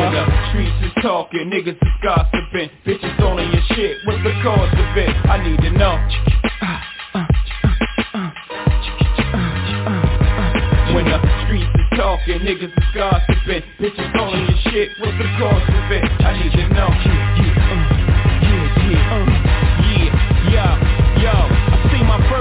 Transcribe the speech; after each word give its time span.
when 0.00 0.12
the 0.14 0.24
streets 0.48 0.80
is 0.80 1.02
talking, 1.02 1.50
niggas 1.50 1.76
is 1.76 1.96
gossiping 2.02 2.70
Bitches 2.86 3.20
all 3.20 3.36
your 3.36 3.62
shit, 3.76 3.98
what's 4.06 4.22
the 4.24 4.32
cause 4.42 4.72
of 4.72 4.96
it? 4.96 5.12
I 5.28 5.36
need 5.44 5.60
to 5.60 5.70
know 5.76 5.94
When 10.94 11.04
the 11.04 11.20
streets 11.44 11.68
is 11.68 11.98
talking, 11.98 12.40
niggas 12.40 12.72
is 12.72 12.88
gossiping 12.94 13.62
Bitches 13.78 14.14
all 14.18 14.32
your 14.32 14.56
shit, 14.72 14.88
what's 15.00 15.18
the 15.18 15.28
cause 15.38 15.68
of 15.68 15.92
it? 15.92 16.04
I 16.24 16.42
need 16.42 16.52
to 16.52 16.68
know 16.72 17.39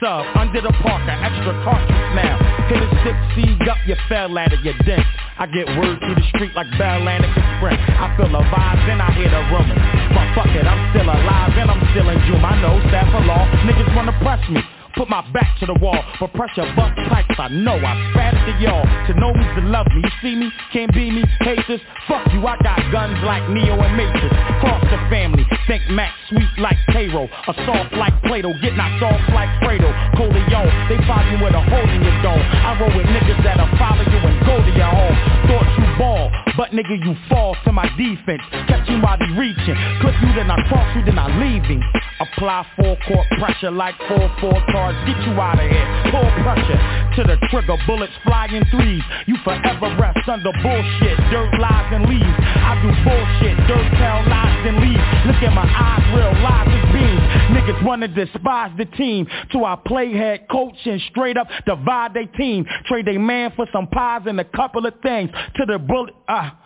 Sub, 0.00 0.26
under 0.36 0.60
the 0.60 0.72
parker, 0.84 1.16
extra 1.24 1.56
cartridge 1.64 2.12
now 2.12 2.36
Hit 2.68 2.82
a 2.84 2.88
six 3.00 3.16
seed 3.32 3.68
up, 3.68 3.78
you 3.86 3.96
fell 4.08 4.36
at 4.36 4.52
it, 4.52 4.60
you 4.60 4.74
dent. 4.84 5.00
I 5.38 5.46
get 5.46 5.64
word 5.78 6.00
through 6.00 6.16
the 6.16 6.26
street 6.34 6.52
like 6.54 6.66
Atlantic 6.74 7.30
Express 7.30 7.80
I 7.80 8.12
feel 8.16 8.28
the 8.28 8.44
vibes 8.44 8.84
and 8.92 9.00
I 9.00 9.08
hear 9.16 9.30
the 9.30 9.42
rumors. 9.48 9.80
But 10.12 10.26
fuck 10.36 10.52
it, 10.52 10.66
I'm 10.66 10.92
still 10.92 11.08
alive 11.08 11.52
and 11.56 11.70
I'm 11.70 11.80
still 11.96 12.10
in 12.10 12.18
June. 12.28 12.44
I 12.44 12.60
know 12.60 12.76
staff 12.92 13.08
of 13.14 13.24
law, 13.24 13.48
niggas 13.64 13.88
wanna 13.96 14.12
press 14.20 14.42
me 14.50 14.60
Put 14.96 15.08
my 15.08 15.20
back 15.32 15.58
to 15.60 15.66
the 15.66 15.74
wall, 15.74 15.98
but 16.20 16.32
pressure 16.32 16.64
bust 16.76 16.96
pipes. 17.08 17.36
I 17.36 17.48
know 17.48 17.76
I 17.76 17.92
spat 18.12 18.32
it 18.32 18.44
to 18.48 18.54
y'all. 18.64 18.84
To 19.08 19.12
know 19.20 19.32
me 19.34 19.44
to 19.56 19.62
love 19.68 19.86
me. 19.92 20.00
You 20.00 20.12
see 20.22 20.34
me, 20.34 20.48
can't 20.72 20.92
be 20.92 21.10
me, 21.10 21.24
haters. 21.40 21.80
Fuck 22.08 22.32
you, 22.32 22.40
I 22.46 22.56
got 22.62 22.80
guns 22.92 23.18
like 23.24 23.44
Neo 23.50 23.76
and 23.76 23.96
Matrix. 23.96 24.32
Cross 24.60 24.84
the 24.88 25.00
family, 25.10 25.44
think 25.66 25.82
Max 25.90 26.14
sweet 26.30 26.48
like 26.58 26.78
payroll. 26.88 27.28
A 27.48 27.52
soft 27.66 27.92
like 27.92 28.14
Plato, 28.22 28.52
get 28.62 28.76
knocked 28.76 29.02
off 29.02 29.20
like 29.34 29.50
Fredo. 29.60 29.90
Corleone, 30.16 30.72
they 30.88 30.96
find 31.04 31.28
you 31.28 31.44
with 31.44 31.52
a 31.52 31.62
hole 31.66 31.90
in 31.90 32.00
your 32.00 32.16
dome. 32.22 32.40
I 32.40 32.78
roll 32.80 32.94
with 32.94 33.06
niggas 33.10 33.42
that'll 33.44 33.68
follow 33.76 34.06
you 34.06 34.20
and 34.22 34.36
go 34.46 34.56
to 34.64 34.72
your 34.72 34.92
home. 34.92 35.16
Thought 35.50 35.68
you 35.76 35.86
ball, 35.98 36.32
but 36.56 36.70
nigga 36.70 36.96
you 37.04 37.12
fall 37.28 37.56
to 37.64 37.72
my 37.72 37.88
defense. 38.00 38.42
Catch 38.68 38.88
you 38.88 39.02
while 39.02 39.18
they 39.18 39.28
reaching. 39.36 39.76
Clip 40.00 40.14
you, 40.22 40.32
then 40.32 40.50
I 40.50 40.56
cross 40.68 40.88
you, 40.96 41.04
then 41.04 41.18
I 41.18 41.28
leave 41.36 41.56
leaving. 41.66 41.82
Apply 42.20 42.66
full 42.76 42.96
court 43.06 43.26
pressure 43.38 43.70
like 43.70 43.94
4-4 44.08 44.72
cards. 44.86 44.98
Get 45.06 45.18
you 45.26 45.32
out 45.40 45.58
of 45.58 45.68
here. 45.70 45.86
Pull 46.10 46.30
pressure 46.42 46.80
to 47.16 47.22
the 47.24 47.36
trigger. 47.50 47.76
Bullets 47.86 48.12
flying 48.24 48.64
threes. 48.70 49.02
You 49.26 49.36
forever 49.44 49.96
rest 49.98 50.28
under 50.28 50.52
bullshit. 50.62 51.16
Dirt 51.30 51.50
lies 51.58 51.92
and 51.92 52.06
leaves. 52.06 52.36
I 52.38 52.78
do 52.82 52.90
bullshit. 53.02 53.56
Dirt 53.66 53.88
tell 53.98 54.22
lies 54.28 54.66
and 54.66 54.76
leaves. 54.78 55.02
Look 55.26 55.42
at 55.42 55.52
my 55.52 55.66
eyes, 55.66 56.04
real 56.14 56.32
lies 56.42 56.68
as 56.70 56.84
beams. 56.92 57.26
Niggas 57.56 57.84
wanna 57.84 58.08
despise 58.08 58.72
the 58.78 58.86
team. 58.96 59.26
To 59.52 59.64
our 59.64 59.80
playhead 59.82 60.48
coach 60.48 60.76
and 60.84 61.00
straight 61.10 61.36
up 61.36 61.48
divide 61.66 62.14
their 62.14 62.26
team. 62.26 62.66
Trade 62.86 63.06
they 63.06 63.18
man 63.18 63.52
for 63.56 63.66
some 63.72 63.88
pies 63.88 64.22
and 64.26 64.40
a 64.40 64.44
couple 64.44 64.86
of 64.86 64.94
things. 65.02 65.30
To 65.56 65.66
the 65.66 65.78
bullet. 65.78 66.14
Ah, 66.28 66.58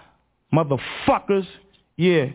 motherfuckers. 0.53 1.47
Yeah. 1.97 2.27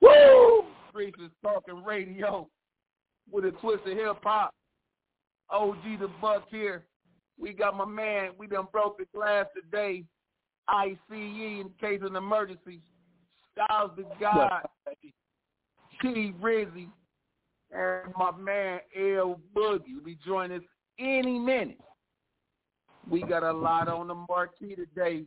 Woo! 0.00 0.64
Streets 0.90 1.18
is 1.20 1.30
talking 1.42 1.84
radio 1.84 2.48
with 3.32 3.44
a 3.44 3.50
twist 3.52 3.86
of 3.86 3.96
hip 3.96 4.18
hop. 4.22 4.54
OG 5.50 5.82
the 5.98 6.08
Buck 6.20 6.44
here. 6.50 6.84
We 7.38 7.52
got 7.52 7.76
my 7.76 7.84
man. 7.84 8.30
We 8.38 8.46
done 8.46 8.68
broke 8.70 8.98
the 8.98 9.06
glass 9.14 9.46
today. 9.54 10.04
ICE 10.68 10.96
in 11.10 11.70
case 11.80 12.00
of 12.02 12.08
an 12.08 12.16
emergency. 12.16 12.80
Styles 13.52 13.90
the 13.96 14.04
God, 14.20 14.62
T 16.00 16.32
Rizzy, 16.40 16.88
and 17.72 18.12
my 18.16 18.30
man 18.30 18.80
L 18.96 19.40
Boogie 19.54 19.94
will 19.94 20.04
be 20.04 20.18
joining 20.24 20.58
us 20.58 20.64
any 20.98 21.38
minute. 21.38 21.80
We 23.08 23.22
got 23.22 23.42
a 23.42 23.52
lot 23.52 23.88
on 23.88 24.06
the 24.08 24.14
marquee 24.14 24.76
today. 24.76 25.24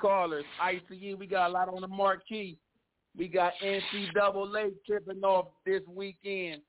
Callers, 0.00 0.44
ICE, 0.62 0.80
we 1.18 1.26
got 1.26 1.50
a 1.50 1.52
lot 1.52 1.68
on 1.68 1.82
the 1.82 1.88
marquee. 1.88 2.56
We 3.16 3.28
got 3.28 3.52
NCAA 3.62 4.72
tipping 4.86 5.22
off 5.22 5.48
this 5.66 5.82
weekend. 5.86 6.62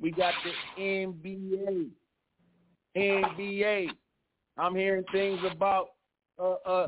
We 0.00 0.10
got 0.10 0.34
the 0.44 0.82
NBA. 0.82 1.88
NBA. 2.96 3.88
I'm 4.56 4.74
hearing 4.74 5.04
things 5.12 5.40
about 5.50 5.90
uh, 6.38 6.54
uh, 6.64 6.86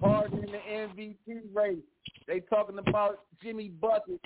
Harden 0.00 0.44
in 0.44 0.52
the 0.52 0.58
MVP 0.58 1.40
race. 1.52 1.78
They 2.26 2.40
talking 2.40 2.78
about 2.78 3.20
Jimmy 3.42 3.68
Bucket. 3.68 4.20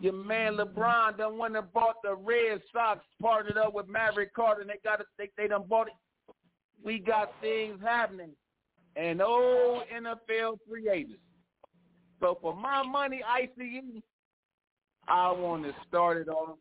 Your 0.00 0.12
man 0.12 0.56
LeBron 0.56 1.18
done 1.18 1.38
went 1.38 1.56
and 1.56 1.72
bought 1.72 1.96
the 2.02 2.14
Red 2.14 2.60
Sox, 2.72 3.00
partnered 3.20 3.56
up 3.56 3.74
with 3.74 3.88
Maverick 3.88 4.34
Carter, 4.34 4.60
and 4.60 4.70
they 4.70 4.78
got 4.84 5.00
it. 5.00 5.06
They, 5.16 5.30
they 5.36 5.48
done 5.48 5.64
bought 5.68 5.88
it. 5.88 5.94
We 6.84 6.98
got 6.98 7.32
things 7.40 7.80
happening, 7.82 8.30
and 8.96 9.20
old 9.20 9.82
NFL 9.92 10.58
free 10.68 10.88
agents. 10.88 11.22
So 12.20 12.38
for 12.40 12.54
my 12.54 12.82
money, 12.84 13.22
ICE, 13.22 13.48
I 15.08 15.30
want 15.32 15.64
to 15.64 15.72
start 15.88 16.16
it 16.18 16.28
off 16.28 16.58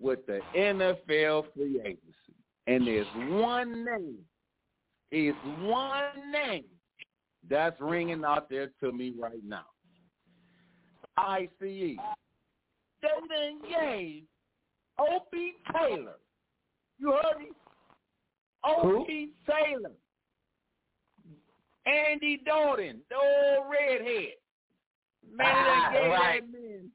with 0.00 0.24
the 0.26 0.40
NFL 0.56 1.46
free 1.54 1.80
agency. 1.80 2.34
And 2.66 2.86
there's 2.86 3.06
one 3.30 3.84
name, 3.84 4.18
it's 5.10 5.36
one 5.60 6.30
name 6.32 6.64
that's 7.48 7.80
ringing 7.80 8.24
out 8.24 8.48
there 8.50 8.70
to 8.80 8.92
me 8.92 9.14
right 9.18 9.42
now. 9.44 9.64
ICE. 11.16 11.48
They 11.58 11.96
done 13.02 13.60
gave 13.68 14.22
Opie 14.98 15.54
Taylor. 15.72 16.16
You 16.98 17.12
heard 17.12 17.38
me? 17.40 17.48
Opie 18.64 19.30
Taylor. 19.48 19.92
Andy 21.86 22.40
Dalton, 22.44 23.00
the 23.08 23.16
old 23.16 23.66
redhead. 23.70 24.34
Man, 25.34 25.46
Ah, 25.48 25.90
they 25.92 25.98
gave 26.00 26.10
right. 26.10 26.42
that 26.42 26.52
man. 26.52 26.90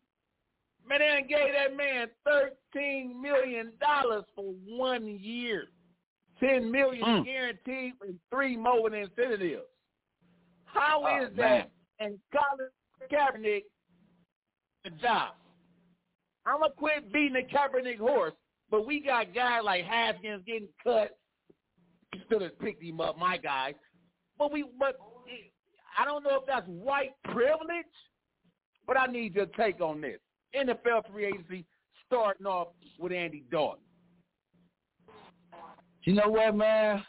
Man, 0.88 1.00
they 1.00 1.28
gave 1.28 1.54
that 1.54 1.76
man 1.76 2.08
thirteen 2.26 3.22
million 3.22 3.72
dollars 3.80 4.24
for 4.36 4.54
one 4.68 5.08
year. 5.20 5.66
Ten 6.40 6.70
million 6.72 7.04
Mm. 7.06 7.26
guaranteed 7.26 7.94
and 8.02 8.20
three 8.30 8.56
more 8.58 8.88
in 8.88 8.94
incentives. 8.94 9.64
How 10.66 11.04
Oh, 11.04 11.24
is 11.24 11.30
that? 11.36 11.38
man. 11.38 11.72
And 12.00 12.20
Colin 12.32 12.70
Kaepernick 13.10 13.64
the 14.84 14.90
job. 14.92 15.36
I'm 16.46 16.60
gonna 16.60 16.74
quit 16.74 17.12
beating 17.12 17.34
the 17.34 17.44
Kaepernick 17.44 17.98
horse, 17.98 18.36
but 18.70 18.86
we 18.86 19.00
got 19.00 19.34
guys 19.34 19.64
like 19.64 19.86
Haskins 19.86 20.44
getting 20.46 20.68
cut. 20.84 21.18
We 22.14 22.22
still 22.26 22.42
have 22.42 22.60
picked 22.60 22.84
him 22.84 23.02
up, 23.02 23.18
my 23.18 23.38
guy. 23.38 23.74
But 24.38 24.52
we, 24.52 24.64
but 24.78 25.00
I 25.98 26.06
don't 26.06 26.24
know 26.24 26.38
if 26.40 26.46
that's 26.46 26.68
white 26.68 27.14
privilege, 27.24 27.86
but 28.86 28.98
I 28.98 29.08
need 29.08 29.34
your 29.34 29.48
take 29.48 29.82
on 29.82 30.02
this. 30.02 30.20
NFL 30.58 31.12
free 31.12 31.26
agency 31.26 31.66
starting 32.08 32.46
off 32.46 32.70
with 33.00 33.12
Andy 33.12 33.44
Dalton. 33.52 33.80
You 36.04 36.14
know 36.14 36.30
what, 36.30 36.56
man? 36.56 37.04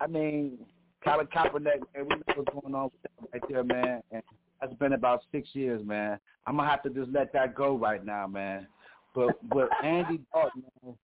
I 0.00 0.06
mean, 0.06 0.58
Colin 1.04 1.26
Kaepernick, 1.26 1.82
man, 1.94 2.06
we 2.08 2.16
know 2.16 2.22
what's 2.34 2.60
going 2.60 2.74
on 2.74 2.84
with 2.84 3.02
that 3.02 3.28
right 3.32 3.42
there, 3.48 3.64
man. 3.64 4.02
And 4.10 4.22
that's 4.60 4.74
been 4.74 4.94
about 4.94 5.22
six 5.30 5.48
years, 5.52 5.84
man. 5.84 6.18
I'm 6.46 6.56
gonna 6.56 6.68
have 6.68 6.82
to 6.84 6.90
just 6.90 7.10
let 7.12 7.32
that 7.34 7.54
go 7.54 7.76
right 7.76 8.04
now, 8.04 8.26
man. 8.26 8.66
But 9.14 9.36
with 9.54 9.68
Andy 9.84 10.20
Dalton, 10.32 10.64
man, 10.82 10.94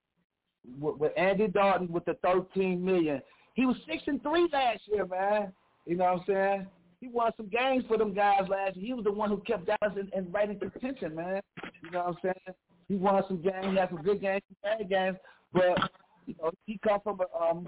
with, 0.80 0.96
with 0.96 1.12
Andy 1.16 1.48
Dalton 1.48 1.92
with 1.92 2.04
the 2.06 2.14
13 2.24 2.84
million, 2.84 3.20
he 3.54 3.66
was 3.66 3.76
six 3.86 4.02
and 4.06 4.22
three 4.22 4.48
last 4.52 4.80
year, 4.86 5.06
man. 5.06 5.52
You 5.86 5.96
know 5.96 6.04
what 6.04 6.20
I'm 6.20 6.24
saying? 6.26 6.66
He 7.00 7.08
won 7.08 7.30
some 7.36 7.48
games 7.48 7.84
for 7.86 7.96
them 7.96 8.12
guys 8.12 8.42
last 8.48 8.76
year. 8.76 8.86
He 8.86 8.94
was 8.94 9.04
the 9.04 9.12
one 9.12 9.30
who 9.30 9.38
kept 9.38 9.66
Dallas 9.66 9.96
in, 9.96 10.10
in 10.16 10.32
right 10.32 10.50
in 10.50 10.58
contention, 10.58 11.14
man. 11.14 11.40
You 11.82 11.90
know 11.92 11.98
what 11.98 12.08
I'm 12.08 12.16
saying? 12.22 12.56
He 12.88 12.96
won 12.96 13.22
some 13.28 13.40
games, 13.40 13.66
he 13.70 13.76
had 13.76 13.90
some 13.90 14.02
good 14.02 14.20
games, 14.20 14.42
some 14.48 14.78
bad 14.78 14.88
games, 14.88 15.18
but 15.52 15.90
you 16.26 16.34
know 16.42 16.50
he 16.66 16.78
come 16.82 17.00
from 17.02 17.20
a 17.20 17.44
um 17.44 17.66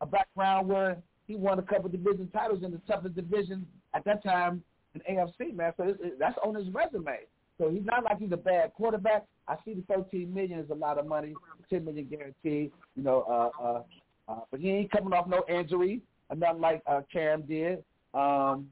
a 0.00 0.06
background 0.06 0.68
where 0.68 0.98
he 1.26 1.36
won 1.36 1.58
a 1.58 1.62
couple 1.62 1.86
of 1.86 1.92
division 1.92 2.28
titles 2.32 2.62
in 2.62 2.70
the 2.70 2.80
toughest 2.86 3.16
division 3.16 3.66
at 3.94 4.04
that 4.04 4.22
time 4.22 4.62
in 4.94 5.00
AFC, 5.16 5.54
man. 5.54 5.72
So 5.76 5.84
it, 5.84 6.18
that's 6.18 6.36
on 6.44 6.54
his 6.54 6.68
resume. 6.72 7.20
So 7.58 7.70
he's 7.70 7.84
not 7.84 8.04
like 8.04 8.18
he's 8.18 8.32
a 8.32 8.36
bad 8.36 8.74
quarterback. 8.74 9.24
I 9.48 9.56
see 9.64 9.74
the 9.74 9.82
13 9.82 10.32
million 10.32 10.58
is 10.58 10.70
a 10.70 10.74
lot 10.74 10.98
of 10.98 11.06
money, 11.06 11.34
10 11.70 11.84
million 11.84 12.06
guaranteed. 12.06 12.70
You 12.96 13.02
know, 13.02 13.24
uh, 13.28 13.62
uh, 13.62 13.82
uh, 14.28 14.40
but 14.50 14.60
he 14.60 14.70
ain't 14.70 14.90
coming 14.90 15.12
off 15.12 15.26
no 15.26 15.44
injury, 15.48 16.02
nothing 16.34 16.60
like 16.60 16.82
uh, 16.86 17.00
Cam 17.10 17.42
did. 17.42 17.82
Um, 18.16 18.68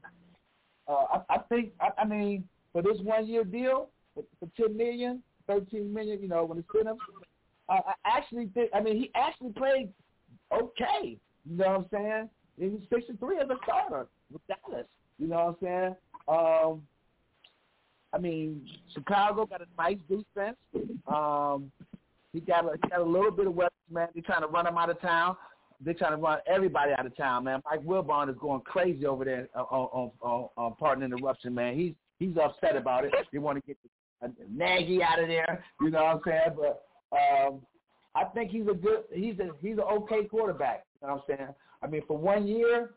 uh, 0.87 1.19
I, 1.29 1.35
I 1.35 1.37
think, 1.49 1.71
I, 1.79 1.89
I 2.01 2.05
mean, 2.05 2.43
for 2.73 2.81
this 2.81 2.97
one 3.01 3.27
year 3.27 3.43
deal 3.43 3.89
for, 4.13 4.23
10 4.57 4.75
million, 4.75 5.21
13 5.47 5.93
million, 5.93 6.21
you 6.21 6.27
know, 6.27 6.43
when 6.45 6.57
it's 6.57 6.67
in 6.79 6.87
him, 6.87 6.97
uh, 7.69 7.79
I 7.87 7.93
actually 8.17 8.47
think, 8.53 8.71
I 8.73 8.81
mean, 8.81 8.97
he 8.97 9.11
actually 9.15 9.51
played 9.51 9.89
okay. 10.51 11.17
You 11.45 11.57
know 11.57 11.67
what 11.67 11.77
I'm 11.77 11.85
saying? 11.91 12.29
He 12.59 12.67
was 12.67 12.81
six 12.89 13.05
and 13.09 13.19
three 13.19 13.37
as 13.37 13.49
a 13.49 13.57
starter 13.63 14.07
with 14.31 14.41
Dallas. 14.47 14.87
You 15.19 15.27
know 15.27 15.57
what 15.59 15.69
I'm 15.69 15.95
saying? 15.95 15.95
Um, 16.27 16.81
I 18.13 18.17
mean, 18.17 18.67
Chicago 18.93 19.45
got 19.45 19.61
a 19.61 19.65
nice 19.77 19.97
defense. 20.09 20.57
Um, 21.07 21.71
he 22.33 22.39
got 22.39 22.65
a, 22.65 22.77
he 22.81 22.89
got 22.89 22.99
a 22.99 23.03
little 23.03 23.31
bit 23.31 23.47
of 23.47 23.53
weapons, 23.53 23.79
man. 23.91 24.07
They're 24.13 24.23
trying 24.23 24.41
to 24.41 24.47
run 24.47 24.67
him 24.67 24.77
out 24.77 24.89
of 24.89 24.99
town. 25.01 25.35
They're 25.85 25.93
trying 25.93 26.11
to 26.11 26.17
run 26.17 26.39
everybody 26.47 26.91
out 26.97 27.05
of 27.05 27.15
town, 27.15 27.43
man. 27.43 27.61
Mike 27.69 27.85
Wilbon 27.85 28.29
is 28.29 28.35
going 28.39 28.61
crazy 28.61 29.05
over 29.05 29.23
there 29.23 29.47
on 29.55 29.63
on, 29.63 30.11
on, 30.21 30.49
on 30.57 30.75
pardon 30.79 31.03
interruption, 31.03 31.53
man. 31.53 31.77
He's 31.77 31.93
he's 32.17 32.35
upset 32.37 32.75
about 32.75 33.05
it. 33.05 33.13
They 33.31 33.37
want 33.37 33.59
to 33.59 33.67
get 33.67 33.77
uh, 34.23 34.27
Nagy 34.51 35.03
out 35.03 35.19
of 35.21 35.27
there. 35.27 35.63
You 35.79 35.91
know 35.91 36.03
what 36.03 36.15
I'm 36.15 36.21
saying? 36.25 36.57
But 36.57 36.85
um, 37.15 37.61
I 38.15 38.23
think 38.33 38.49
he's 38.51 38.67
a 38.67 38.73
good. 38.73 39.03
He's 39.13 39.37
a 39.39 39.51
he's 39.61 39.77
an 39.77 39.81
okay 39.81 40.25
quarterback. 40.25 40.85
You 41.01 41.07
know 41.07 41.15
what 41.15 41.25
I'm 41.29 41.37
saying? 41.37 41.49
I 41.83 41.87
mean, 41.87 42.01
for 42.07 42.17
one 42.17 42.47
year, 42.47 42.91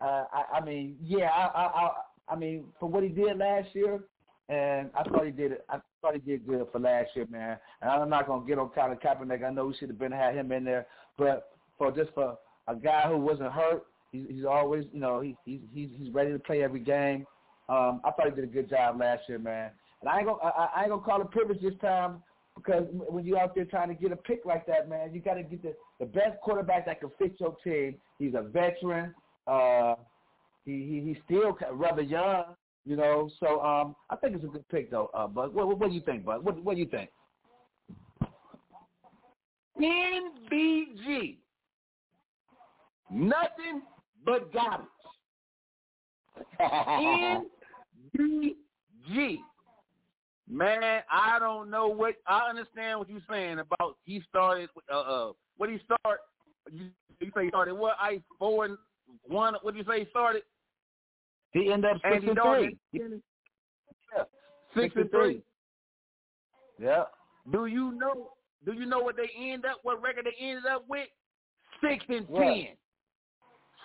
uh, 0.00 0.24
I, 0.32 0.58
I 0.58 0.64
mean, 0.64 0.96
yeah, 1.02 1.30
I, 1.30 1.46
I 1.46 1.64
I 1.64 1.90
I 2.28 2.36
mean, 2.36 2.66
for 2.78 2.88
what 2.88 3.02
he 3.02 3.08
did 3.08 3.38
last 3.38 3.68
year, 3.74 4.00
and 4.48 4.90
I 4.94 5.02
thought 5.04 5.24
he 5.24 5.32
did 5.32 5.52
it. 5.52 5.64
I 5.68 5.78
thought 6.00 6.14
he 6.14 6.20
did 6.20 6.46
good 6.46 6.66
for 6.70 6.78
last 6.78 7.10
year, 7.14 7.26
man. 7.30 7.58
And 7.82 7.90
I'm 7.90 8.08
not 8.08 8.26
gonna 8.26 8.46
get 8.46 8.58
on 8.58 8.68
Colin 8.68 8.98
Kaepernick. 8.98 9.44
I 9.44 9.50
know 9.50 9.66
we 9.66 9.74
should 9.74 9.88
have 9.88 9.98
been 9.98 10.12
had 10.12 10.34
him 10.34 10.52
in 10.52 10.64
there, 10.64 10.86
but 11.18 11.50
for 11.80 11.90
just 11.90 12.12
for 12.12 12.36
a 12.68 12.76
guy 12.76 13.08
who 13.08 13.16
wasn't 13.16 13.50
hurt, 13.50 13.84
he's, 14.12 14.26
he's 14.28 14.44
always, 14.44 14.84
you 14.92 15.00
know, 15.00 15.20
he, 15.20 15.34
he's 15.46 15.60
he's 15.72 15.88
he's 15.96 16.12
ready 16.12 16.30
to 16.30 16.38
play 16.38 16.62
every 16.62 16.80
game. 16.80 17.26
Um, 17.70 18.02
I 18.04 18.10
thought 18.10 18.26
he 18.26 18.34
did 18.34 18.44
a 18.44 18.48
good 18.48 18.68
job 18.68 19.00
last 19.00 19.22
year, 19.28 19.38
man. 19.38 19.70
And 20.02 20.10
I 20.10 20.18
ain't 20.18 20.26
gonna 20.26 20.38
I, 20.42 20.68
I 20.76 20.80
ain't 20.82 20.90
gonna 20.90 21.02
call 21.02 21.22
it 21.22 21.30
privilege 21.30 21.62
this 21.62 21.72
time 21.80 22.22
because 22.54 22.84
when 22.92 23.24
you're 23.24 23.38
out 23.38 23.54
there 23.54 23.64
trying 23.64 23.88
to 23.88 23.94
get 23.94 24.12
a 24.12 24.16
pick 24.16 24.44
like 24.44 24.66
that, 24.66 24.90
man, 24.90 25.14
you 25.14 25.20
got 25.20 25.34
to 25.34 25.42
get 25.42 25.62
the 25.62 25.74
the 25.98 26.06
best 26.06 26.38
quarterback 26.42 26.84
that 26.84 27.00
can 27.00 27.10
fit 27.18 27.36
your 27.40 27.56
team. 27.64 27.96
He's 28.18 28.34
a 28.34 28.42
veteran. 28.42 29.14
Uh, 29.46 29.94
he, 30.66 30.72
he 30.72 31.02
he's 31.06 31.16
still 31.24 31.56
rather 31.72 32.02
young, 32.02 32.56
you 32.84 32.96
know. 32.96 33.30
So 33.40 33.62
um, 33.62 33.96
I 34.10 34.16
think 34.16 34.34
it's 34.36 34.44
a 34.44 34.48
good 34.48 34.68
pick 34.68 34.90
though. 34.90 35.10
Uh, 35.14 35.26
Bud, 35.28 35.54
what, 35.54 35.66
what, 35.66 35.78
what 35.78 35.88
do 35.88 35.94
you 35.94 36.02
think, 36.02 36.26
Bud? 36.26 36.44
What 36.44 36.62
what 36.62 36.74
do 36.74 36.80
you 36.80 36.88
think? 36.88 37.08
NBG. 39.80 41.38
Nothing 43.10 43.82
but 44.24 44.52
garbage. 44.52 44.86
NBG. 46.60 49.38
Man, 50.48 51.02
I 51.10 51.38
don't 51.38 51.70
know 51.70 51.88
what 51.88 52.16
I 52.26 52.48
understand 52.48 52.98
what 52.98 53.08
you're 53.08 53.20
saying 53.30 53.60
about 53.60 53.96
he 54.04 54.20
started 54.28 54.68
uh 54.92 54.98
uh 54.98 55.32
what 55.58 55.70
he 55.70 55.78
start 55.84 56.20
you, 56.72 56.86
you 57.20 57.30
say 57.36 57.44
he 57.44 57.48
started 57.50 57.74
what 57.74 57.94
I 58.00 58.20
four 58.38 58.64
and 58.64 58.76
one 59.28 59.54
what 59.62 59.74
do 59.74 59.78
you 59.78 59.84
say 59.88 60.00
he 60.00 60.06
started? 60.10 60.42
He 61.52 61.70
ended 61.72 61.92
up 61.92 62.00
six 62.02 62.14
Andy 62.16 62.28
and 62.30 62.38
three. 62.42 62.76
Yeah. 62.92 64.24
Six 64.76 64.94
and 64.96 65.10
three. 65.10 65.42
Yeah. 66.80 67.04
Do 67.52 67.66
you 67.66 67.92
know 67.92 68.32
do 68.64 68.72
you 68.72 68.86
know 68.86 68.98
what 68.98 69.16
they 69.16 69.30
end 69.38 69.64
up 69.64 69.78
what 69.84 70.02
record 70.02 70.26
they 70.26 70.34
ended 70.44 70.66
up 70.66 70.84
with? 70.88 71.06
Six 71.80 72.04
and 72.08 72.28
What? 72.28 72.42
ten. 72.42 72.66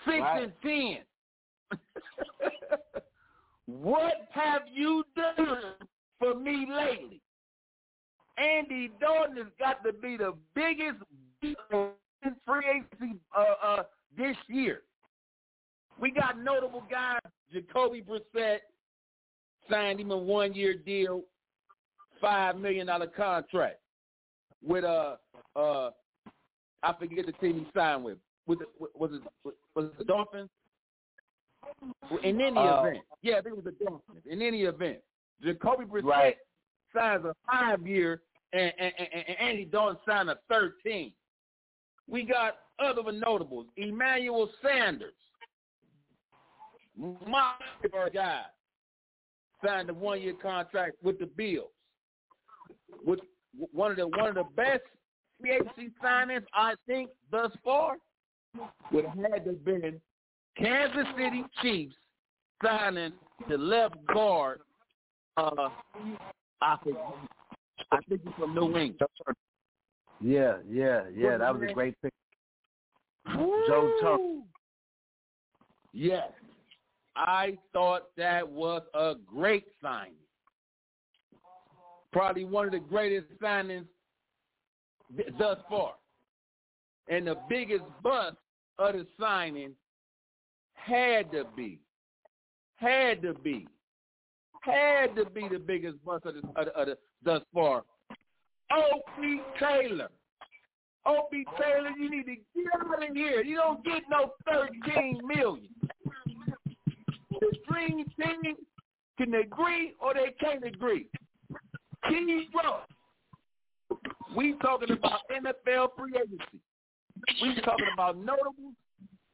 Six 0.05 0.19
Right. 0.21 0.43
and 0.43 0.53
ten. 0.62 1.79
what 3.65 4.27
have 4.31 4.63
you 4.71 5.03
done 5.15 5.74
for 6.19 6.35
me 6.35 6.67
lately? 6.69 7.21
Andy 8.38 8.91
Dalton 9.00 9.38
has 9.38 9.47
got 9.57 9.83
to 9.83 9.93
be 9.93 10.17
the 10.17 10.33
biggest 10.53 10.97
free 12.45 12.65
agency 12.69 13.19
uh, 13.35 13.43
uh, 13.63 13.83
this 14.17 14.35
year. 14.47 14.81
We 16.00 16.12
got 16.12 16.38
notable 16.39 16.83
guys. 16.89 17.19
Jacoby 17.51 18.01
Brissett 18.03 18.59
signed 19.69 20.00
him 20.00 20.12
a 20.12 20.17
one-year 20.17 20.75
deal, 20.75 21.21
five 22.19 22.57
million 22.57 22.88
dollar 22.88 23.07
contract 23.07 23.79
with 24.62 24.83
a 24.83 25.17
uh, 25.55 25.59
uh, 25.59 25.91
I 26.83 26.93
forget 27.00 27.25
the 27.25 27.31
team 27.33 27.59
he 27.59 27.67
signed 27.74 28.03
with. 28.03 28.17
Was 28.47 28.59
it 28.61 28.67
was 28.79 29.11
it 29.13 29.53
was 29.75 29.85
it 29.85 29.97
the 29.97 30.03
Dolphins? 30.03 30.49
In 32.23 32.39
any 32.39 32.57
uh, 32.57 32.83
event, 32.83 33.03
yeah, 33.23 33.37
I 33.37 33.41
think 33.41 33.57
it 33.57 33.63
was 33.63 33.65
the 33.65 33.85
Dolphins. 33.85 34.21
In 34.29 34.41
any 34.41 34.63
event, 34.63 34.99
Jacoby 35.43 35.85
Brissett 35.85 36.03
right. 36.03 36.37
signs 36.93 37.25
a 37.25 37.33
five-year, 37.51 38.21
and, 38.53 38.71
and, 38.77 38.93
and, 38.99 39.09
and 39.27 39.37
Andy 39.39 39.65
Dalton 39.65 39.97
signed 40.07 40.29
a 40.29 40.37
thirteen. 40.47 41.11
We 42.07 42.23
got 42.23 42.57
other 42.77 43.11
notables: 43.11 43.65
Emmanuel 43.77 44.49
Sanders, 44.61 45.13
my 46.95 47.53
guy, 48.13 48.41
signed 49.65 49.89
a 49.89 49.93
one-year 49.93 50.35
contract 50.39 50.97
with 51.01 51.17
the 51.17 51.25
Bills. 51.25 51.71
With 53.03 53.19
one 53.71 53.89
of 53.89 53.97
the 53.97 54.07
one 54.07 54.29
of 54.29 54.35
the 54.35 54.45
best 54.55 54.83
free 55.39 55.51
agency 55.51 55.91
signings 56.03 56.43
I 56.53 56.75
think 56.85 57.09
thus 57.31 57.51
far 57.63 57.95
would 58.91 59.05
have 59.05 59.17
had 59.31 59.45
to 59.45 59.51
have 59.51 59.65
been 59.65 60.01
Kansas 60.57 61.05
City 61.17 61.43
Chiefs 61.62 61.95
signing 62.63 63.13
the 63.50 63.57
left 63.57 63.95
guard. 64.13 64.62
Uh, 65.38 65.69
I 66.62 66.77
think 66.83 66.97
I 67.91 67.97
think 68.07 68.21
he's 68.24 68.33
from 68.38 68.55
New 68.55 68.77
England. 68.77 69.00
Yeah, 70.21 70.57
yeah, 70.69 71.03
yeah. 71.13 71.38
That 71.38 71.53
was 71.53 71.69
a 71.69 71.74
great 71.74 71.95
pick. 72.01 72.13
Joe 73.27 73.91
Tuck. 74.01 74.19
Yes. 75.93 76.29
I 77.15 77.57
thought 77.74 78.09
that 78.17 78.47
was 78.47 78.81
a 78.93 79.13
great 79.25 79.65
signing. 79.81 80.13
Probably 82.12 82.45
one 82.45 82.65
of 82.65 82.71
the 82.71 82.79
greatest 82.79 83.27
signings 83.41 83.85
thus 85.38 85.57
far. 85.69 85.93
And 87.07 87.27
the 87.27 87.38
biggest 87.50 87.83
bust 88.01 88.38
of 88.79 88.94
the 88.94 89.05
signing 89.20 89.74
had 90.74 91.32
to 91.32 91.46
be, 91.55 91.79
had 92.75 93.22
to 93.22 93.34
be, 93.34 93.67
had 94.62 95.15
to 95.15 95.25
be 95.29 95.48
the 95.51 95.60
biggest 95.60 96.03
bust 96.05 96.25
of 96.25 96.36
the, 96.36 96.41
of 96.55 96.65
the, 96.65 96.77
of 96.77 96.88
the 96.88 96.98
thus 97.24 97.41
far. 97.53 97.84
Opie 98.72 99.41
Taylor. 99.60 100.10
Opie 101.05 101.46
Taylor, 101.60 101.91
you 101.98 102.10
need 102.10 102.25
to 102.25 102.36
get 102.36 102.65
out 102.74 103.10
of 103.10 103.15
here. 103.15 103.44
You 103.44 103.58
don't 103.58 103.84
get 103.86 104.03
no 104.10 104.34
13 104.51 105.20
million. 105.24 105.70
The 107.32 107.58
dream 107.70 108.05
team 108.20 108.55
can 109.17 109.32
they 109.32 109.39
agree 109.39 109.94
or 110.00 110.13
they 110.13 110.34
can't 110.39 110.65
agree. 110.65 111.08
Key 112.10 112.48
Rock. 112.53 112.88
We 114.36 114.55
talking 114.62 114.91
about 114.91 115.22
NFL 115.32 115.89
free 115.98 116.13
agency. 116.15 116.60
We 117.41 117.62
talking 117.62 117.88
about 117.94 118.17
notables 118.17 118.75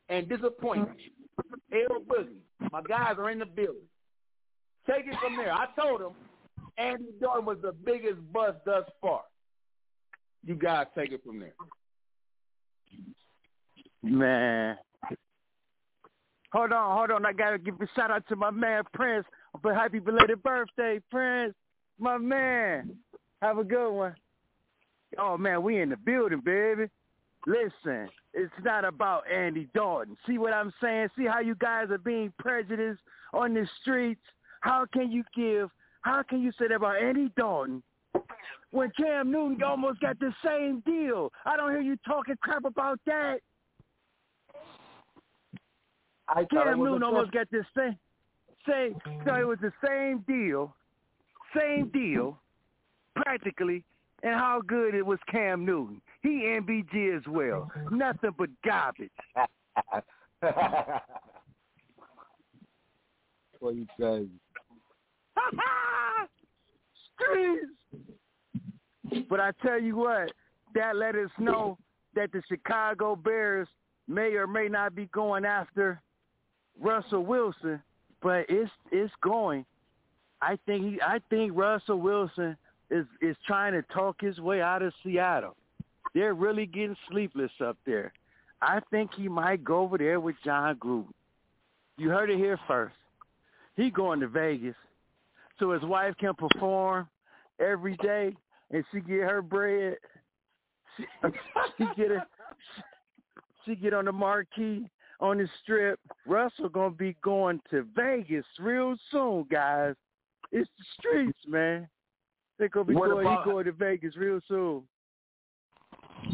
and 0.09 0.27
disappointments. 0.29 1.01
L 1.73 2.01
Boogie, 2.01 2.69
my 2.71 2.81
guys 2.81 3.15
are 3.17 3.29
in 3.29 3.39
the 3.39 3.45
building. 3.45 3.81
Take 4.87 5.05
it 5.07 5.15
from 5.21 5.37
there. 5.37 5.53
I 5.53 5.67
told 5.79 6.01
them 6.01 6.13
Andy 6.77 7.05
Dalton 7.19 7.45
was 7.45 7.57
the 7.61 7.71
biggest 7.71 8.19
bust 8.33 8.57
thus 8.65 8.83
far. 8.99 9.21
You 10.45 10.55
guys 10.55 10.87
take 10.95 11.11
it 11.11 11.21
from 11.23 11.39
there. 11.39 11.53
Man, 14.03 14.77
Hold 16.53 16.73
on, 16.73 16.97
hold 16.97 17.11
on. 17.11 17.25
I 17.25 17.31
gotta 17.31 17.57
give 17.57 17.79
a 17.79 17.87
shout 17.95 18.11
out 18.11 18.27
to 18.27 18.35
my 18.35 18.51
man 18.51 18.83
Prince. 18.93 19.25
But 19.63 19.75
happy 19.75 19.99
belated 19.99 20.43
birthday, 20.43 20.99
Prince. 21.09 21.53
My 21.99 22.17
man. 22.17 22.97
Have 23.41 23.57
a 23.57 23.63
good 23.63 23.91
one. 23.91 24.15
Oh 25.17 25.37
man, 25.37 25.63
we 25.63 25.81
in 25.81 25.89
the 25.89 25.97
building, 25.97 26.41
baby. 26.43 26.87
Listen, 27.47 28.07
it's 28.33 28.53
not 28.63 28.85
about 28.85 29.23
Andy 29.31 29.67
Dalton. 29.73 30.15
See 30.27 30.37
what 30.37 30.53
I'm 30.53 30.73
saying? 30.81 31.09
See 31.17 31.25
how 31.25 31.39
you 31.39 31.55
guys 31.55 31.89
are 31.89 31.97
being 31.97 32.31
prejudiced 32.37 33.01
on 33.33 33.53
the 33.53 33.67
streets? 33.81 34.21
How 34.61 34.85
can 34.93 35.11
you 35.11 35.23
give 35.35 35.71
how 36.01 36.23
can 36.23 36.41
you 36.41 36.51
say 36.59 36.67
that 36.67 36.75
about 36.75 37.01
Andy 37.01 37.31
Dalton 37.37 37.81
when 38.71 38.91
Cam 38.97 39.31
Newton 39.31 39.61
almost 39.63 40.01
got 40.01 40.19
the 40.19 40.33
same 40.43 40.81
deal? 40.81 41.31
I 41.45 41.55
don't 41.55 41.71
hear 41.71 41.81
you 41.81 41.97
talking 42.05 42.35
crap 42.41 42.65
about 42.65 42.99
that. 43.05 43.37
I 46.27 46.45
Cam 46.45 46.79
Newton 46.79 47.03
almost 47.03 47.31
got 47.31 47.49
this 47.51 47.65
same, 47.77 47.97
same. 48.67 48.95
So 49.25 49.35
it 49.35 49.47
was 49.47 49.59
the 49.61 49.71
same 49.85 50.23
deal, 50.27 50.75
same 51.55 51.89
deal, 51.89 52.37
practically. 53.15 53.83
And 54.23 54.35
how 54.35 54.61
good 54.65 54.93
it 54.93 55.05
was 55.05 55.19
Cam 55.31 55.65
Newton. 55.65 56.01
He 56.21 56.43
NBG 56.59 57.17
as 57.17 57.23
well. 57.27 57.71
Nothing 57.89 58.31
but 58.37 58.49
garbage. 58.63 59.09
what 63.59 63.75
you 63.75 63.87
say? 63.99 64.27
Streets. 67.15 67.65
But 69.29 69.41
I 69.41 69.51
tell 69.61 69.77
you 69.81 69.97
what, 69.97 70.31
that 70.73 70.95
let 70.95 71.15
us 71.15 71.29
know 71.37 71.77
that 72.15 72.31
the 72.31 72.41
Chicago 72.47 73.13
Bears 73.15 73.67
may 74.07 74.35
or 74.35 74.47
may 74.47 74.69
not 74.69 74.95
be 74.95 75.07
going 75.07 75.43
after 75.43 76.01
Russell 76.79 77.25
Wilson, 77.25 77.81
but 78.21 78.45
it's 78.47 78.71
it's 78.91 79.13
going. 79.21 79.65
I 80.41 80.57
think 80.65 80.83
he 80.85 81.01
I 81.01 81.19
think 81.29 81.51
Russell 81.55 81.99
Wilson 81.99 82.55
is 82.91 83.05
is 83.21 83.35
trying 83.47 83.73
to 83.73 83.81
talk 83.93 84.17
his 84.19 84.39
way 84.39 84.61
out 84.61 84.83
of 84.83 84.93
Seattle. 85.03 85.55
They're 86.13 86.33
really 86.33 86.65
getting 86.65 86.95
sleepless 87.09 87.51
up 87.63 87.77
there. 87.85 88.13
I 88.61 88.79
think 88.91 89.11
he 89.15 89.27
might 89.27 89.63
go 89.63 89.79
over 89.79 89.97
there 89.97 90.19
with 90.19 90.35
Jon 90.43 90.75
Gruden. 90.75 91.07
You 91.97 92.09
heard 92.09 92.29
it 92.29 92.37
here 92.37 92.59
first. 92.67 92.95
He 93.75 93.89
going 93.89 94.19
to 94.19 94.27
Vegas 94.27 94.75
so 95.57 95.71
his 95.71 95.83
wife 95.83 96.13
can 96.19 96.33
perform 96.35 97.07
every 97.59 97.95
day 97.97 98.35
and 98.71 98.83
she 98.91 98.99
get 98.99 99.21
her 99.21 99.41
bread. 99.41 99.97
She, 100.97 101.05
she 101.77 101.85
get 101.95 102.11
a 102.11 102.25
she 103.65 103.75
get 103.75 103.93
on 103.93 104.05
the 104.05 104.11
marquee 104.11 104.89
on 105.19 105.37
the 105.37 105.47
strip. 105.63 105.99
Russell 106.27 106.69
gonna 106.69 106.91
be 106.91 107.15
going 107.23 107.61
to 107.69 107.85
Vegas 107.95 108.45
real 108.59 108.95
soon, 109.11 109.45
guys. 109.49 109.95
It's 110.51 110.69
the 110.77 110.85
streets, 110.99 111.39
man. 111.47 111.87
They 112.61 112.67
gonna 112.67 112.85
be 112.85 112.93
going. 112.93 113.25
About, 113.25 113.43
he 113.43 113.51
going 113.51 113.65
to 113.65 113.71
Vegas 113.71 114.15
real 114.15 114.39
soon. 114.47 114.83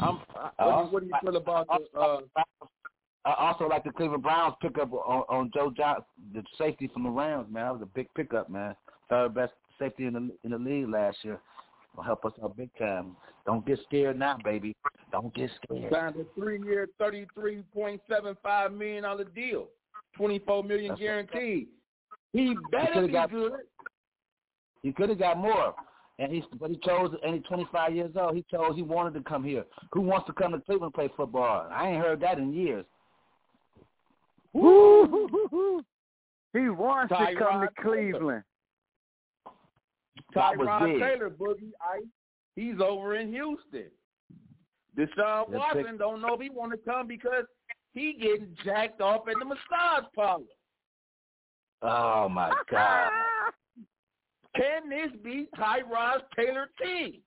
I'm, 0.01 0.19
uh, 0.59 0.83
what, 0.87 1.01
do 1.01 1.07
you 1.07 1.13
feel 1.23 1.37
about 1.37 1.67
the? 1.67 1.97
Uh, 1.97 2.19
I 3.23 3.33
also 3.47 3.65
like 3.65 3.85
the 3.85 3.91
Cleveland 3.91 4.23
Browns 4.23 4.55
pickup 4.61 4.91
on, 4.91 5.23
on 5.29 5.51
Joe 5.53 5.71
Johnson, 5.75 6.03
the 6.33 6.43
safety 6.57 6.89
from 6.93 7.03
the 7.03 7.09
Rams. 7.09 7.47
Man, 7.49 7.63
that 7.63 7.71
was 7.71 7.81
a 7.81 7.85
big 7.85 8.07
pickup, 8.13 8.49
man. 8.49 8.75
Third 9.09 9.35
best 9.35 9.53
safety 9.79 10.05
in 10.05 10.13
the 10.13 10.29
in 10.43 10.51
the 10.51 10.57
league 10.57 10.89
last 10.89 11.15
year. 11.23 11.39
Will 11.95 12.03
help 12.03 12.25
us 12.25 12.33
out 12.43 12.57
big 12.57 12.71
time. 12.77 13.15
Don't 13.45 13.65
get 13.65 13.79
scared 13.87 14.19
now, 14.19 14.37
baby. 14.43 14.75
Don't 15.13 15.33
get 15.33 15.49
scared. 15.63 15.93
Signed 15.93 16.15
a 16.17 16.25
three-year, 16.37 16.89
thirty-three 16.99 17.63
point 17.73 18.01
seven 18.09 18.35
five 18.43 18.73
million 18.73 19.03
dollar 19.03 19.23
deal, 19.23 19.67
twenty-four 20.17 20.65
million 20.65 20.89
That's 20.89 20.99
guaranteed. 20.99 21.69
He 22.33 22.53
better 22.69 23.03
he 23.03 23.07
be 23.07 23.13
got, 23.13 23.31
good. 23.31 23.53
He 24.83 24.91
could 24.91 25.07
have 25.07 25.19
got 25.19 25.37
more, 25.37 25.73
and 26.19 26.31
he's 26.31 26.43
but 26.59 26.69
he 26.69 26.77
chose. 26.83 27.15
And 27.23 27.35
he's 27.35 27.43
twenty-five 27.43 27.95
years 27.95 28.11
old. 28.15 28.35
He 28.35 28.45
chose 28.49 28.75
he 28.75 28.81
wanted 28.81 29.13
to 29.15 29.21
come 29.21 29.43
here. 29.43 29.65
Who 29.91 30.01
wants 30.01 30.27
to 30.27 30.33
come 30.33 30.51
to 30.53 30.59
Cleveland 30.59 30.93
play 30.93 31.09
football? 31.15 31.67
I 31.71 31.89
ain't 31.89 32.03
heard 32.03 32.19
that 32.21 32.37
in 32.37 32.53
years. 32.53 32.85
Woo! 34.53 35.83
He 36.53 36.69
wants 36.69 37.13
Tyrod 37.13 37.29
to 37.29 37.35
come 37.35 37.61
to 37.61 37.69
Cleveland. 37.81 38.43
Tyrod 40.35 40.99
Taylor, 40.99 41.29
Boogie 41.29 41.73
Ice, 41.93 42.03
he's 42.55 42.79
over 42.83 43.15
in 43.15 43.31
Houston. 43.31 43.91
Deshaun 44.97 45.49
Watson 45.49 45.97
don't 45.97 46.21
know 46.21 46.33
if 46.33 46.41
he 46.41 46.49
want 46.49 46.71
to 46.71 46.77
come 46.77 47.07
because 47.07 47.45
he 47.93 48.13
getting 48.19 48.57
jacked 48.65 48.99
off 48.99 49.27
in 49.27 49.37
the 49.37 49.45
massage 49.45 50.09
parlor. 50.15 50.43
Oh 51.83 52.27
my 52.27 52.51
God! 52.71 53.11
Can 54.55 54.89
this 54.89 55.11
be 55.23 55.47
Tyrod 55.57 56.21
Taylor 56.35 56.69
T? 56.81 57.21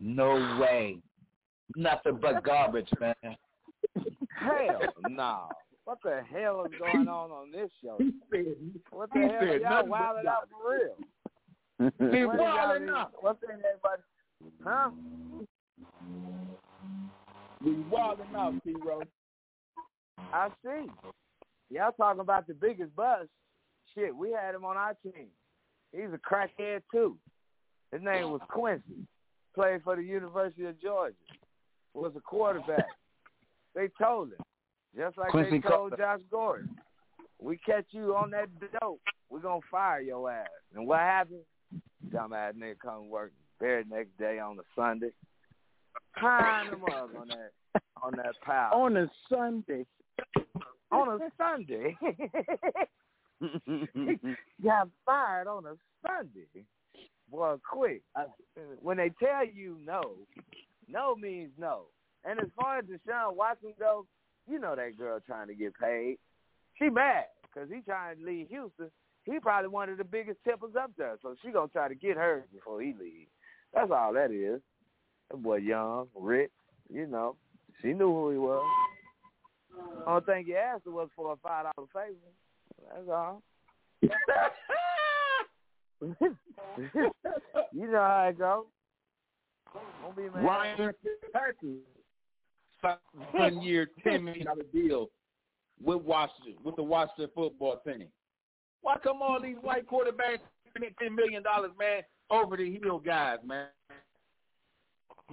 No 0.00 0.58
way. 0.60 0.98
Nothing 1.76 2.18
but 2.20 2.44
garbage, 2.44 2.90
man. 3.00 3.14
Hell 4.36 4.80
no. 5.08 5.48
What 5.84 5.98
the 6.04 6.22
hell 6.30 6.64
is 6.64 6.72
going 6.78 7.08
on 7.08 7.30
on 7.30 7.50
this 7.50 7.70
show? 7.82 7.96
He 7.98 8.12
said, 8.30 8.56
what 8.90 9.10
the 9.12 9.20
hell? 9.20 9.40
Said 9.40 9.60
y'all 9.62 9.86
wilding 9.86 10.26
out 10.28 10.48
for 10.50 10.70
real. 10.72 12.12
He 12.12 12.24
wilding 12.24 12.88
out. 12.88 13.12
What's 13.20 13.42
in 13.42 13.50
everybody? 13.50 14.02
Huh? 14.64 14.90
We 17.64 17.72
wilding 17.90 18.26
out, 18.36 18.54
T-Row. 18.64 19.02
I 20.32 20.48
see. 20.64 20.86
Y'all 21.70 21.92
talking 21.92 22.20
about 22.20 22.46
the 22.46 22.54
biggest 22.54 22.94
bust. 22.94 23.28
Shit, 23.94 24.14
we 24.14 24.30
had 24.30 24.54
him 24.54 24.64
on 24.64 24.76
our 24.76 24.94
team. 25.02 25.28
He's 25.92 26.08
a 26.12 26.18
crackhead 26.18 26.82
too. 26.90 27.16
His 27.92 28.02
name 28.02 28.30
was 28.30 28.40
Quincy. 28.48 29.06
Played 29.54 29.82
for 29.84 29.96
the 29.96 30.02
University 30.02 30.64
of 30.64 30.80
Georgia. 30.80 31.14
Was 31.94 32.12
a 32.16 32.20
quarterback. 32.20 32.86
they 33.74 33.88
told 34.00 34.28
him, 34.28 34.38
just 34.96 35.18
like 35.18 35.30
Quincy 35.30 35.58
they 35.58 35.68
told 35.68 35.90
Cutler. 35.90 36.16
Josh 36.16 36.20
Gordon, 36.30 36.70
we 37.38 37.58
catch 37.58 37.84
you 37.90 38.16
on 38.16 38.30
that 38.30 38.48
dope, 38.80 39.00
we're 39.28 39.40
gonna 39.40 39.60
fire 39.70 40.00
your 40.00 40.30
ass. 40.30 40.48
And 40.74 40.86
what 40.86 41.00
happened? 41.00 41.42
Dumbass 42.08 42.54
nigga 42.54 42.78
come 42.82 43.10
work 43.10 43.32
very 43.60 43.84
next 43.90 44.16
day 44.18 44.38
on 44.38 44.58
a 44.58 44.62
Sunday. 44.74 45.10
Tying 46.18 46.68
him 46.68 46.84
up 46.84 47.10
on 47.18 47.28
that 47.28 47.82
on 48.02 48.12
that 48.16 48.34
power. 48.42 48.74
On 48.74 48.96
a 48.96 49.10
Sunday. 49.28 49.86
on 50.90 51.20
a 51.20 51.30
Sunday. 51.38 51.96
Got 54.64 54.88
fired 55.04 55.46
on 55.46 55.66
a 55.66 55.74
Sunday. 56.06 56.64
Boy, 57.30 57.56
quick. 57.68 58.02
When 58.80 58.98
they 58.98 59.10
tell 59.18 59.46
you 59.46 59.78
no, 59.84 60.02
no 60.88 61.16
means 61.16 61.52
no. 61.58 61.84
And 62.24 62.38
as 62.38 62.48
far 62.60 62.78
as 62.78 62.84
Deshaun 62.84 63.34
Watson 63.34 63.72
goes, 63.78 64.04
you 64.48 64.58
know 64.58 64.76
that 64.76 64.98
girl 64.98 65.18
trying 65.24 65.48
to 65.48 65.54
get 65.54 65.72
paid. 65.78 66.18
She 66.78 66.90
mad 66.90 67.24
because 67.42 67.68
he 67.70 67.80
trying 67.80 68.18
to 68.18 68.24
leave 68.24 68.48
Houston. 68.48 68.90
He 69.24 69.38
probably 69.38 69.68
one 69.68 69.88
of 69.88 69.98
the 69.98 70.04
biggest 70.04 70.38
tippers 70.44 70.72
up 70.78 70.90
there, 70.98 71.16
so 71.22 71.34
she 71.42 71.52
gonna 71.52 71.68
try 71.68 71.88
to 71.88 71.94
get 71.94 72.16
hers 72.16 72.44
before 72.52 72.80
he 72.82 72.88
leaves. 72.88 73.30
That's 73.72 73.90
all 73.90 74.12
that 74.14 74.30
is. 74.30 74.60
That 75.30 75.42
boy 75.42 75.56
young, 75.56 76.08
rich, 76.14 76.50
you 76.92 77.06
know. 77.06 77.36
She 77.80 77.88
knew 77.88 78.12
who 78.12 78.30
he 78.30 78.38
was. 78.38 78.64
Only 80.06 80.24
thing 80.24 80.44
you 80.46 80.56
asked 80.56 80.84
her 80.84 80.90
was 80.90 81.08
for 81.16 81.32
a 81.32 81.36
five 81.36 81.66
dollar 81.74 81.88
favor. 81.92 82.16
That's 82.88 83.08
all. 83.08 83.42
you 87.72 87.86
know 87.90 87.98
how 87.98 88.28
it 88.28 88.38
goes. 88.38 88.64
Don't 90.02 90.16
be 90.16 90.24
mad. 90.24 90.44
Ryan 90.44 90.92
Fitzpatrick 91.02 91.56
one 93.32 93.62
year, 93.62 93.88
ten 94.02 94.24
million 94.24 94.46
dollar 94.46 94.64
deal 94.72 95.10
with 95.82 96.02
Washington 96.02 96.56
with 96.64 96.76
the 96.76 96.82
Washington 96.82 97.28
football 97.34 97.80
team. 97.86 98.08
Why 98.82 98.96
come 99.02 99.22
all 99.22 99.40
these 99.40 99.56
white 99.60 99.86
quarterbacks 99.88 100.40
spending 100.68 100.94
ten 101.00 101.14
million 101.14 101.42
dollars, 101.42 101.70
man, 101.78 102.02
over 102.30 102.56
the 102.56 102.78
hill 102.82 102.98
guys, 102.98 103.38
man? 103.44 103.68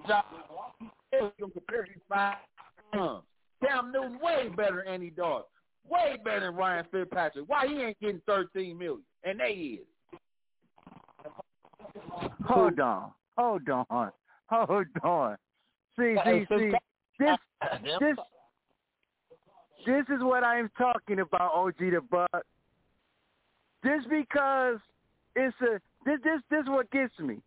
Josh, 0.07 0.23
you 1.11 1.31
can 1.39 1.51
compare 1.51 1.85
these 1.87 2.01
five 2.07 2.35
times. 2.93 3.23
Cam 3.65 3.91
Newton 3.91 4.19
way 4.21 4.49
better 4.55 4.83
than 4.85 4.93
Andy 4.93 5.09
Dalton. 5.09 5.45
Way 5.89 6.17
better 6.23 6.41
than 6.41 6.55
Ryan 6.55 6.85
Fitzpatrick. 6.91 7.45
Why 7.47 7.67
he 7.67 7.81
ain't 7.81 7.99
getting 7.99 8.21
thirteen 8.25 8.77
million? 8.77 9.01
And 9.23 9.39
they 9.39 9.79
is. 9.79 9.87
Hold 12.45 12.79
on. 12.79 13.11
Hold 13.37 13.69
on. 13.69 14.11
Hold 14.49 14.87
on. 15.03 15.37
See, 15.97 16.15
see, 16.25 16.45
see. 16.49 16.71
This 17.19 17.37
this 17.99 18.17
this 19.85 20.05
is 20.09 20.21
what 20.21 20.43
I'm 20.43 20.69
talking 20.77 21.19
about, 21.19 21.53
OG 21.53 21.77
the 21.79 22.01
Buck. 22.09 22.43
Just 23.83 24.09
because 24.09 24.77
it's 25.35 25.55
a 25.61 25.79
this 26.05 26.19
this 26.23 26.41
this 26.49 26.63
is 26.63 26.69
what 26.69 26.91
gets 26.91 27.17
me. 27.19 27.37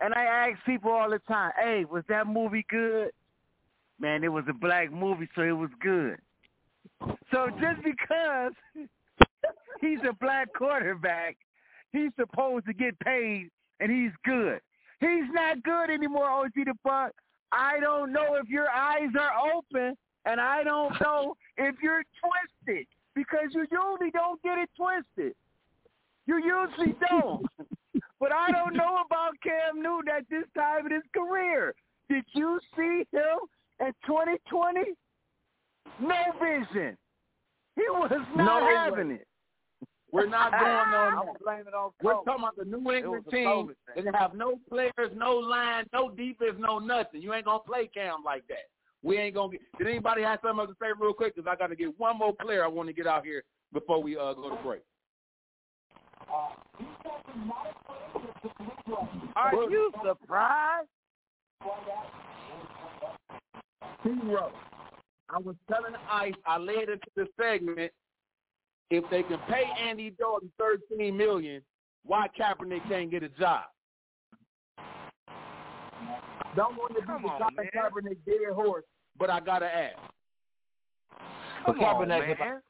And 0.00 0.14
I 0.14 0.24
ask 0.24 0.64
people 0.64 0.90
all 0.90 1.10
the 1.10 1.18
time, 1.28 1.52
hey, 1.62 1.84
was 1.84 2.04
that 2.08 2.26
movie 2.26 2.64
good? 2.70 3.10
Man, 3.98 4.24
it 4.24 4.32
was 4.32 4.44
a 4.48 4.54
black 4.54 4.90
movie, 4.90 5.28
so 5.34 5.42
it 5.42 5.52
was 5.52 5.68
good. 5.82 6.16
So 7.32 7.48
just 7.60 7.82
because 7.84 8.52
he's 9.80 9.98
a 10.08 10.12
black 10.20 10.48
quarterback, 10.52 11.36
he's 11.92 12.10
supposed 12.18 12.66
to 12.66 12.72
get 12.72 12.98
paid 13.00 13.50
and 13.80 13.90
he's 13.90 14.12
good. 14.24 14.60
He's 15.00 15.30
not 15.32 15.62
good 15.62 15.90
anymore, 15.90 16.28
OG 16.28 16.52
the 16.54 16.74
Buck. 16.84 17.12
I 17.52 17.80
don't 17.80 18.12
know 18.12 18.34
if 18.34 18.48
your 18.48 18.70
eyes 18.70 19.10
are 19.18 19.32
open 19.54 19.96
and 20.26 20.40
I 20.40 20.62
don't 20.62 20.94
know 21.00 21.36
if 21.56 21.76
you're 21.82 22.04
twisted 22.20 22.86
because 23.14 23.48
you 23.52 23.66
usually 23.70 24.10
don't 24.10 24.40
get 24.42 24.58
it 24.58 24.70
twisted. 24.76 25.34
You 26.26 26.36
usually 26.36 26.94
don't. 27.08 27.46
but 28.20 28.32
I 28.32 28.50
don't 28.52 28.74
know 28.74 29.02
about 29.04 29.32
Cam 29.42 29.82
Newton 29.82 30.12
at 30.16 30.28
this 30.30 30.44
time 30.56 30.86
in 30.86 30.92
his 30.92 31.02
career. 31.14 31.74
Did 32.08 32.24
you 32.34 32.60
see 32.76 33.04
him 33.12 33.38
in 33.80 33.92
2020? 34.06 34.80
No 36.00 36.16
vision. 36.40 36.96
He 37.76 37.82
was 37.88 38.10
not 38.34 38.60
No 38.60 38.68
having 38.74 39.12
it. 39.12 39.26
We're 40.12 40.26
not 40.26 40.50
going 40.60 40.64
on 40.64 41.18
I'm 41.18 41.34
blame 41.42 41.66
it 41.66 41.74
on 41.74 41.90
We're 42.02 42.14
talking 42.14 42.34
about 42.38 42.56
the 42.56 42.64
New 42.64 42.90
England 42.92 43.24
team 43.30 43.72
that 43.94 44.14
have 44.14 44.34
no 44.34 44.58
players, 44.68 45.12
no 45.14 45.36
line, 45.36 45.84
no 45.92 46.10
defense, 46.10 46.56
no 46.58 46.78
nothing. 46.78 47.22
You 47.22 47.32
ain't 47.32 47.44
gonna 47.44 47.60
play 47.60 47.88
Cam 47.92 48.24
like 48.24 48.46
that. 48.48 48.68
We 49.02 49.18
ain't 49.18 49.34
gonna 49.34 49.52
get. 49.52 49.60
Did 49.78 49.86
anybody 49.86 50.22
have 50.22 50.40
something 50.42 50.60
else 50.60 50.70
to 50.70 50.76
say 50.80 50.88
real 50.98 51.12
quick? 51.12 51.34
Because 51.34 51.50
I 51.50 51.56
got 51.56 51.68
to 51.68 51.76
get 51.76 51.98
one 51.98 52.18
more 52.18 52.34
player. 52.34 52.64
I 52.64 52.68
want 52.68 52.88
to 52.88 52.92
get 52.92 53.06
out 53.06 53.24
here 53.24 53.42
before 53.72 54.02
we 54.02 54.16
uh, 54.16 54.34
go 54.34 54.50
to 54.50 54.62
break. 54.62 54.82
Are 59.36 59.52
you 59.70 59.92
surprised? 60.04 60.88
Zero. 64.02 64.52
I 65.32 65.38
was 65.38 65.54
telling 65.70 65.94
Ice, 66.10 66.34
I 66.46 66.58
led 66.58 66.88
into 66.88 67.06
the 67.16 67.26
segment. 67.40 67.92
If 68.90 69.08
they 69.10 69.22
can 69.22 69.38
pay 69.48 69.64
Andy 69.80 70.10
Dalton 70.18 70.50
thirteen 70.58 71.16
million, 71.16 71.62
why 72.04 72.26
Kaepernick 72.38 72.86
can't 72.88 73.10
get 73.10 73.22
a 73.22 73.28
job? 73.28 73.64
Don't 76.56 76.76
want 76.76 76.94
to 76.96 77.00
be 77.00 77.06
Come 77.06 77.22
the 77.22 77.28
Colin. 77.28 77.70
Kaepernick 77.74 78.16
dead 78.26 78.52
horse, 78.54 78.84
but 79.18 79.30
I 79.30 79.38
gotta 79.40 79.66
ask. 79.66 79.96
But 81.64 81.74
Come 81.76 81.84
on, 81.84 82.08
Kaepernick, 82.08 82.38
man. 82.40 82.60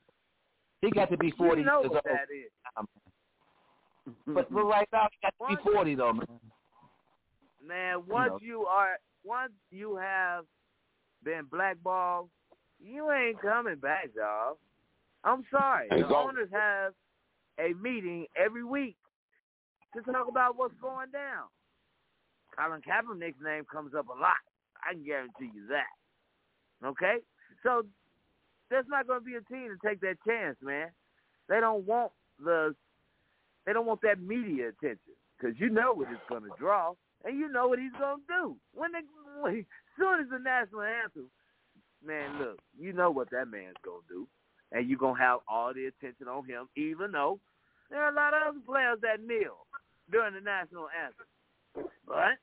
he 0.82 0.90
got 0.90 1.10
to 1.10 1.16
be 1.16 1.30
40 1.30 1.60
You 1.60 1.66
know 1.66 1.80
years 1.80 1.90
what 1.90 2.06
old. 2.06 2.16
that 2.18 2.34
is. 2.34 2.50
Mm-hmm. 4.08 4.34
But, 4.34 4.52
but 4.52 4.64
right 4.64 4.88
now, 4.92 5.08
he 5.10 5.18
got 5.22 5.50
to 5.50 5.56
be 5.56 5.62
40, 5.72 5.94
though, 5.94 6.12
man. 6.12 6.26
Man, 7.66 8.02
once 8.08 8.32
you 8.42 8.62
are 8.64 8.96
once 9.24 9.52
you 9.70 9.96
have 9.96 10.44
been 11.22 11.42
blackballed, 11.50 12.28
you 12.82 13.10
ain't 13.10 13.40
coming 13.40 13.76
back, 13.76 14.14
dog. 14.14 14.56
I'm 15.24 15.44
sorry. 15.50 15.88
The 15.90 16.06
owners 16.14 16.48
have 16.52 16.92
a 17.58 17.74
meeting 17.74 18.26
every 18.36 18.64
week 18.64 18.96
to 19.94 20.02
talk 20.12 20.28
about 20.28 20.56
what's 20.56 20.74
going 20.80 21.10
down. 21.10 21.48
Colin 22.56 22.80
Kaepernick's 22.80 23.42
name 23.42 23.64
comes 23.70 23.92
up 23.94 24.08
a 24.08 24.18
lot. 24.18 24.40
I 24.84 24.94
can 24.94 25.04
guarantee 25.04 25.50
you 25.54 25.66
that. 25.68 26.86
Okay? 26.86 27.16
So 27.62 27.84
there's 28.70 28.86
not 28.88 29.06
going 29.06 29.20
to 29.20 29.26
be 29.26 29.34
a 29.34 29.42
team 29.42 29.68
to 29.68 29.88
take 29.88 30.00
that 30.00 30.16
chance, 30.26 30.56
man. 30.62 30.88
They 31.48 31.60
don't 31.60 31.86
want 31.86 32.12
the 32.42 32.74
they 33.66 33.72
don't 33.74 33.86
want 33.86 34.00
that 34.02 34.22
media 34.22 34.68
attention 34.68 35.14
because 35.36 35.58
you 35.58 35.68
know 35.68 35.92
what 35.92 36.08
it's 36.10 36.20
going 36.28 36.42
to 36.42 36.50
draw 36.58 36.94
and 37.24 37.38
you 37.38 37.48
know 37.48 37.68
what 37.68 37.78
he's 37.78 37.92
going 37.98 38.18
to 38.18 38.26
do 38.26 38.56
when 38.72 38.92
they 38.92 39.00
when, 39.42 39.66
soon 39.98 40.20
as 40.20 40.26
the 40.30 40.38
national 40.38 40.82
anthem. 40.82 41.30
Man, 42.06 42.38
look, 42.38 42.58
you 42.78 42.92
know 42.92 43.10
what 43.10 43.30
that 43.30 43.48
man's 43.48 43.76
to 43.84 44.00
do, 44.08 44.26
and 44.72 44.88
you're 44.88 44.98
to 44.98 45.14
have 45.14 45.40
all 45.46 45.74
the 45.74 45.86
attention 45.86 46.28
on 46.28 46.46
him, 46.46 46.68
even 46.76 47.12
though 47.12 47.38
there 47.90 48.02
are 48.02 48.10
a 48.10 48.14
lot 48.14 48.32
of 48.32 48.42
other 48.48 48.64
players 48.64 48.98
that 49.02 49.20
kneel 49.20 49.66
during 50.10 50.34
the 50.34 50.40
national 50.40 50.88
anthem, 50.96 51.90
but 52.06 52.40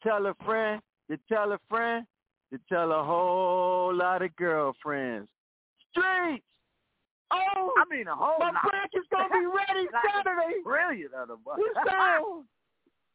tell 0.04 0.24
a 0.26 0.34
friend, 0.44 0.80
to 1.10 1.18
tell 1.28 1.52
a 1.52 1.58
friend, 1.68 2.06
to 2.52 2.58
tell 2.68 2.92
a 2.92 3.02
whole 3.04 3.94
lot 3.94 4.22
of 4.22 4.34
girlfriends. 4.36 5.28
Streets! 5.90 6.44
Oh, 7.32 7.72
I 7.76 7.84
mean, 7.94 8.06
a 8.06 8.14
whole 8.14 8.38
my 8.38 8.46
lot. 8.50 8.62
branch 8.70 8.92
is 8.94 9.04
gonna 9.10 9.28
be 9.30 9.46
ready 9.46 9.88
Like, 9.92 10.02
Saturday. 10.14 10.62
Brilliant 10.62 11.14
of 11.14 11.28
the 11.28 11.36
This 11.56 11.66
sound. 11.86 12.44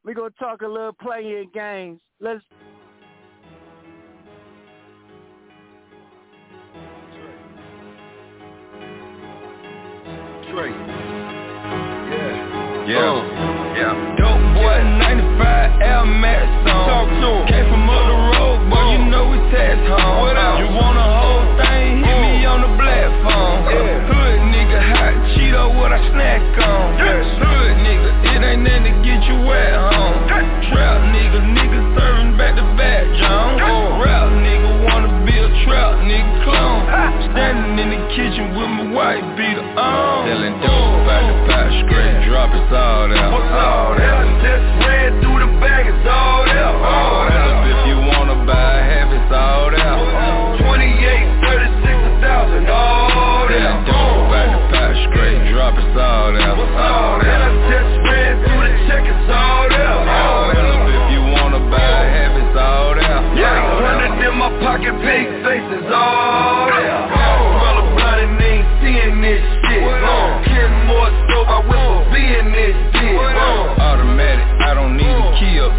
We're 0.03 0.13
gonna 0.13 0.29
talk 0.39 0.61
a 0.61 0.67
little 0.67 0.93
playing 0.93 1.51
games. 1.53 1.99
Let's 2.19 2.43
Trey. 10.51 10.71
Yeah. 12.09 12.87
Yeah. 12.87 13.75
Yeah. 13.77 14.18
95 15.39 15.81
Air 15.81 16.05
Max 16.05 16.47
on. 16.67 16.83
Talk 16.87 17.07
to 17.07 17.29
him. 17.31 17.47
Came 17.47 17.67
from 17.71 17.87
up 17.87 18.03
the 18.03 18.19
road, 18.35 18.59
boy, 18.67 18.83
you 18.91 18.99
know 19.07 19.31
we 19.31 19.39
tax 19.55 19.79
home. 19.87 20.19
What 20.19 20.35
else? 20.35 20.59
You 20.59 20.67
want 20.75 20.99
a 20.99 21.07
whole 21.07 21.47
thing, 21.55 22.03
hit 22.03 22.19
me 22.19 22.43
on 22.43 22.59
the 22.59 22.71
platform. 22.75 23.57
Yeah. 23.71 24.11
Hood 24.11 24.39
nigga, 24.51 24.79
hot 24.83 25.15
Cheeto, 25.31 25.63
what 25.79 25.95
I 25.95 25.99
snack 26.11 26.43
on. 26.59 26.85
Yes. 26.99 27.23
Hood 27.39 27.73
nigga, 27.79 28.09
it 28.35 28.39
ain't 28.43 28.63
nothing 28.67 28.83
to 28.91 28.93
get 28.99 29.19
you 29.31 29.37
wet 29.47 29.73
home. 29.79 30.27
Trap 30.27 31.07
nigga, 31.15 31.39
nigga 31.55 31.79
serving 31.95 32.35
back 32.35 32.59
to 32.59 32.65
back, 32.75 33.07
John. 33.15 33.55
Rap 34.03 34.27
nigga, 34.43 34.69
wanna 34.91 35.23
be 35.23 35.35
a 35.39 35.49
trap 35.63 36.03
nigga 36.03 36.43
clone. 36.43 36.83
Standing 37.31 37.79
in 37.79 37.89
the 37.95 38.01
kitchen 38.11 38.59
with 38.59 38.71
my 38.75 38.91
white 38.91 39.23
beater 39.39 39.63
on. 39.63 40.27
Selling 40.27 40.59
dope 40.59 41.07
by 41.07 41.19
the 41.23 41.35
pot, 41.47 41.71
straight 41.87 42.27
drop 42.27 42.51
it's 42.51 42.75
all. 42.75 43.07
What's 43.07 43.55
all 43.55 43.95
that? 43.95 44.08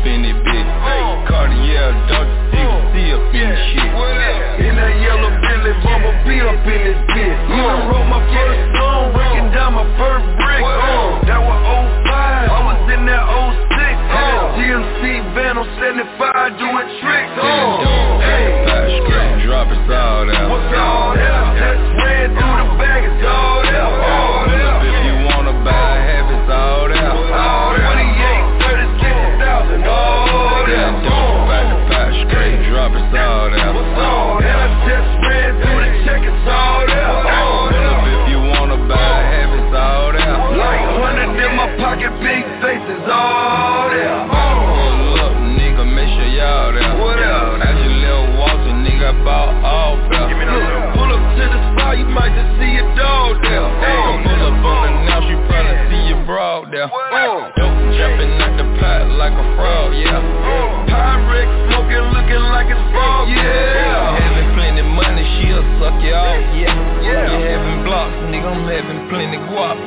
Up 0.01 0.07
in 0.07 0.25
it, 0.25 0.37
bitch. 0.41 1.29
Cartier, 1.29 1.93
Dr. 2.09 2.33
C 2.53 3.13
up 3.13 3.35
in 3.37 3.49
this 3.53 3.61
shit. 3.69 3.91
In 4.65 4.77
that 4.77 4.97
yellow 5.05 5.29
Bentley, 5.29 5.77
up 5.77 6.65
in 6.65 6.81
this 6.89 7.01
bitch. 7.13 7.37
You 7.53 7.61
done 7.61 7.85
wrote 7.93 8.09
my 8.09 8.25
first 8.33 8.65
song, 8.81 9.13
breaking 9.13 9.53
down 9.53 9.77
my 9.77 9.85
first 10.01 10.25
brick. 10.41 10.65
That 11.29 11.41
was 11.45 11.61
05, 12.09 12.49
I 12.49 12.61
was 12.65 12.81
in 12.89 13.05
that 13.05 13.25
06. 13.29 13.77
GMC 14.57 15.35
Van 15.37 15.59
on 15.59 15.69
75, 15.77 16.57
doing 16.57 16.89
tricks. 17.05 18.00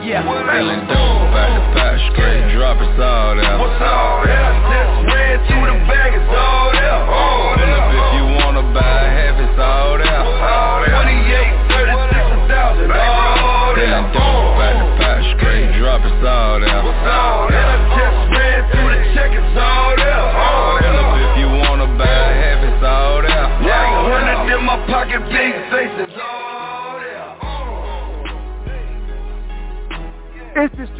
Yeah. 0.05 0.27
What 0.27 1.02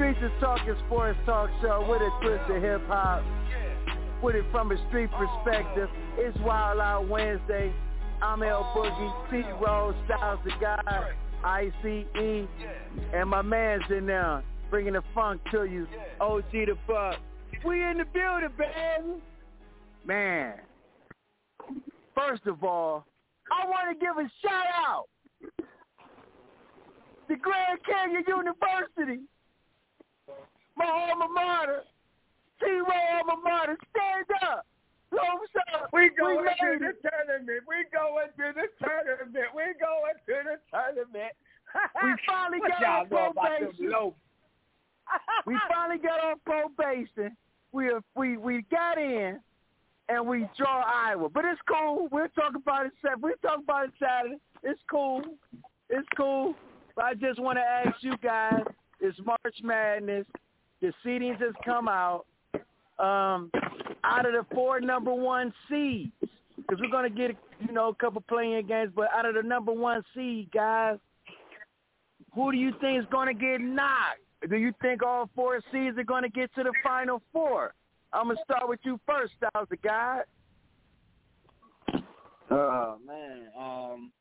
Streets 0.04 0.20
of 0.22 0.32
Talking 0.42 0.76
Sports 0.86 1.18
Talk 1.26 1.50
Show 1.62 1.88
with 1.90 2.02
a 2.02 2.10
twist 2.22 2.52
of 2.52 2.62
hip 2.62 2.82
hop. 2.88 3.24
With 4.22 4.36
it 4.36 4.44
from 4.52 4.70
a 4.74 4.88
street 4.90 5.10
perspective. 5.12 5.88
It's 6.18 6.38
Wild 6.40 6.82
Out 6.82 7.08
Wednesday. 7.08 7.74
I'm 8.22 8.44
L 8.44 8.70
Boogie, 8.76 9.32
T 9.32 9.50
Rose, 9.66 9.96
Styles 10.04 10.40
the 10.44 10.52
God, 10.60 11.06
ICE, 11.46 12.48
and 13.14 13.30
my 13.30 13.42
man's 13.42 13.84
in 13.92 14.06
there 14.06 14.44
bringing 14.70 14.92
the 14.92 15.04
funk 15.16 15.40
to 15.52 15.64
you. 15.64 15.88
OG 16.20 16.52
the 16.52 16.78
Buck. 16.86 17.16
We 17.66 17.82
in 17.82 18.00
the 18.00 18.06
building, 18.06 18.50
baby. 18.58 19.22
Man. 20.06 20.56
First 22.14 22.46
of 22.46 22.62
all, 22.62 23.06
I 23.50 23.66
want 23.70 23.98
to 23.98 24.06
give 24.06 24.18
a 24.18 24.30
shout 24.42 24.66
out 24.86 25.06
to 27.30 27.36
Grand 27.38 27.80
Canyon 27.86 28.24
University 28.28 29.22
my 30.76 30.86
alma 30.86 31.28
mater, 31.34 31.84
T-Row 32.60 33.18
alma 33.18 33.42
mater, 33.44 33.78
stand 33.92 34.26
up. 34.44 34.66
We 35.94 36.10
going 36.18 36.46
to 36.46 36.80
the 36.80 36.94
tournament. 37.06 37.64
We 37.68 37.86
going 37.94 38.28
to 38.38 38.54
the 38.56 38.68
tournament. 38.82 39.50
We 39.54 39.64
going 39.80 40.18
to 40.26 40.36
the 40.44 40.58
tournament. 40.72 41.34
We 42.04 42.14
finally 42.28 42.60
what 42.60 42.72
got 42.80 43.10
know 43.10 43.34
probation. 43.34 43.92
We 45.48 45.58
finally 45.68 46.00
got 46.00 46.20
off 46.20 46.38
probation. 46.46 47.36
We 47.72 47.90
uh, 47.90 48.00
we 48.16 48.38
we 48.38 48.64
got 48.70 49.00
in, 49.00 49.40
and 50.08 50.28
we 50.28 50.48
draw 50.56 50.84
Iowa. 50.86 51.30
But 51.30 51.46
it's 51.46 51.60
cool. 51.68 52.10
We'll 52.12 52.28
talk 52.30 52.56
about 52.56 52.86
it. 52.86 52.94
We'll 53.20 53.34
talk 53.42 53.60
about 53.64 53.86
it 53.86 53.92
Saturday. 54.00 54.38
It's 54.62 54.80
cool. 54.90 55.24
It's 55.90 56.08
cool. 56.16 56.54
But 56.96 57.06
I 57.06 57.14
just 57.16 57.40
want 57.40 57.58
to 57.58 57.64
ask 57.64 58.04
you 58.04 58.16
guys: 58.18 58.62
It's 59.00 59.18
March 59.26 59.58
Madness. 59.64 60.28
The 60.84 60.92
seedings 61.06 61.40
has 61.40 61.54
come 61.64 61.88
out. 61.88 62.26
Um, 63.00 63.50
out 64.04 64.26
of 64.26 64.34
the 64.34 64.46
four 64.54 64.82
number 64.82 65.14
one 65.14 65.54
seeds, 65.70 66.12
because 66.58 66.78
we're 66.82 66.92
gonna 66.92 67.10
get 67.10 67.38
you 67.66 67.72
know 67.72 67.88
a 67.88 67.96
couple 67.96 68.20
playing 68.20 68.68
games, 68.68 68.92
but 68.94 69.08
out 69.16 69.26
of 69.26 69.34
the 69.34 69.44
number 69.44 69.72
one 69.72 70.04
seed, 70.14 70.52
guys, 70.52 70.98
who 72.36 72.52
do 72.52 72.58
you 72.58 72.74
think 72.82 73.00
is 73.00 73.08
gonna 73.10 73.34
get 73.34 73.62
knocked? 73.62 74.20
Do 74.50 74.58
you 74.58 74.74
think 74.82 75.04
all 75.04 75.30
four 75.34 75.62
seeds 75.72 75.98
are 75.98 76.04
gonna 76.04 76.28
get 76.28 76.54
to 76.56 76.64
the 76.64 76.74
final 76.84 77.22
four? 77.32 77.74
I'm 78.12 78.28
gonna 78.28 78.40
start 78.44 78.68
with 78.68 78.82
you 78.84 79.00
first, 79.08 79.32
Styles 79.38 79.70
the 79.70 79.78
guy. 79.78 80.20
Oh 82.52 82.98
man, 83.08 83.48
um, 83.58 84.12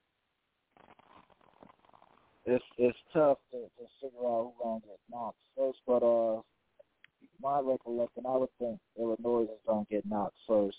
it's 2.44 2.64
it's 2.79 2.98
tough 3.12 3.38
to, 3.51 3.59
to 3.59 3.88
figure 4.01 4.25
out 4.25 4.53
who's 4.57 4.62
gonna 4.62 4.81
get 4.81 5.01
knocked 5.11 5.38
first, 5.57 5.81
but 5.88 6.05
uh, 6.05 6.40
my 7.42 7.61
recollection, 7.61 8.24
I 8.26 8.37
would 8.37 8.48
think 8.59 8.78
Illinois 8.98 9.44
is 9.44 9.61
gonna 9.66 9.87
get 9.90 10.07
knocked 10.07 10.37
first. 10.46 10.76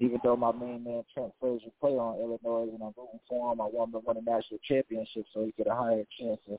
Even 0.00 0.20
though 0.22 0.36
my 0.36 0.52
main 0.52 0.84
man 0.84 1.02
Trent 1.12 1.32
Frazier 1.40 1.70
play 1.80 1.92
on 1.92 2.20
Illinois 2.20 2.70
and 2.72 2.82
I'm 2.82 2.94
rooting 2.96 3.20
for 3.28 3.52
him, 3.52 3.60
I 3.60 3.64
want 3.64 3.92
him 3.92 4.00
to 4.00 4.06
win 4.06 4.16
a 4.16 4.22
national 4.22 4.60
championship 4.62 5.26
so 5.34 5.44
he 5.44 5.52
get 5.56 5.66
a 5.66 5.74
higher 5.74 6.04
chance 6.18 6.38
to 6.48 6.58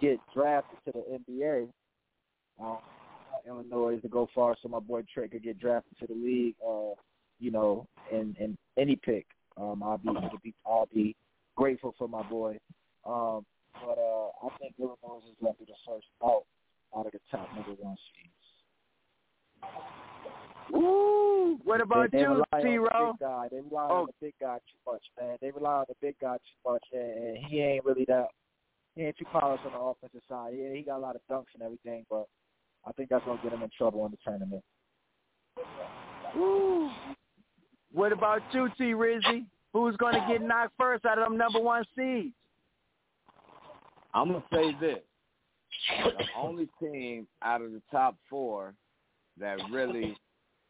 get 0.00 0.18
drafted 0.34 0.78
to 0.84 0.92
the 0.92 1.32
NBA. 1.32 1.68
Um, 2.60 2.78
Illinois 3.46 3.98
to 4.00 4.08
go 4.08 4.28
far 4.34 4.56
so 4.62 4.68
my 4.68 4.78
boy 4.78 5.02
Trent 5.12 5.32
could 5.32 5.42
get 5.42 5.58
drafted 5.58 5.98
to 5.98 6.06
the 6.06 6.14
league. 6.14 6.54
Uh, 6.66 6.94
you 7.40 7.50
know, 7.50 7.86
in 8.10 8.36
in 8.38 8.56
any 8.76 8.96
pick. 8.96 9.26
Um, 9.56 9.82
I'll 9.82 9.98
be 9.98 10.08
I'll 10.08 10.40
be, 10.42 10.54
I'll 10.66 10.88
be 10.92 11.16
grateful 11.56 11.94
for 11.98 12.08
my 12.08 12.22
boy. 12.22 12.58
Um, 13.04 13.44
but 13.74 13.98
uh, 13.98 14.46
I 14.46 14.48
think 14.58 14.74
Illinois 14.78 15.20
is 15.28 15.36
going 15.40 15.54
to 15.54 15.58
be 15.58 15.64
the 15.66 15.74
first 15.86 16.06
out 16.24 16.44
out 16.96 17.06
of 17.06 17.12
the 17.12 17.20
top 17.30 17.48
number 17.54 17.72
one 17.80 17.96
seeds. 18.14 18.30
Ooh, 20.74 21.58
what 21.64 21.80
about 21.80 22.10
they, 22.10 22.18
they 22.18 22.24
you, 22.24 22.28
rely 22.30 22.62
T. 22.62 22.78
on 22.78 22.84
the 22.84 23.12
big 23.12 23.20
guy. 23.20 23.48
They 23.50 23.60
rely 23.60 23.88
Oh. 23.90 23.94
on 24.00 24.06
the 24.06 24.12
big 24.20 24.34
guy 24.40 24.58
too 24.58 24.92
much, 24.92 25.02
man. 25.20 25.36
They 25.40 25.50
rely 25.50 25.74
on 25.78 25.84
the 25.88 25.94
big 26.00 26.16
guy 26.20 26.36
too 26.36 26.70
much, 26.70 26.84
and, 26.92 27.02
and 27.02 27.38
he 27.46 27.60
ain't 27.60 27.84
really 27.84 28.04
that. 28.06 28.28
He 28.96 29.02
ain't 29.02 29.16
too 29.16 29.26
polished 29.26 29.64
on 29.66 29.72
the 29.72 29.78
offensive 29.78 30.22
side. 30.28 30.54
Yeah, 30.56 30.72
he 30.72 30.82
got 30.82 30.98
a 30.98 30.98
lot 30.98 31.16
of 31.16 31.22
dunks 31.30 31.52
and 31.54 31.62
everything, 31.62 32.06
but 32.08 32.26
I 32.86 32.92
think 32.92 33.08
that's 33.10 33.24
gonna 33.24 33.40
get 33.42 33.52
him 33.52 33.62
in 33.62 33.70
trouble 33.76 34.04
in 34.06 34.12
the 34.12 34.18
tournament. 34.24 34.62
Ooh. 36.36 36.90
What 37.92 38.12
about 38.12 38.42
you, 38.52 38.68
T. 38.76 38.92
Rizzy? 38.92 39.46
Who's 39.72 39.96
going 39.96 40.14
to 40.14 40.26
get 40.28 40.42
knocked 40.42 40.72
first 40.78 41.04
out 41.04 41.18
of 41.18 41.24
them 41.24 41.36
number 41.36 41.60
one 41.60 41.84
seeds? 41.96 42.34
I'm 44.12 44.28
gonna 44.28 44.44
say 44.52 44.76
this: 44.80 45.00
the 45.88 46.24
only 46.36 46.68
team 46.80 47.26
out 47.42 47.62
of 47.62 47.72
the 47.72 47.82
top 47.90 48.16
four 48.28 48.74
that 49.38 49.58
really 49.70 50.16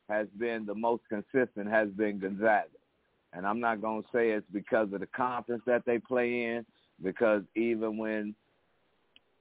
has 0.08 0.26
been 0.38 0.66
the 0.66 0.74
most 0.74 1.02
consistent 1.08 1.68
has 1.68 1.88
been 1.90 2.18
Gonzaga, 2.18 2.68
and 3.32 3.46
I'm 3.46 3.60
not 3.60 3.80
gonna 3.80 4.02
say 4.12 4.30
it's 4.30 4.46
because 4.52 4.92
of 4.92 5.00
the 5.00 5.06
conference 5.06 5.62
that 5.66 5.84
they 5.86 5.98
play 5.98 6.44
in, 6.44 6.66
because 7.02 7.42
even 7.54 7.96
when 7.96 8.34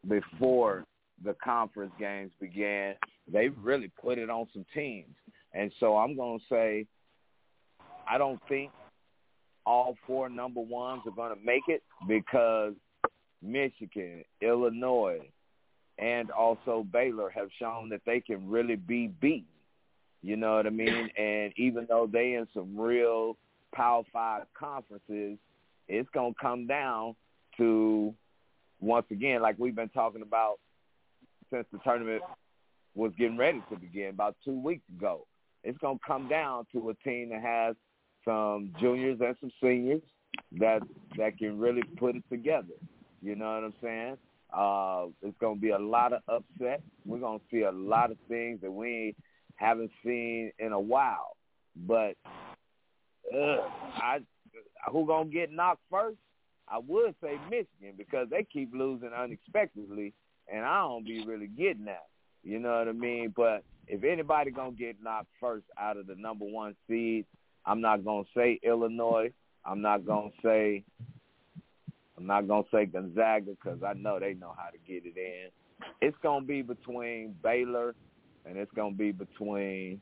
before 0.08 0.86
the 1.24 1.36
conference 1.44 1.94
games 2.00 2.32
began, 2.40 2.96
they 3.32 3.50
really 3.50 3.92
put 4.02 4.18
it 4.18 4.30
on 4.30 4.48
some 4.54 4.66
teams, 4.74 5.16
and 5.54 5.72
so 5.80 5.98
I'm 5.98 6.16
gonna 6.16 6.40
say 6.50 6.86
I 8.08 8.18
don't 8.18 8.40
think 8.48 8.72
all 9.66 9.96
four 10.06 10.30
number 10.30 10.60
ones 10.60 11.04
are 11.06 11.12
going 11.12 11.34
to 11.36 11.46
make 11.46 11.64
it 11.68 11.84
because 12.08 12.74
Michigan, 13.42 14.24
Illinois, 14.42 15.20
and 15.98 16.32
also 16.32 16.86
Baylor 16.92 17.30
have 17.30 17.50
shown 17.60 17.90
that 17.90 18.02
they 18.06 18.20
can 18.20 18.50
really 18.50 18.76
be 18.76 19.08
beaten. 19.08 19.46
You 20.22 20.38
know 20.38 20.56
what 20.56 20.66
I 20.66 20.70
mean? 20.70 21.10
And 21.18 21.54
even 21.58 21.86
though 21.90 22.08
they 22.12 22.34
in 22.34 22.48
some 22.54 22.78
real 22.78 23.38
Power 23.76 24.04
Five 24.12 24.44
conferences, 24.58 25.38
it's 25.88 26.10
to 26.14 26.34
come 26.42 26.66
down 26.66 27.16
to 27.58 28.14
once 28.80 29.06
again, 29.12 29.42
like 29.42 29.56
we've 29.60 29.76
been 29.76 29.90
talking 29.90 30.22
about 30.22 30.60
since 31.52 31.66
the 31.72 31.80
tournament 31.80 32.22
was 32.96 33.12
getting 33.18 33.38
ready 33.38 33.62
to 33.70 33.78
begin 33.78 34.10
about 34.10 34.36
two 34.44 34.60
weeks 34.60 34.84
ago. 34.98 35.26
It's 35.64 35.80
to 35.80 35.98
come 36.06 36.28
down 36.28 36.66
to 36.74 36.90
a 36.90 36.96
team 37.08 37.30
that 37.30 37.42
has 37.42 37.76
some 38.26 38.74
juniors 38.80 39.20
and 39.22 39.36
some 39.40 39.52
seniors 39.62 40.02
that 40.60 40.82
that 41.18 41.38
can 41.38 41.60
really 41.60 41.84
put 41.98 42.16
it 42.16 42.24
together. 42.30 42.74
You 43.22 43.36
know 43.36 43.54
what 43.56 43.64
I'm 43.64 43.74
saying? 43.82 44.18
Uh, 44.56 45.06
it's 45.22 45.38
going 45.40 45.56
to 45.56 45.62
be 45.62 45.72
a 45.72 45.80
lot 45.80 46.14
of 46.14 46.22
upset. 46.28 46.82
We're 47.06 47.20
going 47.20 47.40
to 47.40 47.46
see 47.52 47.64
a 47.64 47.72
lot 47.72 48.12
of 48.12 48.18
things 48.28 48.62
that 48.62 48.72
we 48.72 49.16
haven't 49.56 49.92
seen 50.04 50.52
in 50.60 50.72
a 50.72 50.80
while. 50.80 51.36
But 51.76 52.16
uh, 53.34 53.58
I, 53.96 54.20
who 54.92 55.06
gonna 55.06 55.30
get 55.30 55.52
knocked 55.52 55.82
first? 55.90 56.18
I 56.68 56.80
would 56.80 57.16
say 57.22 57.38
Michigan 57.50 57.96
because 57.98 58.28
they 58.30 58.46
keep 58.52 58.72
losing 58.74 59.12
unexpectedly, 59.14 60.14
and 60.52 60.66
I 60.66 60.82
don't 60.82 61.06
be 61.06 61.26
really 61.26 61.48
getting 61.48 61.86
that. 61.86 62.08
You 62.44 62.60
know 62.60 62.78
what 62.78 62.88
I 62.88 62.92
mean? 62.92 63.34
But 63.36 63.64
if 63.88 64.04
anybody 64.04 64.52
gonna 64.52 64.72
get 64.72 65.02
knocked 65.02 65.28
first 65.40 65.66
out 65.80 65.98
of 65.98 66.08
the 66.08 66.16
number 66.16 66.46
one 66.46 66.76
seed, 66.88 67.26
I'm 67.66 67.82
not 67.82 68.04
gonna 68.04 68.24
say 68.36 68.60
Illinois. 68.64 69.32
I'm 69.66 69.82
not 69.82 70.06
gonna 70.06 70.32
say 70.44 70.84
I'm 72.18 72.28
not 72.28 72.48
gonna 72.48 72.64
say 72.72 72.86
Gonzaga 72.86 73.52
because 73.52 73.82
I 73.84 73.94
know 73.94 74.20
they 74.20 74.34
know 74.34 74.54
how 74.58 74.70
to 74.70 74.78
get 74.88 75.04
it 75.06 75.18
in. 75.18 75.50
It's 76.02 76.18
gonna 76.22 76.46
be 76.46 76.62
between 76.62 77.36
Baylor 77.44 77.96
and 78.46 78.58
it's 78.58 78.72
gonna 78.76 78.96
be 78.96 79.12
between. 79.12 80.02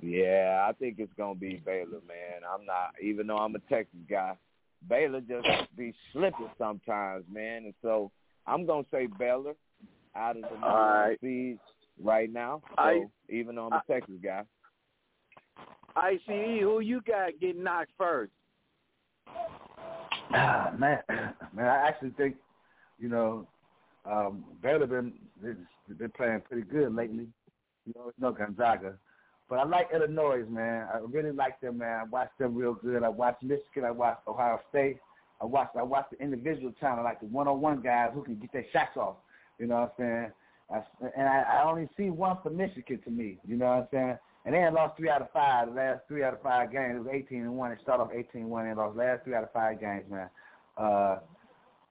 Yeah, 0.00 0.66
I 0.68 0.72
think 0.72 0.96
it's 0.98 1.12
gonna 1.16 1.34
be 1.34 1.60
Baylor, 1.64 2.00
man. 2.06 2.42
I'm 2.48 2.64
not, 2.64 2.92
even 3.02 3.26
though 3.26 3.38
I'm 3.38 3.54
a 3.54 3.60
Texas 3.60 4.00
guy. 4.08 4.36
Baylor 4.88 5.20
just 5.20 5.48
be 5.76 5.94
slipping 6.12 6.50
sometimes, 6.58 7.24
man, 7.32 7.64
and 7.64 7.74
so 7.82 8.12
I'm 8.46 8.66
gonna 8.66 8.86
say 8.92 9.08
Baylor 9.18 9.54
out 10.14 10.36
of 10.36 10.42
the 10.42 10.50
number 10.50 10.66
right. 10.66 11.20
seeds 11.20 11.60
right 12.02 12.32
now. 12.32 12.62
So 12.68 12.82
I- 12.82 13.06
even 13.28 13.56
though 13.56 13.66
I'm 13.66 13.72
a 13.72 13.82
Texas 13.86 14.16
guy. 14.22 14.42
ICE, 15.96 16.60
who 16.60 16.80
you 16.80 17.00
got 17.00 17.38
getting 17.40 17.62
knocked 17.62 17.90
first? 17.96 18.32
Man, 20.78 20.98
man, 21.08 21.66
I 21.66 21.88
actually 21.88 22.10
think, 22.10 22.36
you 22.98 23.08
know, 23.08 23.46
um, 24.04 24.44
Baylor 24.62 24.86
been 24.86 25.14
been 25.40 26.10
playing 26.16 26.42
pretty 26.42 26.62
good 26.68 26.94
lately. 26.94 27.28
You 27.86 27.92
know, 27.94 28.08
it's 28.08 28.18
no 28.18 28.32
Gonzaga, 28.32 28.94
but 29.48 29.58
I 29.58 29.64
like 29.64 29.88
Illinois, 29.94 30.44
man. 30.48 30.88
I 30.92 30.98
really 30.98 31.32
like 31.32 31.60
them, 31.60 31.78
man. 31.78 32.00
I 32.00 32.04
watched 32.04 32.38
them 32.38 32.54
real 32.54 32.74
good. 32.74 33.02
I 33.02 33.08
watched 33.08 33.42
Michigan. 33.42 33.84
I 33.84 33.90
watched 33.90 34.26
Ohio 34.28 34.60
State. 34.70 34.98
I 35.40 35.44
watched 35.44 35.76
I 35.76 35.82
watched 35.82 36.10
the 36.10 36.22
individual 36.22 36.72
talent, 36.80 37.04
like 37.04 37.20
the 37.20 37.26
one-on-one 37.26 37.82
guys 37.82 38.10
who 38.14 38.22
can 38.22 38.36
get 38.36 38.52
their 38.52 38.66
shots 38.72 38.96
off. 38.96 39.16
You 39.58 39.66
know 39.66 39.76
what 39.76 39.94
I'm 39.98 40.04
saying? 40.04 40.32
I, 40.70 41.10
and 41.16 41.28
I, 41.28 41.42
I 41.42 41.70
only 41.70 41.88
see 41.96 42.10
one 42.10 42.38
for 42.42 42.50
Michigan 42.50 43.00
to 43.04 43.10
me. 43.10 43.38
You 43.46 43.56
know 43.56 43.66
what 43.66 43.72
I'm 43.72 43.88
saying? 43.92 44.18
And 44.46 44.54
they 44.54 44.60
had 44.60 44.74
lost 44.74 44.96
three 44.96 45.10
out 45.10 45.20
of 45.20 45.30
five. 45.32 45.68
The 45.68 45.74
last 45.74 46.00
three 46.06 46.22
out 46.22 46.32
of 46.32 46.40
five 46.40 46.70
games, 46.70 46.94
it 46.94 46.98
was 47.00 47.08
18 47.12 47.42
and 47.42 47.56
one. 47.56 47.72
They 47.72 47.82
started 47.82 48.04
off 48.04 48.10
18 48.14 48.42
and 48.42 48.50
one 48.50 48.66
and 48.66 48.78
lost 48.78 48.96
the 48.96 49.02
last 49.02 49.24
three 49.24 49.34
out 49.34 49.42
of 49.42 49.52
five 49.52 49.80
games, 49.80 50.04
man. 50.08 50.30
Uh, 50.78 51.18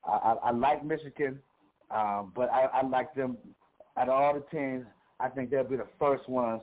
I, 0.08 0.12
I, 0.12 0.34
I 0.46 0.52
like 0.52 0.86
Michigan, 0.86 1.40
um, 1.92 2.32
but 2.34 2.50
I, 2.50 2.70
I 2.74 2.88
like 2.88 3.14
them. 3.14 3.38
Out 3.98 4.08
of 4.08 4.14
all 4.16 4.34
the 4.34 4.58
teams, 4.58 4.86
I 5.20 5.28
think 5.28 5.50
they'll 5.50 5.66
be 5.66 5.76
the 5.76 5.88
first 6.00 6.28
ones 6.30 6.62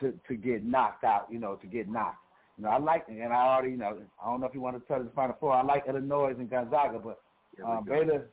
to 0.00 0.12
to 0.28 0.34
get 0.36 0.64
knocked 0.64 1.04
out. 1.04 1.26
You 1.30 1.38
know, 1.38 1.54
to 1.56 1.66
get 1.66 1.88
knocked. 1.88 2.18
You 2.56 2.64
know, 2.64 2.70
I 2.70 2.78
like, 2.78 3.04
and 3.08 3.32
I 3.32 3.36
already, 3.36 3.72
you 3.72 3.78
know, 3.78 3.98
I 4.22 4.30
don't 4.30 4.40
know 4.40 4.46
if 4.46 4.54
you 4.54 4.60
want 4.60 4.76
to 4.80 4.86
tell 4.86 5.02
the 5.02 5.10
final 5.10 5.36
four. 5.40 5.52
I 5.52 5.62
like 5.62 5.84
Illinois 5.88 6.34
and 6.38 6.48
Gonzaga, 6.48 6.98
but 6.98 7.20
um, 7.66 7.84
Baylor, 7.84 8.26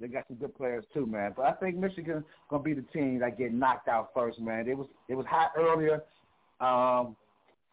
they 0.00 0.08
got 0.08 0.26
some 0.28 0.36
good 0.36 0.56
players 0.56 0.84
too, 0.92 1.06
man. 1.06 1.32
But 1.36 1.46
I 1.46 1.52
think 1.52 1.76
Michigan's 1.76 2.24
gonna 2.50 2.62
be 2.62 2.74
the 2.74 2.84
team 2.92 3.20
that 3.20 3.38
get 3.38 3.52
knocked 3.52 3.88
out 3.88 4.10
first, 4.14 4.40
man. 4.40 4.68
It 4.68 4.76
was 4.76 4.88
it 5.08 5.14
was 5.14 5.26
hot 5.26 5.52
earlier. 5.56 6.02
Um, 6.60 7.16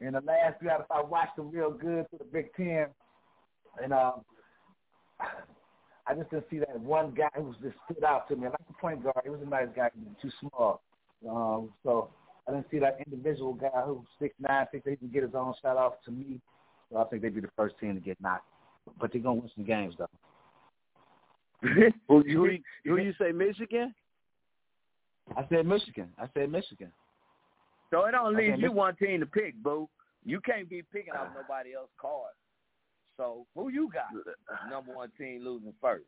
in 0.02 0.14
the 0.14 0.22
last 0.22 0.62
of 0.62 0.68
five, 0.68 0.82
I 0.92 1.02
watched 1.02 1.36
them 1.36 1.50
real 1.50 1.72
good 1.72 2.06
to 2.12 2.18
the 2.18 2.26
Big 2.26 2.54
Ten, 2.56 2.88
and 3.82 3.94
um, 3.94 4.22
I 6.06 6.14
just 6.16 6.30
didn't 6.32 6.46
see 6.50 6.60
that 6.60 6.80
one 6.80 7.14
guy 7.14 7.30
who 7.36 7.44
was 7.44 7.56
just 7.64 7.76
stood 7.86 8.04
out 8.04 8.28
to 8.28 8.36
me. 8.36 8.48
I 8.48 8.50
like 8.50 8.68
the 8.68 8.74
point 8.74 9.04
guard. 9.04 9.22
He 9.24 9.30
was 9.30 9.40
a 9.42 9.50
nice 9.50 9.70
guy, 9.74 9.90
too 10.22 10.32
small. 10.42 10.82
Um, 11.30 11.70
so 11.84 12.10
I 12.48 12.52
didn't 12.52 12.68
see 12.70 12.80
that 12.80 12.98
individual 13.06 13.54
guy 13.54 13.82
who 13.86 14.04
six 14.20 14.36
nine, 14.40 14.66
six 14.72 14.86
eight, 14.88 15.00
can 15.00 15.08
get 15.08 15.24
his 15.24 15.34
own 15.34 15.54
shot 15.62 15.78
off 15.78 15.94
to 16.06 16.12
me. 16.12 16.42
So 16.92 16.98
I 16.98 17.06
think 17.06 17.22
they'd 17.22 17.34
be 17.34 17.42
the 17.42 17.50
first 17.56 17.76
team 17.80 17.96
to 17.96 18.02
get 18.02 18.20
knocked. 18.22 18.46
But 19.00 19.14
they're 19.14 19.22
gonna 19.22 19.36
win 19.40 19.50
some 19.56 19.64
games 19.64 19.96
though. 19.98 20.10
who, 22.08 22.22
who, 22.22 22.50
who 22.86 22.98
you 22.98 23.14
say 23.20 23.32
Michigan? 23.32 23.94
I 25.38 25.46
said 25.50 25.66
Michigan. 25.66 26.10
I 26.18 26.28
said 26.34 26.52
Michigan. 26.52 26.92
So 27.92 28.06
it 28.06 28.12
don't 28.12 28.36
leave 28.36 28.60
you 28.60 28.70
Mich- 28.70 28.72
one 28.72 28.96
team 28.96 29.20
to 29.22 29.26
pick, 29.26 29.56
boo. 29.62 29.88
You 30.26 30.40
can't 30.42 30.70
be 30.70 30.84
picking 30.92 31.14
off 31.14 31.30
nobody 31.36 31.74
else's 31.76 31.94
card. 32.00 32.32
So 33.18 33.46
who 33.56 33.70
you 33.70 33.90
got? 33.94 34.08
Number 34.70 34.94
one 34.94 35.12
team 35.18 35.44
losing 35.44 35.74
first. 35.80 36.06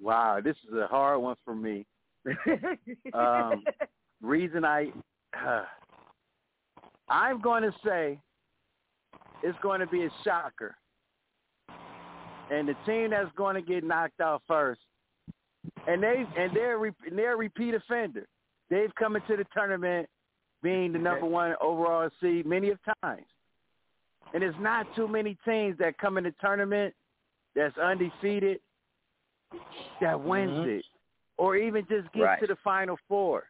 Wow, 0.00 0.40
this 0.42 0.56
is 0.68 0.74
a 0.74 0.86
hard 0.86 1.20
one 1.20 1.36
for 1.44 1.54
me. 1.54 1.86
Um, 3.14 3.62
reason 4.20 4.64
I, 4.64 4.90
I'm 7.08 7.40
going 7.40 7.62
to 7.62 7.72
say 7.84 8.18
it's 9.42 9.58
going 9.62 9.80
to 9.80 9.86
be 9.86 10.04
a 10.04 10.10
shocker, 10.24 10.76
and 12.50 12.68
the 12.68 12.74
team 12.86 13.10
that's 13.10 13.30
going 13.36 13.54
to 13.54 13.62
get 13.62 13.84
knocked 13.84 14.20
out 14.20 14.42
first, 14.46 14.80
and 15.86 16.02
they 16.02 16.24
and 16.36 16.54
they're 16.54 16.78
re- 16.78 16.92
and 17.06 17.18
they're 17.18 17.34
a 17.34 17.36
repeat 17.36 17.74
offender. 17.74 18.26
They've 18.70 18.94
come 18.94 19.16
into 19.16 19.36
the 19.36 19.44
tournament 19.54 20.08
being 20.62 20.92
the 20.92 20.98
number 20.98 21.26
one 21.26 21.54
overall 21.60 22.08
seed 22.20 22.46
many 22.46 22.70
of 22.70 22.78
times, 23.02 23.26
and 24.34 24.42
it's 24.42 24.56
not 24.60 24.86
too 24.96 25.06
many 25.08 25.36
teams 25.44 25.78
that 25.78 25.98
come 25.98 26.18
in 26.18 26.24
the 26.24 26.34
tournament 26.40 26.94
that's 27.54 27.76
undefeated 27.78 28.60
that 30.00 30.20
wins 30.20 30.50
Mhm. 30.50 30.78
it, 30.78 30.84
or 31.36 31.56
even 31.56 31.86
just 31.86 32.10
gets 32.12 32.24
Right. 32.24 32.40
to 32.40 32.46
the 32.48 32.56
final 32.56 32.96
four. 33.08 33.48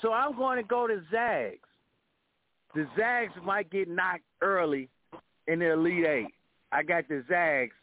So 0.00 0.12
I'm 0.12 0.36
going 0.36 0.56
to 0.56 0.62
go 0.62 0.86
to 0.86 1.02
Zags. 1.10 1.68
The 2.74 2.88
Zags 2.96 3.32
might 3.42 3.70
get 3.70 3.88
knocked 3.88 4.24
early 4.40 4.88
in 5.46 5.60
the 5.60 5.72
Elite 5.72 6.06
Eight. 6.06 6.34
I 6.72 6.82
got 6.82 7.08
the 7.08 7.24
Zags 7.28 7.74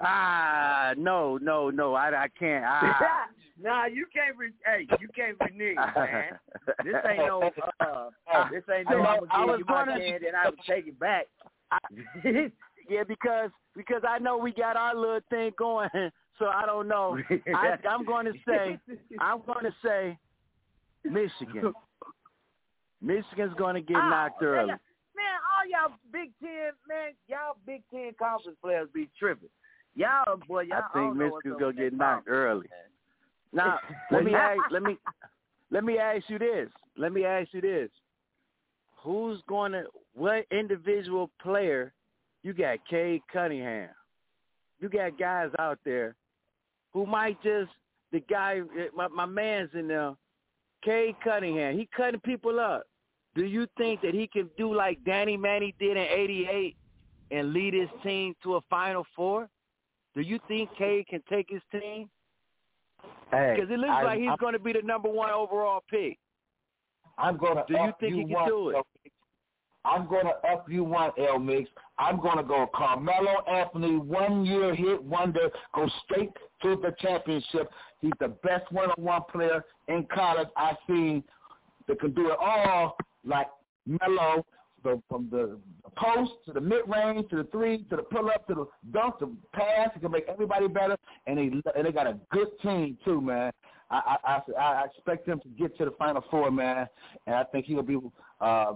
Ah, 0.00 0.94
no, 0.96 1.38
no, 1.38 1.70
no. 1.70 1.94
I, 1.94 2.24
I 2.24 2.28
can't. 2.38 2.64
Ah. 2.66 3.26
nah, 3.60 3.86
you 3.86 4.06
can't. 4.14 4.36
Re- 4.36 4.52
hey, 4.64 4.86
you 5.00 5.08
can't 5.14 5.36
renege, 5.40 5.76
man. 5.96 6.38
This 6.84 6.94
ain't 7.08 7.18
no. 7.18 7.50
Uh, 7.80 8.48
this 8.52 8.62
ain't 8.72 8.88
no. 8.88 8.98
I'm 9.02 9.24
I 9.30 9.36
gonna 9.44 9.52
was 9.52 9.58
give 9.58 9.58
you 9.58 9.64
my 9.66 9.98
hand 9.98 10.22
and 10.24 10.36
I 10.36 10.48
will 10.48 10.56
take 10.66 10.86
it 10.86 10.98
back. 11.00 11.26
yeah, 12.88 13.02
because 13.06 13.50
because 13.76 14.02
I 14.08 14.18
know 14.18 14.38
we 14.38 14.52
got 14.52 14.76
our 14.76 14.94
little 14.94 15.20
thing 15.30 15.50
going, 15.58 15.90
so 16.38 16.46
I 16.46 16.64
don't 16.64 16.86
know. 16.86 17.18
I, 17.54 17.74
I'm 17.88 18.04
going 18.04 18.26
to 18.26 18.32
say 18.46 18.78
I'm 19.20 19.42
going 19.44 19.64
to 19.64 19.74
say 19.84 20.16
Michigan. 21.04 21.72
Michigan's 23.02 23.54
going 23.58 23.74
to 23.74 23.80
get 23.80 23.96
Ah, 23.96 24.10
knocked 24.10 24.42
man, 24.42 24.50
early. 24.50 24.72
All 25.58 25.68
y'all 25.68 25.96
Big 26.12 26.30
Ten, 26.40 26.72
man, 26.88 27.14
y'all 27.26 27.56
Big 27.66 27.82
Ten 27.90 28.12
conference 28.18 28.58
players 28.62 28.88
be 28.94 29.08
tripping. 29.18 29.48
Y'all, 29.96 30.36
boy, 30.46 30.62
y'all. 30.62 30.82
I 30.94 30.98
think 30.98 31.16
Michigan's 31.16 31.56
gonna 31.58 31.72
get 31.72 31.92
knocked 31.92 32.28
early. 32.28 32.66
Now, 33.52 33.80
let 34.12 34.24
me 34.24 34.34
ask, 34.34 34.60
let 34.70 34.82
me 34.82 34.96
let 35.70 35.84
me 35.84 35.98
ask 35.98 36.24
you 36.28 36.38
this. 36.38 36.68
Let 36.96 37.12
me 37.12 37.24
ask 37.24 37.48
you 37.52 37.60
this. 37.60 37.90
Who's 39.02 39.40
going 39.48 39.72
to 39.72 39.84
what 40.14 40.46
individual 40.50 41.30
player? 41.42 41.92
You 42.42 42.52
got 42.52 42.78
Cade 42.88 43.22
Cunningham. 43.32 43.90
You 44.80 44.88
got 44.88 45.18
guys 45.18 45.50
out 45.58 45.78
there 45.84 46.14
who 46.92 47.04
might 47.04 47.42
just 47.42 47.70
the 48.12 48.20
guy 48.20 48.60
eh, 48.78 48.86
my 48.94 49.08
my 49.08 49.26
man's 49.26 49.70
in 49.74 49.88
there. 49.88 50.14
Cade 50.84 51.16
Cunningham. 51.24 51.76
He 51.76 51.88
cutting 51.96 52.20
people 52.20 52.60
up. 52.60 52.86
Do 53.38 53.44
you 53.44 53.68
think 53.78 54.00
that 54.00 54.14
he 54.14 54.26
can 54.26 54.50
do 54.58 54.74
like 54.74 54.98
Danny 55.04 55.36
Manning 55.36 55.72
did 55.78 55.92
in 55.96 55.98
'88 55.98 56.76
and 57.30 57.52
lead 57.52 57.72
his 57.72 57.88
team 58.02 58.34
to 58.42 58.56
a 58.56 58.60
Final 58.68 59.06
Four? 59.14 59.48
Do 60.16 60.22
you 60.22 60.40
think 60.48 60.70
Cade 60.76 61.06
can 61.06 61.22
take 61.30 61.46
his 61.48 61.62
team? 61.70 62.10
Hey, 63.30 63.54
Because 63.54 63.70
it 63.70 63.78
looks 63.78 63.92
I- 63.92 64.02
like 64.02 64.18
he's 64.18 64.36
going 64.40 64.54
to 64.54 64.58
be 64.58 64.72
the 64.72 64.82
number 64.82 65.08
one 65.08 65.30
overall 65.30 65.84
pick. 65.88 66.18
I'm 67.16 67.36
gonna. 67.36 67.64
Do 67.68 67.74
you 67.74 67.92
think 68.00 68.14
he 68.14 68.20
can 68.22 68.30
one, 68.30 68.48
do 68.48 68.68
it? 68.70 68.74
L 68.76 68.86
Mix. 69.04 69.14
I'm 69.84 70.08
gonna 70.08 70.34
up 70.52 70.68
you 70.68 70.82
one, 70.82 71.12
L 71.18 71.38
Mix. 71.38 71.70
I'm 71.98 72.20
gonna 72.20 72.42
go 72.42 72.66
Carmelo 72.74 73.44
Anthony, 73.46 73.98
one 73.98 74.44
year 74.44 74.74
hit 74.74 75.00
wonder, 75.00 75.48
go 75.76 75.88
straight 76.04 76.30
to 76.62 76.74
the 76.76 76.92
championship. 76.98 77.70
He's 78.00 78.12
the 78.18 78.28
best 78.28 78.70
one-on-one 78.72 79.22
player 79.30 79.64
in 79.86 80.06
college 80.12 80.48
I've 80.56 80.76
seen 80.88 81.22
that 81.86 82.00
can 82.00 82.12
do 82.14 82.30
it 82.32 82.38
all, 82.40 82.96
like 83.24 83.48
Melo, 83.86 84.44
the, 84.84 85.02
from 85.08 85.28
the 85.30 85.58
post 85.96 86.32
to 86.46 86.52
the 86.52 86.60
mid-range 86.60 87.28
to 87.30 87.36
the 87.36 87.44
three 87.44 87.84
to 87.90 87.96
the 87.96 88.02
pull-up 88.02 88.46
to 88.48 88.54
the 88.54 88.66
dunk 88.92 89.18
to 89.18 89.36
pass. 89.52 89.90
He 89.94 90.00
can 90.00 90.12
make 90.12 90.26
everybody 90.28 90.68
better, 90.68 90.96
and 91.26 91.38
they 91.38 91.50
and 91.76 91.86
they 91.86 91.92
got 91.92 92.06
a 92.06 92.18
good 92.30 92.48
team 92.62 92.96
too, 93.04 93.20
man. 93.20 93.52
I 93.90 94.16
I, 94.24 94.40
I, 94.56 94.62
I 94.62 94.84
expect 94.84 95.26
them 95.26 95.40
to 95.40 95.48
get 95.48 95.76
to 95.78 95.84
the 95.86 95.90
Final 95.92 96.22
Four, 96.30 96.50
man, 96.50 96.86
and 97.26 97.34
I 97.36 97.44
think 97.44 97.66
he'll 97.66 97.82
be 97.82 97.98
uh, 98.40 98.74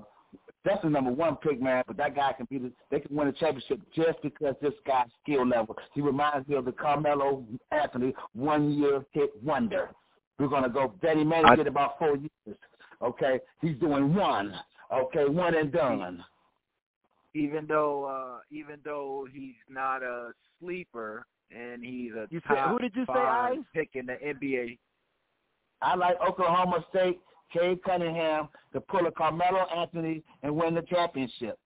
definitely 0.65 0.91
number 0.91 1.13
one 1.13 1.37
pick, 1.37 1.61
man. 1.61 1.85
But 1.87 1.97
that 1.99 2.17
guy 2.17 2.33
can 2.33 2.47
be 2.51 2.59
the, 2.59 2.73
they 2.91 3.01
can 3.01 3.15
win 3.15 3.29
a 3.29 3.33
championship 3.33 3.81
just 3.95 4.21
because 4.23 4.55
this 4.61 4.75
guy's 4.87 5.07
skill 5.23 5.47
level. 5.47 5.77
He 5.95 6.01
reminds 6.01 6.49
me 6.49 6.57
of 6.57 6.65
the 6.65 6.73
Carmelo 6.73 7.45
Anthony 7.71 8.15
one 8.35 8.73
year 8.73 9.05
hit 9.13 9.31
wonder. 9.43 9.91
We're 10.39 10.49
gonna 10.49 10.69
go. 10.69 10.95
Danny 11.03 11.25
Manning 11.25 11.57
did 11.57 11.67
about 11.67 11.99
four 11.99 12.17
years. 12.17 12.57
Okay, 13.03 13.41
he's 13.61 13.77
doing 13.79 14.15
one. 14.15 14.55
Okay, 14.93 15.25
one 15.27 15.55
and 15.55 15.73
done. 15.73 16.25
even 17.35 17.67
though 17.67 18.05
uh 18.05 18.39
even 18.51 18.77
though 18.85 19.27
he's 19.33 19.55
not 19.69 20.03
a 20.03 20.33
sleeper 20.61 21.27
and 21.51 21.83
he's 21.85 22.13
a 22.13 22.27
You 22.31 22.41
said- 22.47 22.57
top 22.57 22.71
who 22.71 22.79
did 22.79 22.95
you 22.95 23.05
say, 23.07 23.13
five 23.15 23.57
pick 23.75 23.91
in 23.95 24.07
the 24.07 24.15
NBA. 24.23 24.79
I 25.81 25.95
like 25.97 26.17
Oklahoma 26.21 26.85
State, 26.91 27.21
Cade 27.53 27.83
Cunningham 27.85 28.49
to 28.73 28.81
pull 28.81 29.07
a 29.07 29.11
Carmelo 29.13 29.67
Anthony 29.77 30.23
and 30.43 30.55
win 30.55 30.75
the 30.75 30.83
championship. 30.83 31.59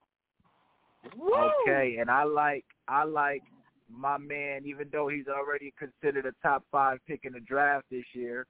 Okay, 1.07 1.97
and 2.01 2.11
I 2.11 2.25
like 2.25 2.65
I 2.89 3.05
like 3.05 3.43
my 3.89 4.19
man, 4.19 4.63
even 4.67 4.89
though 4.91 5.09
he's 5.09 5.29
already 5.29 5.73
considered 5.79 6.27
a 6.27 6.33
top 6.47 6.65
five 6.73 6.99
pick 7.07 7.21
in 7.25 7.33
the 7.33 7.41
draft 7.41 7.87
this 7.91 8.05
year, 8.13 8.47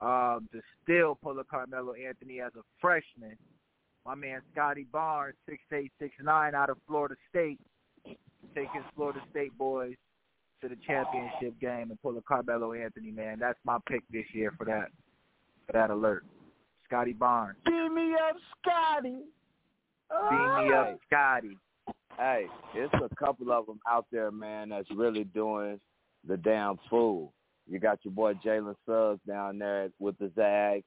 um, 0.00 0.48
to 0.52 0.60
still 0.82 1.14
pull 1.22 1.38
a 1.38 1.44
Carmelo 1.44 1.94
Anthony 1.94 2.40
as 2.40 2.52
a 2.56 2.62
freshman. 2.80 3.36
My 4.04 4.14
man 4.14 4.40
Scottie 4.52 4.86
Barnes, 4.92 5.36
six 5.48 5.62
eight 5.72 5.92
six 5.98 6.14
nine 6.22 6.54
out 6.54 6.70
of 6.70 6.76
Florida 6.86 7.16
State, 7.28 7.58
taking 8.54 8.84
Florida 8.94 9.20
State 9.30 9.56
boys 9.58 9.94
to 10.62 10.68
the 10.68 10.76
championship 10.86 11.58
game 11.60 11.90
and 11.90 12.00
pull 12.02 12.16
a 12.16 12.22
Carmelo 12.22 12.72
Anthony. 12.72 13.10
Man, 13.10 13.38
that's 13.38 13.58
my 13.64 13.78
pick 13.88 14.02
this 14.10 14.26
year 14.32 14.52
for 14.56 14.64
that 14.66 14.88
for 15.66 15.72
that 15.72 15.90
alert. 15.90 16.24
Scottie 16.86 17.12
Barnes, 17.12 17.56
Beam 17.64 17.94
me 17.94 18.14
up, 18.14 18.36
Scotty. 18.62 19.22
beam 20.30 20.68
me 20.68 20.72
up, 20.72 20.98
Scotty. 21.08 21.58
Hey, 22.16 22.46
it's 22.74 22.94
a 22.94 23.14
couple 23.16 23.50
of 23.52 23.66
them 23.66 23.80
out 23.88 24.06
there, 24.12 24.30
man, 24.30 24.68
that's 24.68 24.90
really 24.94 25.24
doing 25.24 25.80
the 26.26 26.36
damn 26.36 26.78
fool. 26.88 27.32
You 27.68 27.78
got 27.78 28.04
your 28.04 28.12
boy 28.12 28.34
Jalen 28.34 28.76
Suggs 28.86 29.20
down 29.26 29.58
there 29.58 29.90
with 29.98 30.18
the 30.18 30.30
Zags, 30.36 30.84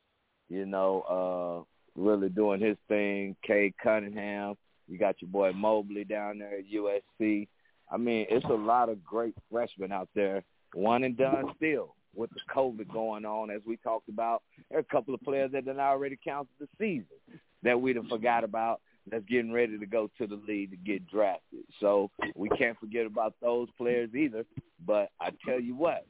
you 0.50 0.66
know, 0.66 1.66
uh, 1.98 2.00
really 2.00 2.30
doing 2.30 2.62
his 2.62 2.78
thing. 2.88 3.36
Cade 3.46 3.74
Cunningham. 3.82 4.56
You 4.88 4.98
got 4.98 5.22
your 5.22 5.30
boy 5.30 5.52
Mobley 5.52 6.04
down 6.04 6.40
there 6.40 6.60
at 6.60 6.66
USC. 6.72 7.48
I 7.92 7.98
mean, 7.98 8.26
it's 8.30 8.46
a 8.46 8.54
lot 8.54 8.90
of 8.90 9.04
great 9.04 9.36
freshmen 9.52 9.92
out 9.92 10.10
there, 10.16 10.44
one 10.74 11.04
and 11.04 11.18
done 11.18 11.46
still 11.58 11.96
with 12.16 12.30
the 12.32 12.40
COVID 12.54 12.92
going 12.92 13.26
on, 13.26 13.50
as 13.52 13.62
we 13.66 13.78
talked 13.78 14.10
about. 14.10 14.42
There 14.70 14.78
are 14.78 14.82
a 14.82 14.86
couple 14.86 15.14
of 15.14 15.22
players 15.22 15.52
that 15.52 15.66
done 15.66 15.80
already 15.80 16.18
counted 16.24 16.50
the 16.60 16.68
season 16.78 17.40
that 17.64 17.80
we 17.80 17.94
done 17.94 18.08
forgot 18.08 18.44
about 18.44 18.82
that's 19.10 19.26
getting 19.26 19.52
ready 19.52 19.78
to 19.78 19.86
go 19.86 20.10
to 20.18 20.28
the 20.28 20.40
league 20.48 20.72
to 20.72 20.78
get 20.78 21.08
drafted. 21.08 21.64
So 21.80 22.12
we 22.36 22.50
can't 22.50 22.80
forget 22.80 23.06
about 23.06 23.34
those 23.42 23.68
players 23.78 24.10
either. 24.16 24.46
But 24.86 25.10
I 25.20 25.32
tell 25.46 25.60
you 25.60 25.76
what, 25.76 26.06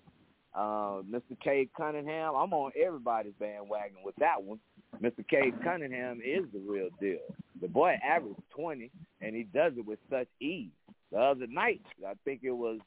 uh, 0.56 1.02
Mr. 1.10 1.40
Cade 1.44 1.70
Cunningham, 1.78 2.36
I'm 2.36 2.54
on 2.54 2.72
everybody's 2.82 3.34
bandwagon 3.40 3.98
with 4.04 4.16
that 4.18 4.42
one. 4.42 4.60
Mr. 5.02 5.28
Cade 5.28 5.54
Cunningham 5.64 6.22
is 6.26 6.46
the 6.52 6.60
real 6.60 6.90
deal. 7.00 7.20
The 7.62 7.68
boy 7.68 7.98
averaged 8.04 8.42
20, 8.56 8.90
and 9.22 9.36
he 9.36 9.44
does 9.44 9.74
it 9.78 9.86
with 9.86 10.00
such 10.10 10.28
ease. 10.42 10.72
The 11.12 11.20
other 11.20 11.48
night, 11.48 11.82
I 12.08 12.14
think 12.26 12.42
it 12.44 12.52
was 12.52 12.80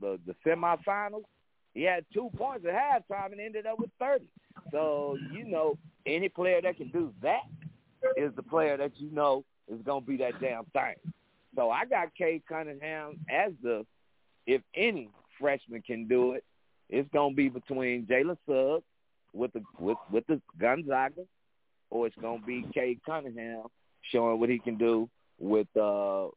the 0.00 0.18
the 0.26 0.34
semifinals. 0.46 1.24
He 1.74 1.82
had 1.82 2.04
two 2.12 2.30
points 2.36 2.66
at 2.66 2.74
halftime 2.74 3.32
and 3.32 3.40
ended 3.40 3.66
up 3.66 3.78
with 3.78 3.90
30. 3.98 4.24
So 4.72 5.16
you 5.32 5.44
know, 5.44 5.78
any 6.06 6.28
player 6.28 6.60
that 6.62 6.76
can 6.76 6.88
do 6.90 7.12
that 7.22 7.42
is 8.16 8.32
the 8.36 8.42
player 8.42 8.76
that 8.76 8.92
you 8.96 9.10
know 9.12 9.44
is 9.68 9.80
going 9.84 10.02
to 10.02 10.06
be 10.06 10.16
that 10.18 10.40
damn 10.40 10.64
thing. 10.66 10.94
So 11.56 11.70
I 11.70 11.84
got 11.84 12.14
Cade 12.16 12.42
Cunningham 12.48 13.18
as 13.30 13.52
the, 13.62 13.84
if 14.46 14.62
any 14.74 15.10
freshman 15.40 15.82
can 15.82 16.06
do 16.06 16.32
it, 16.32 16.44
it's 16.88 17.08
to 17.12 17.30
be 17.34 17.48
between 17.48 18.06
Jalen 18.06 18.36
Suggs 18.46 18.84
with 19.32 19.52
the 19.52 19.62
with 19.78 19.98
with 20.10 20.26
the 20.26 20.40
Gonzaga, 20.58 21.22
or 21.90 22.06
it's 22.06 22.16
to 22.16 22.46
be 22.46 22.64
Cade 22.74 23.00
Cunningham 23.04 23.64
showing 24.12 24.40
what 24.40 24.48
he 24.48 24.58
can 24.58 24.76
do 24.76 25.08
with 25.38 25.68
uh 25.76 26.28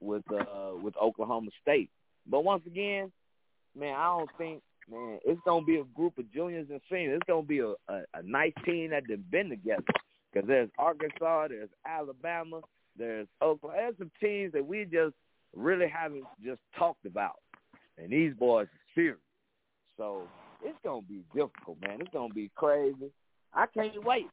with 0.00 0.24
uh 0.32 0.72
with 0.82 0.94
Oklahoma 0.96 1.50
State. 1.62 1.90
But 2.26 2.44
once 2.44 2.62
again, 2.66 3.12
man, 3.78 3.94
I 3.94 4.18
don't 4.18 4.30
think 4.36 4.62
man 4.90 5.18
it's 5.24 5.40
to 5.44 5.62
be 5.64 5.76
a 5.76 5.84
group 5.94 6.18
of 6.18 6.32
juniors 6.32 6.66
and 6.70 6.80
seniors. 6.90 7.20
It's 7.20 7.26
to 7.26 7.42
be 7.42 7.60
a, 7.60 7.70
a, 7.88 8.02
a 8.14 8.22
nice 8.24 8.52
team 8.64 8.90
that 8.90 9.04
they've 9.08 9.30
been 9.30 9.50
together. 9.50 9.84
Because 10.32 10.46
there's 10.46 10.70
Arkansas, 10.78 11.48
there's 11.48 11.70
Alabama, 11.84 12.60
there's 12.96 13.26
Oklahoma. 13.42 13.80
There's 13.82 13.98
some 13.98 14.10
teams 14.22 14.52
that 14.52 14.64
we 14.64 14.84
just 14.84 15.14
really 15.56 15.88
haven't 15.88 16.24
just 16.44 16.60
talked 16.78 17.04
about. 17.04 17.36
And 17.98 18.10
these 18.10 18.32
boys 18.34 18.66
are 18.66 18.94
serious. 18.94 19.18
So 20.00 20.22
it's 20.64 20.78
to 20.84 21.02
be 21.06 21.20
difficult, 21.34 21.76
man. 21.82 22.00
It's 22.00 22.10
to 22.10 22.28
be 22.34 22.50
crazy. 22.54 23.12
I 23.52 23.66
can't 23.66 24.02
wait. 24.02 24.28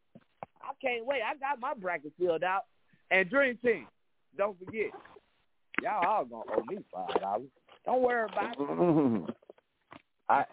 I 0.62 0.72
can't 0.82 1.06
wait. 1.06 1.20
I 1.22 1.36
got 1.36 1.60
my 1.60 1.74
bracket 1.74 2.14
filled 2.18 2.44
out. 2.44 2.64
And 3.12 3.30
Dream 3.30 3.58
Team, 3.62 3.86
don't 4.38 4.58
forget, 4.58 4.92
y'all 5.84 6.06
all 6.06 6.26
to 6.26 6.36
owe 6.36 6.64
me 6.70 6.78
$5. 6.96 7.42
Don't 7.86 8.02
worry 8.02 8.30
about 8.32 8.56
it. 8.58 9.34
I 10.30 10.46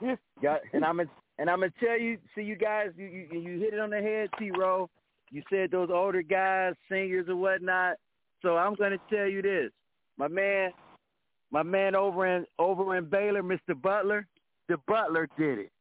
got, 0.42 0.60
and 0.72 0.84
I'm 0.84 0.98
and 1.00 1.50
I'm 1.50 1.60
gonna 1.60 1.72
tell 1.80 1.98
you. 1.98 2.18
See, 2.34 2.42
you 2.42 2.56
guys, 2.56 2.90
you 2.96 3.06
you, 3.06 3.40
you 3.40 3.60
hit 3.60 3.74
it 3.74 3.80
on 3.80 3.90
the 3.90 4.00
head, 4.00 4.30
T. 4.38 4.50
Row. 4.50 4.88
You 5.30 5.42
said 5.50 5.70
those 5.70 5.90
older 5.92 6.22
guys, 6.22 6.74
singers 6.88 7.28
or 7.28 7.36
whatnot. 7.36 7.96
So 8.42 8.56
I'm 8.56 8.74
gonna 8.74 8.98
tell 9.10 9.26
you 9.26 9.42
this, 9.42 9.70
my 10.16 10.28
man, 10.28 10.70
my 11.50 11.64
man 11.64 11.96
over 11.96 12.26
in 12.26 12.46
over 12.58 12.96
in 12.96 13.06
Baylor, 13.06 13.42
Mr. 13.42 13.80
Butler. 13.80 14.26
The 14.68 14.76
Butler 14.86 15.28
did 15.38 15.58
it. 15.58 15.72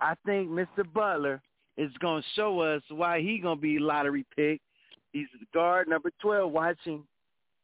I 0.00 0.14
think 0.26 0.50
Mr. 0.50 0.84
Butler 0.92 1.40
is 1.76 1.90
gonna 2.00 2.22
show 2.34 2.60
us 2.60 2.82
why 2.88 3.20
he 3.20 3.38
gonna 3.38 3.56
be 3.56 3.78
lottery 3.78 4.24
pick. 4.36 4.60
He's 5.12 5.28
guard 5.52 5.88
number 5.88 6.10
twelve, 6.20 6.50
watching 6.52 7.04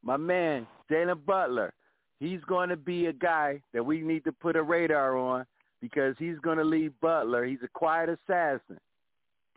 my 0.03 0.17
man 0.17 0.67
Jalen 0.91 1.25
Butler. 1.27 1.73
he's 2.21 2.41
going 2.47 2.69
to 2.69 2.77
be 2.77 3.07
a 3.07 3.13
guy 3.13 3.61
that 3.73 3.85
we 3.85 4.01
need 4.01 4.25
to 4.25 4.33
put 4.33 4.57
a 4.57 4.63
radar 4.63 5.17
on 5.17 5.45
because 5.81 6.15
he's 6.19 6.39
going 6.39 6.59
to 6.59 6.65
lead 6.65 6.93
Butler. 7.01 7.45
He's 7.45 7.63
a 7.65 7.69
quiet 7.69 8.09
assassin. 8.11 8.79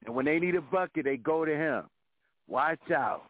And 0.05 0.15
when 0.15 0.25
they 0.25 0.39
need 0.39 0.55
a 0.55 0.61
bucket, 0.61 1.05
they 1.05 1.17
go 1.17 1.45
to 1.45 1.55
him. 1.55 1.83
Watch 2.47 2.91
out. 2.91 3.23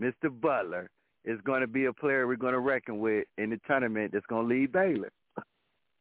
Mr. 0.00 0.30
Butler 0.40 0.90
is 1.24 1.40
going 1.44 1.60
to 1.60 1.66
be 1.66 1.86
a 1.86 1.92
player 1.92 2.26
we're 2.26 2.36
going 2.36 2.52
to 2.52 2.58
reckon 2.60 2.98
with 2.98 3.26
in 3.36 3.50
the 3.50 3.60
tournament 3.66 4.12
that's 4.12 4.26
going 4.26 4.48
to 4.48 4.54
lead 4.54 4.72
Baylor. 4.72 5.10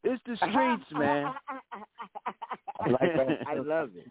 It's 0.03 0.21
the 0.25 0.35
streets, 0.37 0.85
man. 0.91 1.33
I 2.79 2.89
like 2.89 2.99
that. 3.01 3.47
I 3.47 3.53
love 3.55 3.91
it. 3.95 4.09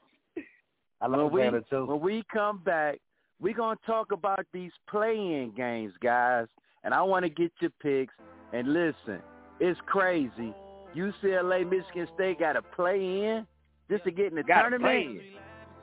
I 1.01 1.09
when 1.09 1.20
love 1.20 1.32
we, 1.32 1.43
too. 1.70 1.87
When 1.87 2.01
we 2.01 2.24
come 2.32 2.59
back, 2.59 2.99
we're 3.41 3.55
going 3.55 3.76
to 3.76 3.87
talk 3.87 4.12
about 4.12 4.47
these 4.53 4.72
play-in 4.89 5.53
games, 5.57 5.93
guys. 6.03 6.47
And 6.84 6.95
I 6.95 7.03
want 7.03 7.24
to 7.24 7.28
get 7.28 7.53
your 7.61 7.70
picks. 7.82 8.14
And 8.53 8.72
listen, 8.72 9.20
it's 9.61 9.78
crazy. 9.87 10.55
UCLA, 10.97 11.68
Michigan 11.68 12.09
State 12.14 12.39
got 12.39 12.55
to 12.55 12.62
play 12.62 12.97
in 12.99 13.47
just 13.91 14.05
to 14.05 14.11
get 14.11 14.26
in 14.26 14.37
the 14.37 14.43
Gotta 14.43 14.70
tournament. 14.70 15.20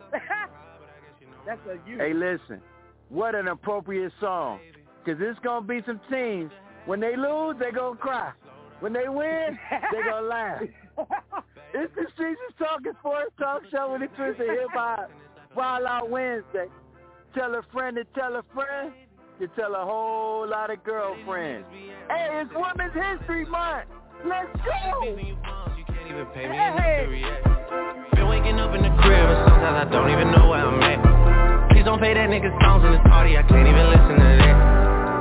play 0.09 0.19
That's 1.45 1.59
a 1.67 1.89
you. 1.89 1.97
Hey, 1.97 2.13
listen, 2.13 2.61
what 3.09 3.35
an 3.35 3.49
appropriate 3.49 4.13
song. 4.19 4.59
Because 5.03 5.21
it's 5.21 5.39
going 5.41 5.63
to 5.63 5.67
be 5.67 5.81
some 5.85 5.99
teams, 6.09 6.51
when 6.85 6.99
they 6.99 7.15
lose, 7.17 7.55
they're 7.59 7.71
going 7.71 7.97
to 7.97 8.01
cry. 8.01 8.31
When 8.79 8.93
they 8.93 9.07
win, 9.07 9.57
they 9.91 10.01
going 10.01 10.05
to 10.23 10.27
laugh. 10.27 10.61
it's 11.73 11.93
the 11.95 12.05
Streets 12.13 12.39
is 12.49 12.55
Talking 12.59 12.93
Sports 12.99 13.31
Talk 13.39 13.61
Show 13.71 13.93
with 13.93 14.01
the 14.01 14.07
Twist 14.15 14.39
of 14.41 14.47
Hip 14.47 14.69
Hop. 14.73 15.09
Wild 15.55 15.85
Out 15.85 16.09
Wednesday. 16.09 16.67
Tell 17.35 17.53
a 17.55 17.61
friend 17.71 17.95
to 17.97 18.03
tell 18.19 18.35
a 18.35 18.43
friend 18.53 18.91
to 19.39 19.47
tell 19.59 19.73
a 19.75 19.83
whole 19.85 20.47
lot 20.47 20.69
of 20.71 20.83
girlfriends. 20.83 21.65
Hey, 22.09 22.41
it's 22.43 22.51
Women's 22.53 22.93
History 22.93 23.45
Month. 23.45 23.89
Let's 24.25 24.49
go. 24.65 25.01
Hey. 26.33 27.23
Been 28.13 28.27
waking 28.29 28.59
up 28.59 28.75
in 28.75 28.81
the 28.83 28.89
crib 29.01 29.29
and 29.29 29.49
sometimes 29.49 29.87
I 29.87 29.91
don't 29.91 30.11
even 30.11 30.31
know 30.31 30.49
where 30.49 30.65
I'm 30.67 30.81
at. 30.81 31.69
Please 31.71 31.85
don't 31.85 31.97
play 31.99 32.13
that 32.13 32.29
nigga 32.29 32.51
songs 32.61 32.85
in 32.85 32.91
this 32.93 33.01
party, 33.09 33.37
I 33.37 33.41
can't 33.43 33.67
even 33.67 33.87
listen 33.89 34.15
to 34.19 34.37
that. 34.41 34.82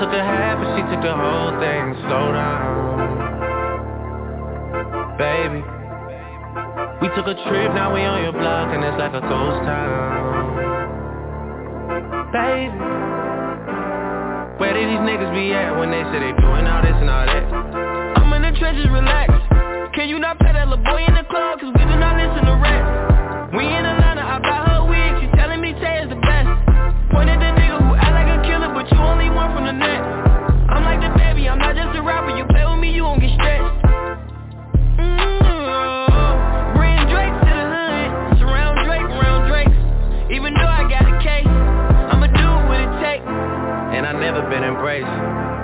Took 0.00 0.10
a 0.10 0.22
half 0.22 0.58
and 0.58 0.70
she 0.74 0.82
took 0.90 1.02
the 1.06 1.14
whole 1.14 1.54
thing. 1.62 1.94
Slow 2.10 2.32
down, 2.34 2.98
baby. 5.16 5.62
We 7.00 7.08
took 7.14 7.26
a 7.26 7.34
trip, 7.46 7.70
now 7.74 7.94
we 7.94 8.00
on 8.02 8.22
your 8.22 8.32
block 8.32 8.74
and 8.74 8.82
it's 8.82 8.98
like 8.98 9.12
a 9.14 9.20
ghost 9.20 9.60
town, 9.68 10.56
baby. 12.32 12.74
Where 14.58 14.72
did 14.72 14.88
these 14.88 15.04
niggas 15.04 15.32
be 15.34 15.52
at 15.52 15.76
when 15.78 15.90
they 15.90 16.02
say 16.10 16.18
they 16.22 16.32
doing 16.40 16.66
all 16.66 16.82
this 16.82 16.96
and 16.96 17.10
all 17.10 17.26
that? 17.26 17.44
I'm 18.18 18.32
in 18.32 18.42
the 18.42 18.52
trenches, 18.58 18.88
relax. 18.90 19.30
Can 19.94 20.08
you 20.08 20.18
not 20.18 20.38
play 20.38 20.52
that 20.52 20.66
little 20.68 20.82
boy 20.82 21.04
in 21.06 21.14
the 21.14 21.24
club? 21.30 21.60
Cause 21.60 21.70
we 21.76 21.84
do 21.84 21.96
not 21.98 22.16
listen 22.16 22.44
to 22.46 22.54
rap. 22.58 23.52
We 23.52 23.66
in 23.66 23.84
Atlanta, 23.84 24.03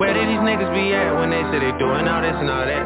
Where 0.00 0.12
did 0.16 0.24
these 0.32 0.40
niggas 0.40 0.72
be 0.72 0.96
at 0.96 1.12
when 1.20 1.28
they 1.28 1.44
say 1.52 1.60
they 1.60 1.76
doing 1.76 2.08
all 2.08 2.24
this 2.24 2.32
and 2.32 2.48
all 2.48 2.64
that? 2.64 2.84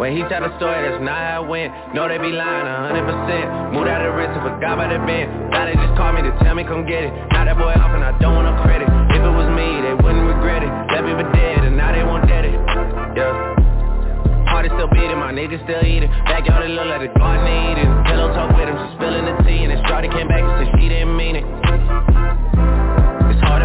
When 0.00 0.16
he 0.16 0.24
tell 0.32 0.40
the 0.40 0.50
story, 0.56 0.80
that's 0.80 1.04
not 1.04 1.20
how 1.20 1.44
it 1.44 1.48
went. 1.52 1.70
No, 1.92 2.08
they 2.08 2.16
be 2.16 2.32
lying 2.32 2.66
a 2.66 2.76
hundred 2.88 3.04
percent. 3.04 3.76
Moved 3.76 3.92
out 3.92 4.00
of 4.00 4.16
wrist 4.16 4.32
and 4.32 4.42
forgot 4.48 4.80
about 4.80 4.90
the 4.90 4.98
bed. 5.04 5.28
Now 5.52 5.68
they 5.68 5.76
just 5.76 5.92
call 5.92 6.16
me 6.16 6.24
to 6.24 6.32
tell 6.40 6.56
me 6.56 6.64
come 6.64 6.88
get 6.88 7.04
it. 7.04 7.12
Now 7.36 7.44
that 7.44 7.60
boy 7.60 7.76
off 7.76 7.92
and 7.92 8.00
I 8.00 8.16
don't 8.16 8.32
want 8.32 8.48
no 8.48 8.56
credit. 8.64 8.88
If 9.12 9.20
it 9.20 9.34
was 9.36 9.48
me, 9.52 9.68
they 9.84 9.92
wouldn't 9.92 10.24
regret 10.24 10.64
it. 10.64 10.72
Left 10.88 11.04
me 11.04 11.12
for 11.12 11.28
dead 11.36 11.68
and 11.68 11.76
now 11.76 11.92
they 11.92 12.02
won't 12.02 12.24
dead 12.24 12.48
it. 12.48 12.56
Yeah. 13.12 13.60
Heart 14.48 14.66
is 14.66 14.72
still 14.72 14.88
beating, 14.88 15.20
my 15.20 15.36
niggas 15.36 15.60
still 15.68 15.84
eating. 15.84 16.08
Backyard 16.24 16.64
it 16.64 16.72
look 16.72 16.88
like 16.88 17.04
the 17.04 17.12
garden 17.12 17.44
eating. 17.44 17.92
Pillow 18.08 18.32
talk 18.32 18.56
with 18.56 18.72
him, 18.72 18.76
she 18.80 18.88
spilling 18.96 19.28
the 19.28 19.36
tea, 19.44 19.68
and 19.68 19.70
then 19.70 19.84
Shorty 19.84 20.08
came 20.08 20.32
back 20.32 20.40
and 20.40 20.64
said 20.64 20.80
she 20.80 20.88
didn't 20.88 21.12
mean 21.12 21.36
it. 21.36 22.13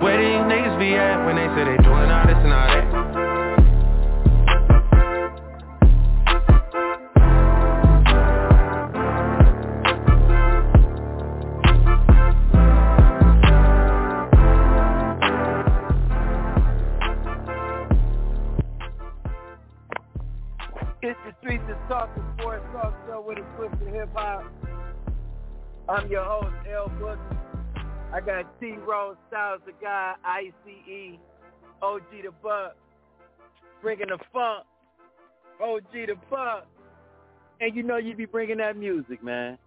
Where 0.00 0.18
these 0.18 0.44
niggas 0.46 0.78
be 0.78 0.94
at 0.94 1.24
when 1.26 1.36
they 1.36 1.48
say 1.56 1.64
they 1.64 1.76
doing 1.82 2.10
all 2.10 2.26
this 2.26 2.36
and 2.36 2.52
all 2.52 2.68
that? 2.68 2.86
Talking 21.88 22.24
Sports 22.36 22.64
Talk 22.72 22.94
Show 23.06 23.24
with 23.24 23.38
a 23.38 23.42
twist 23.56 23.80
of 23.80 23.94
hip 23.94 24.08
hop. 24.12 24.42
I'm 25.88 26.10
your 26.10 26.24
host, 26.24 26.52
L. 26.68 26.90
Boogie. 26.98 27.45
I 28.12 28.20
got 28.20 28.60
T 28.60 28.74
Rose 28.86 29.16
Styles, 29.28 29.60
the 29.66 29.72
guy, 29.80 30.14
ICE, 30.24 31.18
OG 31.82 32.02
the 32.22 32.30
Buck, 32.42 32.76
bringing 33.82 34.08
the 34.08 34.18
funk, 34.32 34.64
OG 35.62 35.92
the 35.92 36.14
Buck. 36.30 36.66
And 37.60 37.74
you 37.74 37.82
know 37.82 37.96
you 37.96 38.14
be 38.14 38.26
bringing 38.26 38.58
that 38.58 38.76
music, 38.76 39.22
man. 39.22 39.58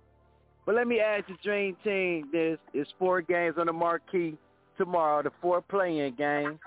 But 0.66 0.76
let 0.76 0.88
me 0.88 1.00
ask 1.00 1.28
the 1.28 1.36
Dream 1.44 1.76
Team 1.84 2.30
this. 2.32 2.60
It's 2.74 2.90
four 3.00 3.22
games 3.22 3.56
on 3.58 3.66
the 3.66 3.74
marquee 3.74 4.38
tomorrow, 4.78 5.24
the 5.24 5.32
four 5.42 5.62
playing 5.62 6.16
games. 6.16 6.60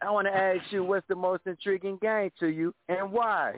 I 0.00 0.10
want 0.10 0.28
to 0.28 0.34
ask 0.34 0.60
you 0.70 0.84
what's 0.84 1.06
the 1.08 1.16
most 1.16 1.42
intriguing 1.46 1.98
game 2.00 2.30
to 2.38 2.46
you 2.46 2.72
and 2.88 3.10
why? 3.10 3.56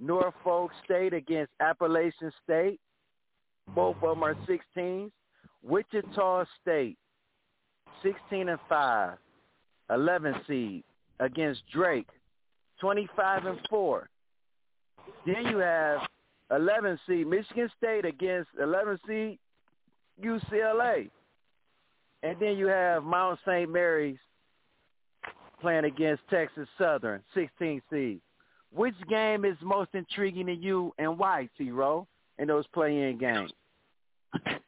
Norfolk 0.00 0.70
State 0.84 1.14
against 1.14 1.52
Appalachian 1.60 2.32
State. 2.44 2.80
Both 3.74 3.96
of 4.02 4.10
them 4.10 4.22
are 4.22 4.34
16s. 4.48 5.10
Wichita 5.68 6.44
State, 6.62 6.96
16 8.02 8.48
and 8.48 8.58
5, 8.68 9.18
11 9.90 10.34
seed 10.46 10.84
against 11.20 11.62
Drake, 11.72 12.08
25 12.80 13.44
and 13.44 13.58
4. 13.68 14.08
Then 15.26 15.46
you 15.46 15.58
have 15.58 16.00
11 16.50 16.98
seed 17.06 17.26
Michigan 17.26 17.70
State 17.76 18.04
against 18.06 18.48
11 18.60 18.98
seed 19.06 19.38
UCLA. 20.22 21.10
And 22.22 22.36
then 22.40 22.56
you 22.56 22.66
have 22.66 23.04
Mount 23.04 23.38
St. 23.46 23.70
Mary's 23.70 24.18
playing 25.60 25.84
against 25.84 26.22
Texas 26.30 26.68
Southern, 26.78 27.22
16 27.34 27.82
seed. 27.90 28.20
Which 28.72 28.94
game 29.08 29.44
is 29.44 29.56
most 29.62 29.90
intriguing 29.94 30.46
to 30.46 30.54
you 30.54 30.92
and 30.98 31.18
why, 31.18 31.48
T-Row, 31.56 32.06
in 32.38 32.48
those 32.48 32.66
play-in 32.68 33.18
games? 33.18 33.52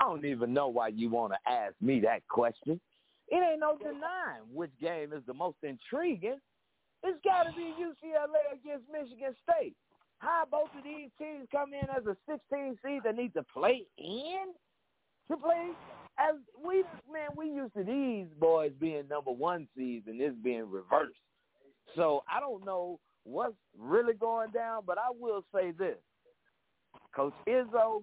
I 0.00 0.04
don't 0.04 0.24
even 0.24 0.52
know 0.54 0.68
why 0.68 0.88
you 0.88 1.10
want 1.10 1.32
to 1.32 1.50
ask 1.50 1.74
me 1.80 2.00
that 2.00 2.26
question. 2.28 2.80
It 3.28 3.36
ain't 3.36 3.60
no 3.60 3.76
denying 3.76 4.46
which 4.52 4.70
game 4.80 5.12
is 5.12 5.22
the 5.26 5.34
most 5.34 5.58
intriguing. 5.62 6.38
It's 7.02 7.18
got 7.24 7.44
to 7.44 7.50
be 7.52 7.74
UCLA 7.78 8.54
against 8.54 8.84
Michigan 8.90 9.34
State. 9.42 9.74
How 10.18 10.44
both 10.50 10.70
of 10.76 10.82
these 10.82 11.10
teams 11.18 11.46
come 11.52 11.72
in 11.72 11.88
as 11.90 12.04
a 12.06 12.16
16 12.28 12.78
seed 12.84 13.02
that 13.04 13.16
need 13.16 13.34
to 13.34 13.44
play 13.54 13.86
in 13.98 14.46
to 15.30 15.36
play 15.36 15.68
as 16.18 16.34
we 16.64 16.82
man 17.12 17.28
we 17.36 17.46
used 17.46 17.74
to 17.74 17.84
these 17.84 18.26
boys 18.40 18.72
being 18.80 19.06
number 19.08 19.30
one 19.30 19.68
seeds 19.76 20.06
and 20.08 20.20
this 20.20 20.32
being 20.42 20.68
reversed. 20.68 21.20
So 21.94 22.24
I 22.32 22.40
don't 22.40 22.64
know 22.64 22.98
what's 23.24 23.54
really 23.78 24.14
going 24.14 24.50
down, 24.50 24.82
but 24.86 24.98
I 24.98 25.10
will 25.16 25.44
say 25.54 25.70
this: 25.70 25.98
Coach 27.14 27.34
Izzo 27.48 28.02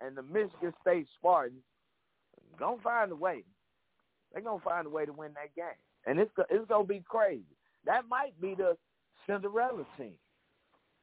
and 0.00 0.16
the 0.16 0.22
Michigan 0.22 0.72
State 0.82 1.06
Spartans 1.18 1.62
gonna 2.58 2.80
find 2.82 3.12
a 3.12 3.16
way. 3.16 3.44
They're 4.32 4.42
gonna 4.42 4.60
find 4.60 4.86
a 4.86 4.90
way 4.90 5.06
to 5.06 5.12
win 5.12 5.32
that 5.34 5.54
game, 5.54 5.78
and 6.06 6.18
it's 6.18 6.30
it's 6.50 6.68
gonna 6.68 6.84
be 6.84 7.02
crazy. 7.06 7.44
That 7.84 8.08
might 8.08 8.38
be 8.40 8.54
the 8.54 8.76
Cinderella 9.26 9.86
team 9.96 10.14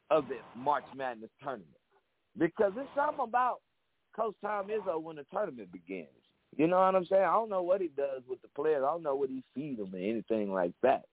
of 0.10 0.28
the 0.28 0.38
March 0.56 0.84
Madness 0.96 1.32
tournament 1.42 1.70
because 2.38 2.74
it's 2.78 2.90
something 2.96 3.24
about 3.24 3.62
Coach 4.16 4.36
Tom 4.42 4.68
Izzo 4.68 5.02
when 5.02 5.16
the 5.16 5.26
tournament 5.32 5.72
begins. 5.72 6.08
You 6.56 6.68
know 6.68 6.78
what 6.78 6.96
I'm 6.96 7.06
saying? 7.06 7.24
I 7.24 7.34
don't 7.34 7.50
know 7.50 7.64
what 7.64 7.82
he 7.82 7.88
does 7.88 8.22
with 8.28 8.42
the 8.42 8.48
players. 8.50 8.84
I 8.86 8.92
don't 8.92 9.02
know 9.04 9.16
what 9.16 9.30
he 9.30 9.44
feeds 9.56 9.80
them 9.80 9.94
or 9.94 9.98
anything 9.98 10.54
like 10.54 10.74
that. 10.84 11.06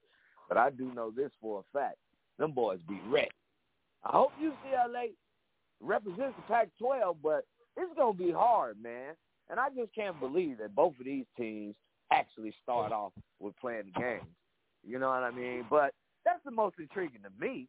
But 0.49 0.59
I 0.59 0.71
do 0.71 0.93
know 0.93 1.11
this 1.11 1.31
for 1.41 1.61
a 1.61 1.79
fact. 1.79 1.97
Them 2.39 2.53
boys 2.53 2.81
be 2.87 3.01
ready. 3.09 3.31
I 4.05 4.11
hope 4.13 4.33
UCLA 4.43 5.13
represents 5.81 6.37
the 6.37 6.43
Pac-12, 6.49 7.17
but 7.23 7.45
it's 7.77 7.95
to 7.97 8.13
be 8.13 8.33
hard, 8.33 8.77
man. 8.83 9.15
And 9.49 9.59
I 9.59 9.69
just 9.71 9.95
can't 9.95 10.19
believe 10.21 10.59
that 10.59 10.75
both 10.75 10.95
of 10.99 11.05
these 11.05 11.27
teams 11.37 11.75
actually 12.13 12.55
start 12.63 12.93
off 12.93 13.13
with 13.41 13.59
playing 13.61 13.93
the 13.93 14.01
games. 14.01 14.27
You 14.87 14.99
know 14.99 15.09
what 15.09 15.23
I 15.23 15.31
mean? 15.31 15.65
But 15.69 15.93
that's 16.25 16.43
the 16.45 16.51
most 16.51 16.77
intriguing 16.79 17.23
to 17.23 17.45
me. 17.45 17.67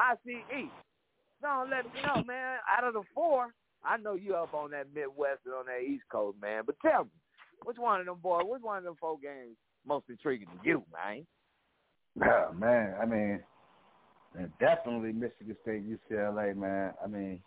I 0.00 0.14
see 0.26 0.42
ICE. 0.52 0.70
No, 1.42 1.66
let 1.68 1.84
me 1.86 2.00
know, 2.02 2.22
man. 2.24 2.58
Out 2.76 2.84
of 2.84 2.94
the 2.94 3.02
four, 3.14 3.52
I 3.84 3.96
know 3.96 4.14
you 4.14 4.34
up 4.34 4.54
on 4.54 4.70
that 4.70 4.86
Midwest 4.94 5.40
and 5.44 5.54
on 5.54 5.66
that 5.66 5.82
East 5.82 6.04
Coast, 6.10 6.36
man. 6.40 6.62
But 6.66 6.76
tell 6.82 7.04
me, 7.04 7.10
which 7.64 7.78
one 7.78 8.00
of 8.00 8.06
them 8.06 8.18
boys, 8.22 8.44
which 8.46 8.62
one 8.62 8.78
of 8.78 8.84
them 8.84 8.96
four 9.00 9.18
games 9.22 9.56
most 9.86 10.06
intriguing 10.08 10.48
to 10.48 10.68
you, 10.68 10.84
man? 10.92 11.26
Yeah, 12.20 12.46
man. 12.56 12.94
I 13.00 13.06
mean, 13.06 13.40
definitely 14.60 15.12
Michigan 15.12 15.56
State, 15.62 15.84
UCLA, 15.88 16.54
man. 16.56 16.92
I 17.02 17.06
mean, 17.06 17.40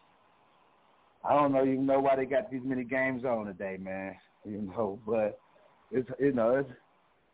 I 1.28 1.34
don't 1.34 1.52
know 1.52 1.64
even 1.64 1.86
know 1.86 2.00
why 2.00 2.16
they 2.16 2.26
got 2.26 2.52
these 2.52 2.62
many 2.64 2.84
games 2.84 3.26
on 3.26 3.46
today, 3.46 3.78
man. 3.82 4.16
You 4.46 4.62
know, 4.62 5.00
but 5.06 5.40
it's 5.92 6.10
you 6.20 6.34
know 6.34 6.58
it's 6.58 6.70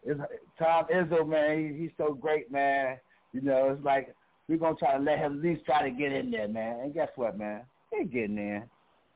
it's 0.03 0.19
Tom 0.57 0.85
Izzo, 0.93 1.27
man. 1.27 1.75
He, 1.75 1.83
he's 1.83 1.91
so 1.97 2.13
great, 2.13 2.51
man. 2.51 2.97
You 3.33 3.41
know, 3.41 3.69
it's 3.75 3.83
like 3.83 4.15
we're 4.47 4.57
gonna 4.57 4.75
try 4.75 4.97
to 4.97 5.03
let 5.03 5.19
him 5.19 5.37
at 5.37 5.43
least 5.43 5.65
try 5.65 5.87
to 5.87 5.95
get 5.95 6.11
in 6.11 6.31
there, 6.31 6.47
man. 6.47 6.79
And 6.81 6.93
guess 6.93 7.09
what, 7.15 7.37
man? 7.37 7.61
They 7.91 8.05
getting 8.05 8.37
in. 8.37 8.63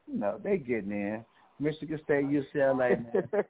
You 0.07 0.19
know, 0.19 0.39
they 0.43 0.57
getting 0.57 0.91
in. 0.91 1.26
Michigan 1.59 1.99
State, 2.03 2.26
UCLA, 2.26 3.13
man. 3.13 3.23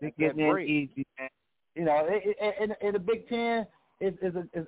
they 0.00 0.12
getting 0.18 0.40
in 0.40 0.58
easy, 0.60 1.06
man. 1.18 1.28
You 1.74 1.84
know, 1.84 2.08
in, 2.60 2.74
in 2.80 2.92
the 2.92 2.98
Big 3.00 3.28
Ten 3.28 3.66
is 4.00 4.14
is 4.22 4.34
is 4.54 4.66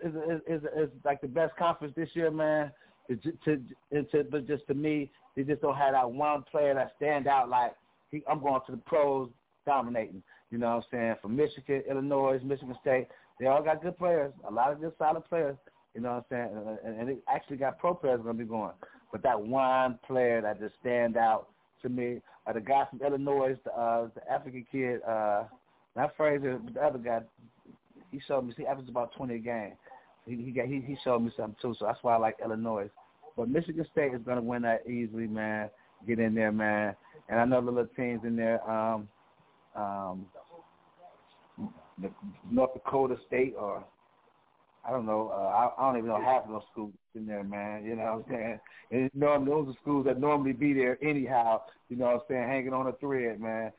is 0.48 0.62
is 0.76 0.90
like 1.04 1.20
the 1.20 1.28
best 1.28 1.57
conference 1.57 1.94
this 1.96 2.09
year, 2.14 2.30
man. 2.30 2.72
To, 3.09 3.16
to, 3.16 4.02
to, 4.02 4.24
but 4.30 4.46
just 4.46 4.66
to 4.66 4.74
me, 4.74 5.11
they 5.36 5.42
just 5.42 5.62
don't 5.62 5.76
have 5.76 5.92
that 5.92 6.11
one 6.11 6.44
player 6.50 6.74
that 6.74 6.92
stand 6.96 7.26
out 7.26 7.48
like 7.48 7.72
he, 8.11 8.22
I'm 8.28 8.40
going 8.40 8.61
to 8.66 8.72
the 8.72 8.78
pros 8.78 9.28
dominating. 9.64 10.22
You 10.50 10.59
know 10.59 10.68
what 10.68 10.76
I'm 10.76 10.82
saying? 10.90 11.14
From 11.22 11.36
Michigan, 11.36 11.82
Illinois, 11.88 12.40
Michigan 12.42 12.76
State, 12.80 13.09
they 13.38 13.46
all 13.46 13.62
got 13.62 13.82
good 13.82 13.98
players, 13.98 14.32
a 14.48 14.52
lot 14.52 14.72
of 14.72 14.80
good 14.80 14.92
solid 14.98 15.24
players. 15.28 15.57
You 15.94 16.00
know 16.02 16.22
what 16.30 16.38
I'm 16.38 16.48
saying? 16.50 16.78
And, 16.84 17.00
and 17.00 17.09
they 17.09 17.16
actually 17.28 17.57
got 17.57 17.78
pro 17.78 17.94
players 17.94 18.20
going 18.22 18.36
to 18.36 18.44
be 18.44 18.48
going. 18.48 18.72
But 19.12 19.22
that 19.22 19.40
one 19.40 19.98
player 20.07 20.40
that 20.42 20.61
just 20.61 20.74
stand 20.80 21.16
out 21.16 21.48
to 21.82 21.88
me, 21.88 22.20
uh, 22.46 22.52
the 22.52 22.61
guy 22.61 22.84
from 22.90 23.00
Illinois, 23.02 23.57
the, 23.64 23.72
uh, 23.72 24.09
the 24.14 24.32
African 24.32 24.66
kid, 24.70 25.02
uh, 25.02 25.44
not 25.94 26.12
Frazier, 26.16 26.59
but 26.62 26.74
the 26.74 26.80
other 26.80 26.98
guy, 26.98 27.20
he 28.11 28.20
showed 28.26 28.46
me. 28.46 28.54
He 28.57 28.66
averages 28.66 28.90
about 28.90 29.14
20 29.16 29.34
a 29.34 29.38
game. 29.38 29.72
He 30.27 30.51
got 30.51 30.66
he, 30.66 30.81
he 30.81 30.97
showed 31.05 31.20
me 31.22 31.31
something 31.37 31.57
too. 31.62 31.74
So 31.79 31.87
that's 31.87 32.03
why 32.03 32.14
I 32.14 32.18
like 32.18 32.37
Illinois. 32.45 32.91
But 33.37 33.49
Michigan 33.49 33.87
State 33.93 34.14
is 34.14 34.20
to 34.27 34.41
win 34.41 34.62
that 34.62 34.89
easily, 34.89 35.27
man. 35.27 35.70
Get 36.07 36.18
in 36.18 36.35
there, 36.35 36.53
man. 36.53 36.97
And 37.29 37.41
I 37.41 37.45
know 37.45 37.61
the 37.64 37.70
little 37.70 37.91
teams 37.97 38.22
in 38.24 38.37
there. 38.37 38.68
Um, 38.68 39.09
um, 39.74 40.27
the 42.01 42.11
North 42.51 42.74
Dakota 42.74 43.16
State 43.27 43.55
or 43.59 43.85
I 44.87 44.91
don't 44.91 45.07
know. 45.07 45.33
Uh, 45.35 45.49
I, 45.49 45.70
I 45.77 45.89
don't 45.89 45.99
even 45.99 46.11
know 46.11 46.22
half 46.22 46.45
of 46.45 46.51
those 46.51 46.62
schools 46.70 46.93
in 47.16 47.27
there, 47.27 47.43
man. 47.43 47.85
You 47.85 47.97
know 47.97 48.05
what 48.05 48.12
I'm 48.12 48.24
saying? 48.31 48.61
And 48.93 49.11
normally 49.14 49.51
those 49.51 49.74
are 49.74 49.79
schools 49.83 50.07
that 50.07 50.20
normally 50.20 50.53
be 50.53 50.72
there 50.74 50.97
anyhow. 51.03 51.62
You 51.89 51.97
know 51.97 52.07
what 52.07 52.14
I'm 52.14 52.20
saying? 52.29 52.49
Hanging 52.49 52.72
on 52.72 52.87
a 52.87 52.93
thread, 52.93 53.41
man. 53.41 53.72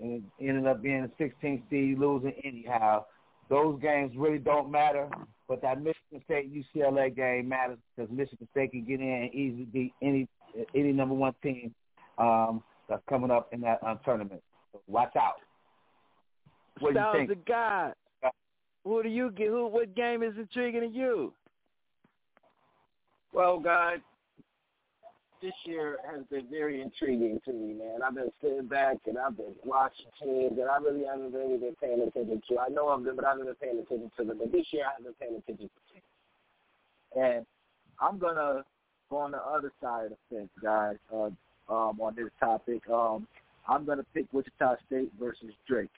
And 0.00 0.22
ended 0.40 0.66
up 0.66 0.80
being 0.80 1.02
a 1.02 1.10
16 1.18 1.64
seed, 1.68 1.98
losing 1.98 2.34
anyhow. 2.44 3.04
Those 3.48 3.80
games 3.82 4.12
really 4.16 4.38
don't 4.38 4.70
matter, 4.70 5.10
but 5.52 5.60
that 5.60 5.82
Michigan 5.82 6.22
State 6.24 6.50
UCLA 6.50 7.14
game 7.14 7.50
matters 7.50 7.76
because 7.94 8.10
Michigan 8.10 8.48
State 8.52 8.70
can 8.70 8.84
get 8.84 9.00
in 9.00 9.06
and 9.06 9.34
easily 9.34 9.66
beat 9.70 9.92
any 10.00 10.26
any 10.74 10.92
number 10.92 11.14
one 11.14 11.34
team 11.42 11.74
um, 12.16 12.62
that's 12.88 13.02
coming 13.06 13.30
up 13.30 13.52
in 13.52 13.60
that 13.60 13.78
um, 13.86 14.00
tournament. 14.02 14.42
So 14.72 14.80
watch 14.86 15.14
out. 15.14 15.34
What 16.80 16.94
do 16.94 17.00
you 17.00 17.06
think? 17.12 17.28
the 17.28 17.34
God. 17.46 17.92
Who 18.84 19.02
do 19.02 19.10
you 19.10 19.30
get? 19.30 19.48
Who? 19.48 19.66
What 19.66 19.94
game 19.94 20.22
is 20.22 20.32
intriguing 20.38 20.80
to 20.80 20.86
you? 20.86 21.34
Well, 23.34 23.60
God, 23.60 24.00
this 25.42 25.52
year 25.64 25.98
has 26.10 26.24
been 26.30 26.46
very 26.50 26.80
intriguing 26.80 27.40
to 27.44 27.52
me, 27.52 27.74
man. 27.74 28.00
I've 28.04 28.14
been 28.14 28.30
sitting 28.40 28.66
back 28.66 28.98
and 29.06 29.18
I've 29.18 29.36
been 29.36 29.54
watching 29.64 30.06
teams 30.22 30.56
that 30.56 30.66
I 30.70 30.78
really 30.78 31.04
haven't 31.04 31.32
really 31.32 31.58
been 31.58 31.74
paying 31.80 32.00
attention 32.00 32.40
to. 32.48 32.58
I 32.58 32.68
know 32.68 32.88
I'm 32.88 33.02
good, 33.02 33.16
but 33.16 33.24
I 33.24 33.30
haven't 33.30 33.46
been 33.46 33.54
paying 33.56 33.78
attention 33.80 34.10
to 34.16 34.24
them. 34.24 34.38
But 34.38 34.52
this 34.52 34.66
year 34.70 34.84
I 34.86 34.92
haven't 34.96 35.18
been 35.18 35.28
paying 35.28 35.38
attention 35.38 35.68
to 35.68 35.92
teams. 35.92 36.04
And 37.16 37.46
I'm 38.00 38.18
gonna 38.18 38.64
go 39.10 39.18
on 39.18 39.32
the 39.32 39.42
other 39.42 39.72
side 39.82 40.06
of 40.06 40.12
the 40.12 40.36
fence, 40.36 40.50
guys. 40.62 40.96
Uh, 41.12 41.30
um, 41.68 42.00
on 42.00 42.14
this 42.14 42.30
topic, 42.40 42.88
um, 42.88 43.26
I'm 43.68 43.84
gonna 43.84 44.06
pick 44.14 44.26
Wichita 44.32 44.76
State 44.86 45.10
versus 45.18 45.52
Drake 45.66 45.90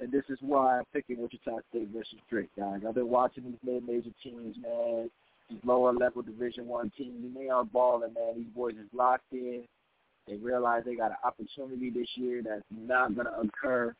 and 0.00 0.10
this 0.10 0.24
is 0.28 0.38
why 0.40 0.78
I'm 0.78 0.84
picking 0.92 1.20
Wichita 1.20 1.58
State 1.68 1.88
versus 1.94 2.18
Drake, 2.28 2.48
guys. 2.58 2.80
I've 2.86 2.94
been 2.94 3.08
watching 3.08 3.44
these 3.44 3.58
mid-major 3.62 4.10
teams, 4.22 4.56
man. 4.60 5.10
These 5.50 5.60
lower-level 5.64 6.22
Division 6.22 6.66
One 6.66 6.92
teams, 6.96 7.34
they 7.36 7.48
are 7.48 7.64
balling, 7.64 8.14
man. 8.14 8.34
These 8.36 8.54
boys 8.54 8.74
is 8.74 8.88
locked 8.92 9.32
in. 9.32 9.64
They 10.26 10.36
realize 10.36 10.82
they 10.84 10.94
got 10.94 11.10
an 11.10 11.16
opportunity 11.24 11.90
this 11.90 12.08
year 12.14 12.42
that's 12.42 12.62
not 12.70 13.14
going 13.14 13.26
to 13.26 13.40
occur 13.40 13.94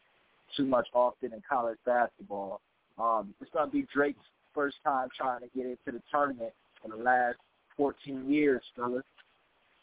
too 0.57 0.65
much 0.65 0.87
often 0.95 1.33
in 1.33 1.43
college 1.49 1.79
basketball. 1.85 2.61
Um, 2.99 3.35
it's 3.41 3.51
going 3.53 3.67
to 3.67 3.73
be 3.73 3.87
Drake's 3.93 4.19
first 4.55 4.77
time 4.85 5.09
trying 5.17 5.41
to 5.41 5.49
get 5.57 5.67
into 5.67 5.79
the 5.87 6.03
tournament 6.11 6.53
in 6.85 6.91
the 6.91 6.97
last 6.97 7.37
14 7.77 8.31
years, 8.31 8.63
fellas. 8.77 9.03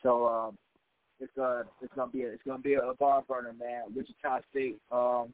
So 0.04 0.28
um, 0.28 0.58
it's 1.20 1.36
uh, 1.38 1.64
it's 1.82 1.94
gonna 1.96 2.12
be 2.12 2.24
a, 2.24 2.30
it's 2.30 2.44
gonna 2.46 2.60
be 2.60 2.76
a 2.76 2.94
bar 3.00 3.24
burner, 3.28 3.54
man. 3.60 3.86
Wichita 3.96 4.42
State 4.52 4.78
um, 4.92 5.34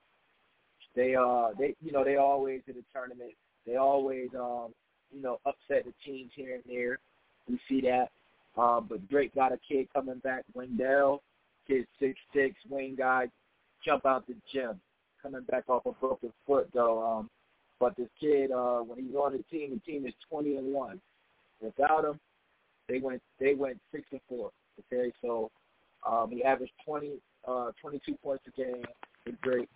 they 0.96 1.16
uh 1.16 1.50
they 1.58 1.76
you 1.84 1.92
know 1.92 2.04
they 2.04 2.18
always 2.18 2.62
in 2.68 2.76
the 2.76 2.84
tournament. 2.94 3.32
They 3.66 3.76
always 3.76 4.30
um 4.40 4.74
you 5.14 5.22
know 5.22 5.40
upset 5.46 5.86
the 5.86 5.94
teams 6.06 6.32
here 6.36 6.56
and 6.56 6.64
there. 6.68 7.00
We 7.50 7.60
see 7.70 7.82
that. 7.82 8.10
Um, 8.56 8.86
but 8.88 9.08
Drake 9.10 9.34
got 9.34 9.52
a 9.52 9.60
kid 9.68 9.88
coming 9.94 10.20
back, 10.20 10.44
Wendell, 10.54 11.22
kid 11.68 11.86
six 12.00 12.20
six 12.34 12.56
wing 12.70 12.96
guy, 12.98 13.28
jump 13.84 14.06
out 14.06 14.28
the 14.28 14.36
gym, 14.52 14.80
coming 15.22 15.44
back 15.44 15.64
off 15.68 15.86
a 15.86 15.92
broken 15.94 16.32
foot 16.46 16.70
though. 16.74 17.04
Um, 17.04 17.30
but 17.80 17.96
this 17.98 18.10
kid, 18.20 18.52
uh, 18.52 18.80
when 18.80 19.04
he's 19.04 19.16
on 19.16 19.34
the 19.34 19.44
team, 19.52 19.72
the 19.74 19.92
team 19.92 20.06
is 20.06 20.14
twenty 20.30 20.58
and 20.58 20.74
one. 20.74 21.02
Without 21.62 22.06
him, 22.06 22.20
they 22.88 23.00
went 23.00 23.22
they 23.40 23.56
went 23.56 23.80
six 23.92 24.04
and 24.12 24.22
four. 24.30 24.52
Okay, 24.92 25.12
so 25.22 25.52
um, 26.06 26.30
he 26.32 26.44
averaged 26.44 26.74
20, 26.86 27.14
uh, 27.48 27.72
22 27.82 28.16
points 28.24 28.44
a 28.48 28.52
game 28.52 28.84
with 29.26 29.40
Drake. 29.42 29.70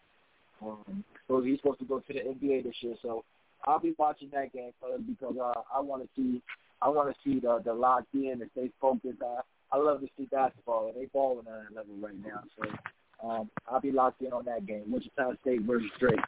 Um, 0.62 1.04
So 1.28 1.42
he's 1.42 1.60
supposed 1.60 1.80
to 1.80 1.86
go 1.86 2.00
to 2.00 2.14
the 2.14 2.20
NBA 2.20 2.64
this 2.64 2.76
year. 2.82 2.96
So 3.02 3.24
I'll 3.66 3.80
be 3.80 3.94
watching 3.98 4.30
that 4.34 4.54
game 4.54 4.72
because 5.08 5.36
uh, 5.42 5.54
I 5.76 5.80
want 5.80 6.04
to 6.04 6.10
see 6.16 6.42
I 6.82 6.90
want 6.90 7.10
to 7.10 7.16
see 7.24 7.40
the 7.40 7.62
the 7.64 7.74
locked 7.74 8.14
in 8.14 8.40
and 8.42 8.50
stay 8.52 8.70
focused. 8.80 9.22
I 9.22 9.42
I 9.72 9.78
love 9.78 10.02
to 10.02 10.08
see 10.18 10.26
basketball 10.26 10.92
they 10.96 11.06
balling 11.06 11.48
on 11.48 11.66
that 11.66 11.76
level 11.76 11.96
right 12.00 12.16
now. 12.26 12.44
So 12.58 13.28
um, 13.28 13.50
I'll 13.70 13.82
be 13.82 13.92
locked 13.92 14.22
in 14.22 14.32
on 14.32 14.46
that 14.46 14.66
game. 14.66 14.84
Wichita 14.92 15.34
State 15.42 15.62
versus 15.62 15.90
Drake. 16.00 16.20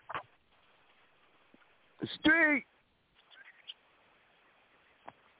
The 2.02 2.08
street. 2.20 2.66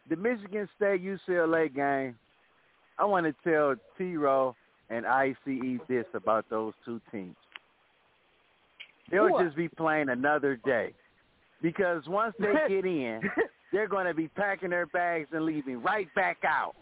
The 0.10 0.16
Michigan 0.16 0.68
State 0.76 1.04
UCLA 1.04 1.74
game. 1.74 2.16
I 2.98 3.06
want 3.06 3.26
to 3.26 3.50
tell 3.50 3.76
T. 3.98 4.18
Row 4.18 4.56
and 4.90 5.06
ICE 5.06 5.36
this 5.88 6.06
about 6.14 6.50
those 6.50 6.74
two 6.84 7.00
teams. 7.12 7.36
They'll 9.12 9.30
what? 9.30 9.46
just 9.46 9.56
be 9.56 9.68
playing 9.68 10.10
another 10.10 10.60
day. 10.66 10.94
Because 11.62 12.04
once 12.08 12.34
they 12.40 12.54
get 12.68 12.86
in, 12.86 13.22
they're 13.72 13.88
going 13.88 14.06
to 14.06 14.14
be 14.14 14.28
packing 14.28 14.70
their 14.70 14.86
bags 14.88 15.30
and 15.32 15.46
leaving 15.46 15.82
right 15.82 16.14
back 16.16 16.38
out. 16.46 16.76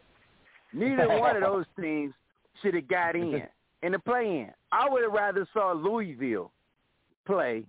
Neither 0.73 1.07
one 1.19 1.35
of 1.35 1.41
those 1.41 1.65
teams 1.79 2.13
should 2.61 2.73
have 2.73 2.87
got 2.87 3.15
in 3.15 3.43
in 3.83 3.91
the 3.91 3.99
play-in. 3.99 4.49
I 4.71 4.89
would 4.89 5.03
have 5.03 5.11
rather 5.11 5.47
saw 5.53 5.71
Louisville 5.71 6.51
play 7.25 7.63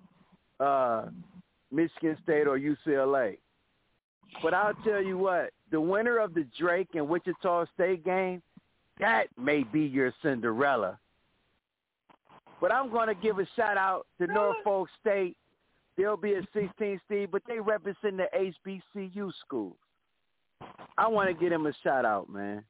uh, 0.60 1.06
Michigan 1.70 2.16
State 2.22 2.46
or 2.46 2.58
UCLA. 2.58 3.38
But 4.42 4.54
I'll 4.54 4.74
tell 4.84 5.02
you 5.02 5.18
what, 5.18 5.50
the 5.70 5.80
winner 5.80 6.18
of 6.18 6.34
the 6.34 6.46
Drake 6.58 6.88
and 6.94 7.08
Wichita 7.08 7.66
State 7.74 8.04
game, 8.04 8.42
that 9.00 9.26
may 9.38 9.62
be 9.62 9.80
your 9.80 10.12
Cinderella. 10.22 10.98
But 12.60 12.72
I'm 12.72 12.90
going 12.90 13.08
to 13.08 13.14
give 13.14 13.38
a 13.38 13.46
shout 13.56 13.76
out 13.76 14.06
to 14.20 14.26
Norfolk 14.26 14.88
State. 15.00 15.36
They'll 15.98 16.16
be 16.16 16.36
at 16.36 16.44
16 16.54 17.00
Steve, 17.04 17.28
but 17.32 17.42
they 17.48 17.58
represent 17.58 18.18
the 18.18 18.28
HBCU 18.94 19.32
schools. 19.44 19.76
I 20.96 21.08
want 21.08 21.28
to 21.28 21.34
give 21.34 21.50
them 21.50 21.66
a 21.66 21.72
shout 21.82 22.04
out, 22.04 22.30
man. 22.30 22.64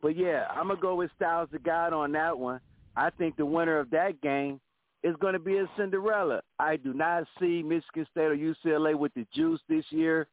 But 0.00 0.16
yeah, 0.16 0.46
I'm 0.50 0.68
gonna 0.68 0.80
go 0.80 0.94
with 0.96 1.10
Styles 1.16 1.50
the 1.52 1.58
God 1.58 1.92
on 1.92 2.12
that 2.12 2.36
one. 2.36 2.60
I 2.96 3.10
think 3.10 3.36
the 3.36 3.44
winner 3.44 3.78
of 3.78 3.90
that 3.90 4.20
game 4.22 4.58
is 5.02 5.14
going 5.20 5.34
to 5.34 5.38
be 5.38 5.58
a 5.58 5.66
Cinderella. 5.76 6.40
I 6.58 6.76
do 6.76 6.94
not 6.94 7.24
see 7.38 7.62
Michigan 7.62 8.06
State 8.10 8.24
or 8.24 8.36
UCLA 8.36 8.94
with 8.94 9.12
the 9.14 9.26
juice 9.34 9.60
this 9.68 9.84
year 9.90 10.26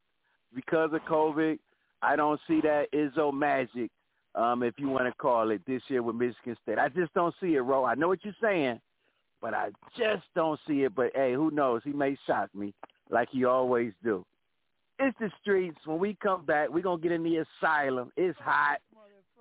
because 0.55 0.91
of 0.93 1.01
COVID. 1.01 1.59
I 2.01 2.15
don't 2.15 2.39
see 2.47 2.61
that 2.61 2.88
Izzo 2.93 3.34
magic, 3.34 3.91
um, 4.36 4.63
if 4.63 4.76
you 4.78 4.89
want 4.89 5.05
to 5.05 5.13
call 5.13 5.51
it, 5.51 5.61
this 5.67 5.82
year 5.89 6.01
with 6.01 6.15
Michigan 6.15 6.57
State. 6.63 6.80
I 6.80 6.89
just 6.89 7.13
don't 7.13 7.36
see 7.41 7.55
it, 7.55 7.61
Ro. 7.61 7.86
I 7.86 7.95
know 7.95 8.07
what 8.07 8.24
you're 8.24 8.34
saying, 8.41 8.80
but 9.43 9.53
I 9.53 9.71
just 9.97 10.23
don't 10.33 10.59
see 10.65 10.83
it. 10.83 10.95
But 10.95 11.11
hey, 11.13 11.33
who 11.33 11.51
knows? 11.51 11.81
He 11.83 11.91
may 11.91 12.17
shock 12.25 12.49
me 12.55 12.73
like 13.11 13.27
he 13.29 13.43
always 13.43 13.91
do. 14.01 14.25
It's 14.97 15.15
the 15.19 15.29
streets. 15.41 15.77
When 15.85 15.99
we 15.99 16.17
come 16.23 16.45
back, 16.45 16.69
we're 16.69 16.81
gonna 16.81 17.01
get 17.01 17.11
in 17.11 17.23
the 17.23 17.43
asylum. 17.61 18.11
It's 18.15 18.39
hot. 18.39 18.79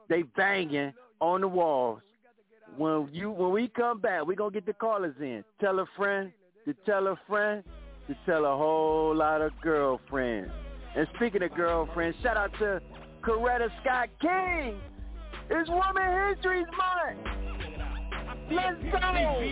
They 0.09 0.22
banging 0.22 0.92
on 1.20 1.42
the 1.42 1.48
walls. 1.48 2.00
When 2.76 3.09
you 3.12 3.30
when 3.30 3.53
we 3.53 3.68
come 3.68 4.00
back, 4.00 4.26
we're 4.26 4.34
gonna 4.34 4.50
get 4.50 4.66
the 4.66 4.72
callers 4.72 5.14
in. 5.20 5.44
Tell 5.61 5.78
a 5.78 5.86
friend 5.96 6.32
to 6.64 6.74
tell 6.84 7.07
a 7.07 7.16
friend 7.28 7.62
to 8.09 8.16
tell 8.26 8.44
a 8.44 8.57
whole 8.57 9.14
lot 9.14 9.40
of 9.40 9.53
girlfriends. 9.62 10.50
And 10.96 11.07
speaking 11.14 11.44
of 11.44 11.55
girlfriends, 11.55 12.16
shout 12.22 12.36
out 12.36 12.53
to 12.59 12.80
Coretta 13.22 13.68
Scott 13.80 14.09
King. 14.20 14.80
It's 15.48 15.70
Woman 15.70 16.34
History 16.34 16.64
Month. 16.64 17.28
Let's 18.50 18.82
go. 18.90 19.50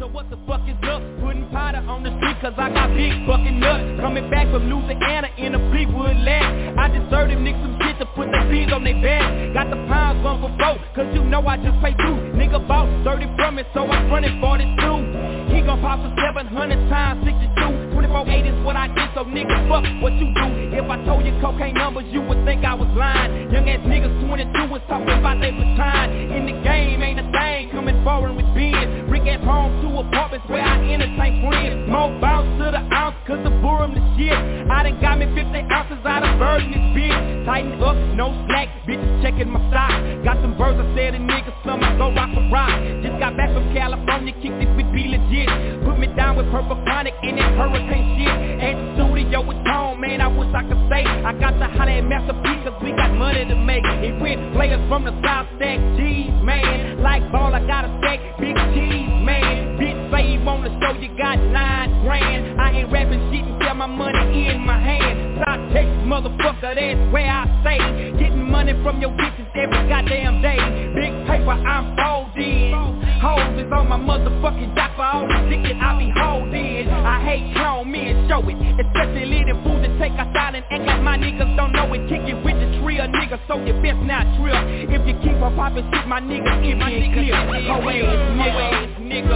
So 0.00 0.06
what 0.08 0.28
the 0.30 0.38
fuck 0.46 0.62
is 0.68 0.76
up? 0.88 1.02
Putting 1.20 1.48
powder 1.50 1.78
on 1.86 2.02
the 2.02 2.10
street 2.18 2.36
cause 2.40 2.54
I 2.58 2.72
got 2.72 2.90
big 2.96 3.14
fucking 3.26 3.60
nuts. 3.60 4.00
Coming 4.00 4.30
back 4.30 4.50
from 4.50 4.66
Louisiana 4.66 5.28
in 5.38 5.54
a 5.54 5.60
Fleetwood 5.70 6.16
land. 6.24 6.80
I 6.80 6.88
just 6.88 7.10
served 7.10 7.30
them 7.30 7.44
niggas 7.44 7.62
some 7.62 7.78
shit 7.82 7.98
to 8.00 8.06
put 8.16 8.32
their 8.32 8.42
feet 8.50 8.72
on 8.72 8.82
their 8.82 8.98
back. 9.00 9.54
Got 9.54 9.70
the 9.70 9.78
pounds 9.86 10.24
one 10.24 10.40
for 10.42 10.50
four 10.58 10.74
cause 10.94 11.10
you 11.14 11.22
know 11.24 11.46
I 11.46 11.56
just 11.58 11.78
pay 11.82 11.92
two 11.92 12.16
Nigga 12.38 12.62
bought 12.66 12.86
30 13.04 13.26
from 13.36 13.58
it 13.58 13.66
so 13.74 13.86
I'm 13.86 14.10
running 14.10 14.40
42 14.40 15.54
He 15.54 15.60
gon' 15.62 15.80
pop 15.80 15.98
for 16.00 16.10
700 16.14 16.88
times 16.88 17.24
62 17.26 17.93
24 18.04 18.28
8 18.28 18.46
is 18.46 18.64
what 18.64 18.76
I 18.76 18.88
get 18.88 19.08
so 19.14 19.24
nigga 19.24 19.56
fuck 19.64 19.84
what 20.02 20.12
you 20.20 20.28
do. 20.36 20.76
If 20.76 20.84
I 20.84 21.00
told 21.08 21.24
you 21.24 21.32
cocaine 21.40 21.74
numbers 21.74 22.04
you 22.12 22.20
would 22.20 22.44
think 22.44 22.64
I 22.64 22.74
was 22.74 22.88
lying. 22.92 23.50
Young 23.50 23.68
ass 23.68 23.80
niggas 23.80 24.12
22 24.28 24.68
was 24.68 24.82
talking 24.88 25.08
about 25.08 25.40
they 25.40 25.50
baton 25.50 26.12
In 26.12 26.44
the 26.44 26.56
game 26.60 27.00
ain't 27.00 27.20
a 27.20 27.26
thing 27.32 27.70
coming 27.72 27.96
forward 28.04 28.36
with 28.36 28.48
being. 28.54 29.08
Rick 29.08 29.24
at 29.24 29.40
home 29.40 29.80
two 29.80 29.88
apartments 29.96 30.44
where 30.52 30.60
I 30.60 30.84
entertain 30.84 31.48
friends. 31.48 31.88
More 31.88 32.12
bounce 32.20 32.50
to 32.60 32.76
the 32.76 32.82
ounce 32.92 33.16
cause 33.26 33.40
the 33.40 33.52
boom 33.64 33.96
the 33.96 34.02
shit. 34.20 34.36
I 34.68 34.84
done 34.84 35.00
got 35.00 35.16
me 35.16 35.26
50 35.32 35.72
ounces 35.72 36.04
out 36.04 36.28
of 36.28 36.36
bird 36.38 36.60
in 36.60 36.72
this 36.76 36.86
bitch 36.92 37.34
Tighten 37.44 37.76
up, 37.84 37.96
no 38.16 38.32
slack, 38.48 38.68
bitches 38.88 39.20
checking 39.20 39.52
my 39.52 39.60
stock. 39.68 39.92
Got 40.24 40.40
some 40.40 40.56
birds 40.56 40.80
I 40.80 40.88
said 40.96 41.14
a 41.14 41.20
nigga 41.20 41.52
some 41.60 41.84
I 41.84 41.92
go 42.00 42.08
rock 42.08 42.32
a 42.32 42.40
rock. 42.48 42.72
Just 43.04 43.20
got 43.20 43.36
back 43.36 43.52
from 43.52 43.68
California, 43.76 44.32
kicked 44.40 44.64
it 44.64 44.70
with 44.72 44.88
be 44.96 45.12
legit. 45.12 45.52
Put 45.84 46.00
me 46.00 46.08
down 46.16 46.40
with 46.40 46.48
purple 46.50 46.80
chronic 46.88 47.12
and 47.20 47.36
that 47.36 47.52
hurricane 47.52 47.93
shit. 48.16 48.34
At 48.62 48.74
the 48.74 48.84
studio 48.94 49.40
with 49.46 49.60
Tone, 49.64 50.00
man. 50.00 50.20
I 50.20 50.28
wish 50.28 50.50
I 50.54 50.62
could 50.62 50.82
say 50.90 51.04
I 51.04 51.32
got 51.38 51.58
the 51.58 51.68
hot 51.68 51.88
at 51.88 52.02
Master 52.04 52.34
P 52.42 52.46
cause 52.64 52.76
we 52.82 52.92
got 52.92 53.12
money 53.14 53.44
to 53.44 53.56
make. 53.56 53.84
It 54.02 54.20
went 54.20 54.54
players 54.54 54.82
from 54.88 55.04
the 55.04 55.14
South 55.22 55.46
stack 55.56 55.78
G's, 55.96 56.30
man. 56.42 57.02
Like 57.02 57.22
ball 57.32 57.54
I 57.54 57.60
got 57.66 57.84
a 57.84 57.90
stack, 58.00 58.20
big 58.38 58.56
cheese, 58.74 59.10
man. 59.22 59.78
Bitch 59.78 59.98
say 60.10 60.32
you 60.32 60.40
wanna 60.44 60.70
show 60.80 60.92
you 60.98 61.10
got 61.16 61.38
nine 61.38 61.90
grand. 62.04 62.60
I 62.60 62.82
ain't 62.82 62.92
rapping 62.92 63.20
shit 63.32 63.44
until 63.44 63.74
my 63.74 63.86
money 63.86 64.48
in 64.48 64.60
my 64.60 64.78
hand. 64.78 65.42
Top 65.44 65.58
Texas 65.72 66.04
motherfucker, 66.06 66.74
that's 66.74 67.12
where 67.12 67.28
I 67.28 67.44
stay. 67.62 67.80
Getting 68.18 68.50
money 68.50 68.72
from 68.82 69.00
your 69.00 69.10
bitches 69.10 69.50
every 69.54 69.88
goddamn 69.88 70.42
day. 70.42 70.58
Big 70.94 71.12
paper, 71.26 71.52
I'm 71.52 71.96
folding. 71.96 72.72
Hoes 73.20 73.58
is 73.58 73.72
on 73.72 73.88
my 73.88 73.98
motherfucking 73.98 74.74
for 74.96 75.02
all 75.02 75.26
the 75.26 75.50
dick 75.50 75.62
that 75.64 75.80
I 75.82 75.98
be 75.98 76.12
holding. 76.14 76.88
I 76.88 77.24
hate 77.24 77.56
clown 77.84 77.92
me 77.92 78.10
and 78.10 78.28
show 78.28 78.40
it. 78.48 78.56
Especially 78.80 79.26
little 79.26 79.62
food 79.62 79.82
to 79.82 79.98
take 79.98 80.12
outside 80.12 80.54
and 80.54 80.64
act 80.70 81.02
my 81.02 81.16
niggas 81.16 81.56
don't 81.56 81.72
know 81.72 81.92
it. 81.92 82.08
Kick 82.08 82.22
it 82.28 82.44
with 82.44 82.56
the 82.56 82.80
trill, 82.80 83.06
nigga, 83.08 83.38
so 83.48 83.58
you 83.64 83.72
best 83.82 84.02
not 84.04 84.24
trill 84.38 84.56
If 84.90 85.06
you 85.06 85.14
keep 85.22 85.40
on 85.42 85.54
popping 85.56 85.88
shit, 85.92 86.06
my 86.06 86.20
nigga, 86.20 86.64
if 86.64 86.78
my 86.78 86.90
nigga 86.90 87.14
clear 87.14 87.36
Hoe 87.36 87.88
ass 87.88 88.98
nigga, 89.00 89.34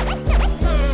nigga 0.00 0.93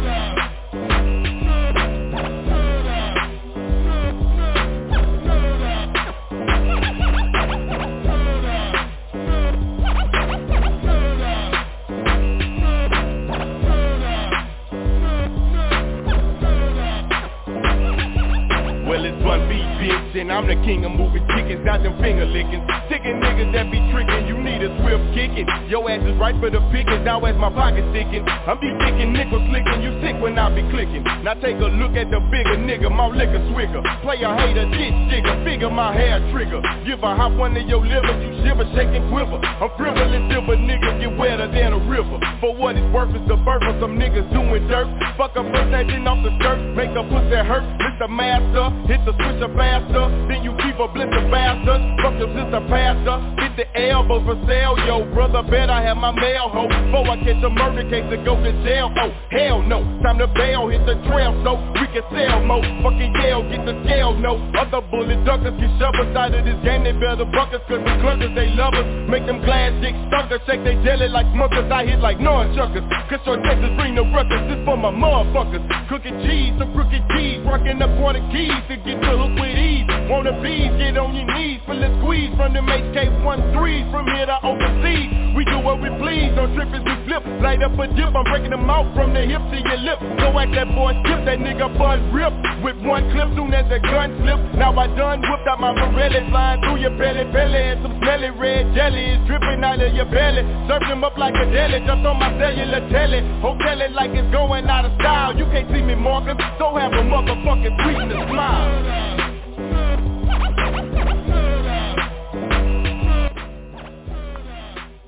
I'm 20.11 20.51
the 20.51 20.59
king 20.67 20.83
of 20.83 20.91
moving 20.91 21.23
chickens, 21.31 21.63
not 21.63 21.87
them 21.87 21.95
finger 22.03 22.27
licking. 22.27 22.67
Sticking 22.91 23.23
niggas 23.23 23.55
that 23.55 23.71
be 23.71 23.79
tricking, 23.95 24.27
you 24.27 24.43
need 24.43 24.59
a 24.59 24.67
swift 24.83 25.07
kicking. 25.15 25.47
Your 25.71 25.87
ass 25.87 26.03
is 26.03 26.19
right 26.19 26.35
for 26.43 26.51
the 26.51 26.59
pickings, 26.75 27.07
now 27.07 27.23
as 27.23 27.39
my 27.39 27.47
pocket 27.47 27.87
sticking. 27.95 28.27
I'm 28.27 28.59
be 28.59 28.75
kicking 28.83 29.15
nickels 29.15 29.47
slicking, 29.47 29.87
you 29.87 29.95
sick 30.03 30.19
when 30.19 30.35
I 30.35 30.51
be 30.51 30.67
clicking. 30.75 31.07
Now 31.23 31.39
take 31.39 31.63
a 31.63 31.71
look 31.79 31.95
at 31.95 32.11
the 32.11 32.19
bigger 32.27 32.59
nigga, 32.59 32.91
my 32.91 33.07
liquor 33.07 33.39
swigger. 33.55 33.87
Play 34.03 34.19
a 34.27 34.35
hater, 34.35 34.67
ditch 34.67 34.99
digger, 35.15 35.47
figure 35.47 35.71
my 35.71 35.95
hair 35.95 36.19
trigger. 36.35 36.59
Give 36.83 36.99
a 37.07 37.15
hop 37.15 37.31
one 37.39 37.55
of 37.55 37.63
your 37.71 37.79
liver, 37.79 38.11
you 38.19 38.35
shiver, 38.43 38.67
shake 38.75 38.91
and 38.91 39.07
quiver. 39.15 39.39
I'm 39.39 39.71
frivolous, 39.79 40.27
For 42.41 42.57
what 42.57 42.75
it's 42.75 42.89
worth, 42.95 43.15
it's 43.15 43.29
the 43.29 43.37
birth 43.37 43.63
of 43.69 43.77
some 43.85 44.01
niggas 44.01 44.33
doing 44.33 44.67
dirt. 44.67 44.89
Fuck 45.19 45.37
a 45.37 45.45
acting 45.45 46.09
off 46.09 46.25
the 46.25 46.33
skirt, 46.41 46.57
make 46.73 46.89
a 46.97 47.05
pussy 47.05 47.37
hurt. 47.37 47.65
Mr. 47.85 48.09
Master, 48.09 48.73
hit 48.89 49.05
the 49.05 49.13
switcher 49.13 49.53
faster. 49.53 50.09
Then 50.25 50.41
you 50.43 50.57
keep 50.65 50.81
a 50.81 50.89
blister 50.89 51.21
bastard 51.29 51.83
Fuck 52.01 52.17
your 52.17 52.31
sister 52.33 52.63
pastor 52.69 53.17
Hit 53.41 53.53
the 53.57 53.67
elbows 53.77 54.25
for 54.25 54.39
sale 54.49 54.77
Yo 54.87 55.05
brother 55.13 55.43
bet 55.43 55.69
I 55.69 55.83
have 55.83 55.97
my 55.97 56.13
mail 56.13 56.49
ho 56.49 56.69
Before 56.69 57.05
I 57.09 57.17
catch 57.21 57.43
a 57.45 57.51
murder 57.51 57.85
case 57.89 58.09
and 58.09 58.25
go 58.25 58.37
to 58.41 58.53
jail 58.65 58.89
Oh 58.95 59.11
hell 59.31 59.61
no 59.63 59.85
Time 60.01 60.19
to 60.19 60.29
bail 60.33 60.69
Hit 60.69 60.85
the 60.87 60.97
trail 61.09 61.35
so 61.45 61.61
we 61.77 61.85
can 61.93 62.05
sell 62.15 62.41
more 62.45 62.63
Fucking 62.81 63.13
Yale 63.21 63.45
get 63.51 63.67
the 63.67 63.75
scale 63.85 64.17
no 64.17 64.41
Other 64.57 64.81
bullet 64.89 65.21
duckers 65.25 65.57
get 65.61 65.71
shoved 65.77 65.99
aside 66.01 66.35
of 66.35 66.45
this 66.45 66.59
game 66.65 66.85
They 66.85 66.97
better 66.97 67.29
buckets 67.29 67.65
cause 67.69 67.83
the 67.85 67.95
cluckers, 68.01 68.33
they 68.35 68.49
love 68.57 68.75
us 68.75 68.87
Make 69.09 69.27
them 69.27 69.45
glass 69.45 69.75
dicks 69.85 69.99
stunkers 70.09 70.41
Shake 70.47 70.65
they 70.65 70.77
jelly 70.85 71.09
like 71.09 71.27
smuckers 71.37 71.69
I 71.71 71.85
hit 71.85 72.01
like 72.01 72.21
non-chuckers 72.31 72.87
Cause 73.11 73.27
your 73.27 73.39
bring 73.75 73.99
the 73.99 74.07
ruckus 74.15 74.43
This 74.47 74.63
for 74.65 74.77
my 74.79 74.95
motherfuckers 74.95 75.67
Cooking 75.89 76.23
cheese, 76.23 76.55
some 76.59 76.71
crooked 76.73 77.03
cheese 77.15 77.43
Rocking 77.43 77.83
up 77.83 77.91
quarter 77.99 78.23
keys 78.31 78.55
to 78.71 78.77
get 78.87 79.03
to 79.03 79.11
hook 79.19 79.35
with 79.35 79.59
ease 79.59 79.91
Wanna 80.11 80.35
bees, 80.43 80.75
get 80.75 80.99
on 80.99 81.15
your 81.15 81.23
knees, 81.23 81.63
full 81.67 81.79
of 81.79 81.91
squeeze 82.03 82.35
from 82.35 82.53
them 82.53 82.67
HK13s 82.67 83.91
from 83.95 84.11
here 84.11 84.27
to 84.27 84.39
overseas. 84.43 85.07
We 85.39 85.47
do 85.47 85.63
what 85.63 85.79
we 85.79 85.87
please, 86.03 86.35
don't 86.35 86.51
trip 86.59 86.67
as 86.75 86.83
we 86.83 86.95
flip. 87.07 87.23
Light 87.39 87.63
up 87.63 87.79
a 87.79 87.87
dip, 87.95 88.11
I'm 88.11 88.27
breaking 88.27 88.51
them 88.51 88.67
out 88.69 88.91
from 88.95 89.15
the 89.15 89.23
hip 89.23 89.39
to 89.39 89.59
your 89.63 89.79
lip. 89.87 90.03
Go 90.19 90.35
at 90.35 90.51
that 90.51 90.69
boy 90.75 90.99
tip, 91.07 91.23
that 91.31 91.39
nigga 91.39 91.71
buzz 91.79 92.03
rip. 92.11 92.35
With 92.59 92.77
one 92.83 93.07
clip, 93.15 93.31
soon 93.39 93.55
as 93.55 93.71
the 93.71 93.79
gun 93.87 94.11
slip. 94.21 94.41
Now 94.59 94.75
I 94.75 94.91
done 94.99 95.23
whipped 95.23 95.47
out 95.47 95.63
my 95.63 95.73
Pirelli, 95.79 96.29
flying 96.29 96.61
through 96.67 96.83
your 96.83 96.95
belly, 96.99 97.25
belly, 97.31 97.63
and 97.71 97.81
some 97.81 97.95
smelly 98.03 98.31
red 98.35 98.75
jelly 98.75 99.17
is 99.17 99.21
dripping 99.31 99.63
out 99.65 99.81
of 99.81 99.95
your 99.95 100.11
belly. 100.11 100.43
Serve 100.67 100.85
them 100.91 101.07
up 101.07 101.17
like 101.17 101.39
a 101.39 101.47
deli, 101.49 101.81
jumped 101.87 102.05
on 102.05 102.19
my 102.21 102.39
cellular 102.39 102.85
telly. 102.91 103.21
Hotel 103.41 103.81
it 103.81 103.93
like 103.93 104.11
it's 104.13 104.31
going 104.31 104.67
out 104.67 104.85
of 104.85 104.93
style. 105.01 105.37
You 105.37 105.47
can't 105.47 105.69
see 105.73 105.81
me, 105.81 105.95
Morgan, 105.95 106.37
so 106.59 106.77
have 106.77 106.93
a 106.93 107.03
motherfucking 107.03 107.75
sweet 107.83 107.97
and 107.97 108.29
smile. 108.29 108.71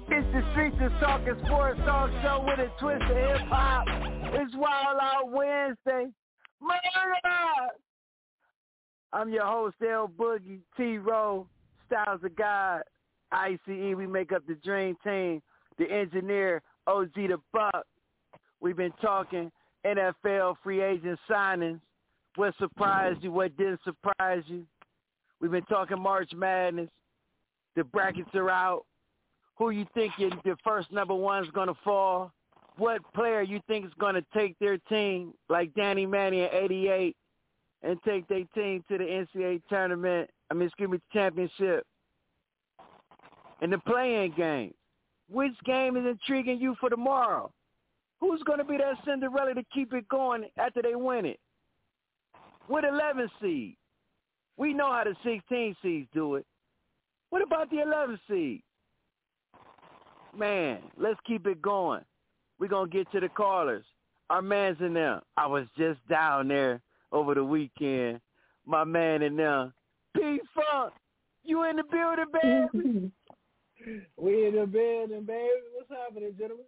It's 0.08 0.26
the 0.32 0.42
streets 0.52 0.76
is 0.80 0.92
talking 1.00 1.36
sports 1.44 1.78
talk 1.84 2.10
show 2.22 2.42
with 2.46 2.58
a 2.58 2.72
twist 2.80 3.02
of 3.02 3.16
hip 3.16 3.46
hop. 3.48 3.84
It's 4.34 4.54
Wild 4.56 4.98
Out 5.00 5.30
Wednesday. 5.30 6.10
Murder! 6.60 7.68
I'm 9.12 9.30
your 9.30 9.44
host, 9.44 9.76
L 9.86 10.08
Boogie, 10.08 10.60
T 10.76 10.96
Row, 10.96 11.46
Styles 11.86 12.24
of 12.24 12.34
God, 12.34 12.80
ICE. 13.30 13.58
We 13.66 14.06
make 14.06 14.32
up 14.32 14.46
the 14.46 14.54
dream 14.54 14.96
team. 15.04 15.42
The 15.78 15.90
engineer, 15.90 16.62
OG 16.87 17.14
the 17.14 17.41
Buck. 17.53 17.85
We've 18.61 18.76
been 18.76 18.93
talking 19.01 19.51
NFL 19.85 20.57
free 20.62 20.83
agent 20.83 21.18
signings. 21.28 21.80
What 22.37 22.55
surprised 22.59 23.22
you? 23.22 23.33
What 23.33 23.57
didn't 23.57 23.80
surprise 23.85 24.43
you? 24.47 24.64
We've 25.41 25.51
been 25.51 25.64
talking 25.64 26.01
March 26.01 26.33
Madness. 26.35 26.89
The 27.76 27.85
brackets 27.85 28.30
are 28.35 28.51
out. 28.51 28.85
Who 29.59 29.70
you 29.70 29.87
think 29.95 30.12
your, 30.18 30.30
your 30.45 30.57
first 30.64 30.91
number 30.93 31.14
one 31.14 31.45
is 31.45 31.51
going 31.51 31.68
to 31.68 31.76
fall? 31.85 32.33
What 32.78 33.01
player 33.12 33.43
you 33.43 33.61
think 33.66 33.85
is 33.85 33.93
going 33.99 34.14
to 34.14 34.24
take 34.33 34.59
their 34.59 34.78
team, 34.78 35.35
like 35.49 35.74
Danny 35.74 36.07
Manning 36.07 36.41
in 36.41 36.49
'88, 36.53 37.16
and 37.83 37.99
take 38.03 38.26
their 38.28 38.45
team 38.55 38.83
to 38.89 38.99
the 38.99 39.05
NCAA 39.05 39.61
tournament? 39.68 40.30
I 40.51 40.55
mean, 40.55 40.68
excuse 40.68 40.91
me, 40.91 41.01
championship. 41.12 41.85
And 43.61 43.72
the 43.72 43.78
playing 43.78 44.33
game. 44.37 44.72
Which 45.33 45.55
game 45.64 45.97
is 45.97 46.05
intriguing 46.05 46.61
you 46.61 46.76
for 46.78 46.91
tomorrow? 46.91 47.51
Who's 48.20 48.43
going 48.43 48.59
to 48.59 48.64
be 48.64 48.76
that 48.76 48.99
Cinderella 49.05 49.55
to 49.55 49.64
keep 49.72 49.95
it 49.95 50.07
going 50.09 50.45
after 50.59 50.83
they 50.83 50.95
win 50.95 51.24
it? 51.24 51.41
With 52.68 52.85
11 52.85 53.30
seed. 53.41 53.76
We 54.59 54.74
know 54.74 54.93
how 54.93 55.05
the 55.05 55.16
16 55.24 55.74
seeds 55.83 56.09
do 56.12 56.35
it. 56.35 56.47
What 57.30 57.41
about 57.41 57.70
the 57.70 57.80
11 57.80 58.20
seed? 58.28 58.62
Man, 60.37 60.80
let's 60.99 61.18
keep 61.26 61.47
it 61.47 61.62
going. 61.62 62.03
We're 62.59 62.68
going 62.68 62.91
to 62.91 62.97
get 62.97 63.11
to 63.12 63.20
the 63.20 63.28
callers. 63.30 63.85
Our 64.28 64.43
man's 64.43 64.78
in 64.80 64.93
there. 64.93 65.22
I 65.37 65.47
was 65.47 65.66
just 65.78 65.99
down 66.09 66.49
there 66.49 66.83
over 67.11 67.35
the 67.35 67.45
weekend. 67.45 68.20
My 68.66 68.85
man 68.85 69.22
in 69.22 69.37
there. 69.37 69.72
P-Funk, 70.14 70.93
you 71.43 71.64
in 71.64 71.76
the 71.76 71.85
building, 71.85 72.26
baby? 72.33 72.87
Mm-hmm. 72.87 73.07
We 74.16 74.47
in 74.47 74.55
the 74.57 74.66
building, 74.66 75.24
baby. 75.24 75.49
What's 75.74 75.91
happening, 75.91 76.35
gentlemen? 76.39 76.66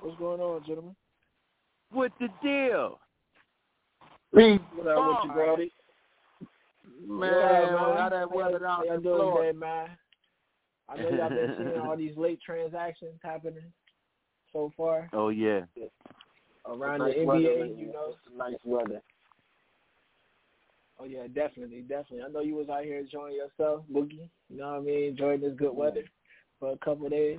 What's 0.00 0.18
going 0.18 0.40
on, 0.40 0.62
gentlemen? 0.66 0.96
What 1.90 2.12
the 2.20 2.28
deal? 2.42 2.98
What 4.30 4.86
up 4.86 5.08
with 5.08 5.16
you, 5.24 5.32
Brody? 5.32 5.72
Man, 7.06 7.32
yeah, 7.32 7.70
man. 7.70 7.96
how 7.96 8.08
that 8.10 8.30
weather 8.34 8.58
down 8.58 8.86
How 8.88 8.94
in 8.94 9.02
doing, 9.02 9.16
Florida? 9.18 9.52
today, 9.52 9.58
man? 9.58 9.88
I 10.88 10.96
know 10.96 11.08
y'all 11.10 11.28
been 11.28 11.54
seeing 11.58 11.80
all 11.86 11.96
these 11.96 12.16
late 12.16 12.40
transactions 12.44 13.18
happening 13.22 13.72
so 14.52 14.72
far 14.76 15.08
Oh, 15.12 15.28
yeah. 15.30 15.60
around 16.66 17.00
Nice 17.00 17.14
the 17.16 17.24
weather, 17.24 17.40
NBA. 17.40 17.58
man. 17.60 17.78
You 17.78 17.86
know. 17.92 18.14
Nice 18.36 18.54
weather. 18.64 19.02
Oh 21.00 21.04
yeah, 21.04 21.26
definitely, 21.32 21.82
definitely. 21.82 22.22
I 22.22 22.28
know 22.28 22.40
you 22.40 22.56
was 22.56 22.68
out 22.68 22.84
here 22.84 22.98
enjoying 22.98 23.36
yourself, 23.36 23.84
Boogie. 23.92 24.28
You 24.48 24.58
know 24.58 24.72
what 24.72 24.78
I 24.78 24.80
mean? 24.80 25.04
Enjoying 25.10 25.40
this 25.40 25.54
good 25.56 25.74
weather 25.74 26.04
for 26.58 26.72
a 26.72 26.78
couple 26.78 27.06
of 27.06 27.12
days. 27.12 27.38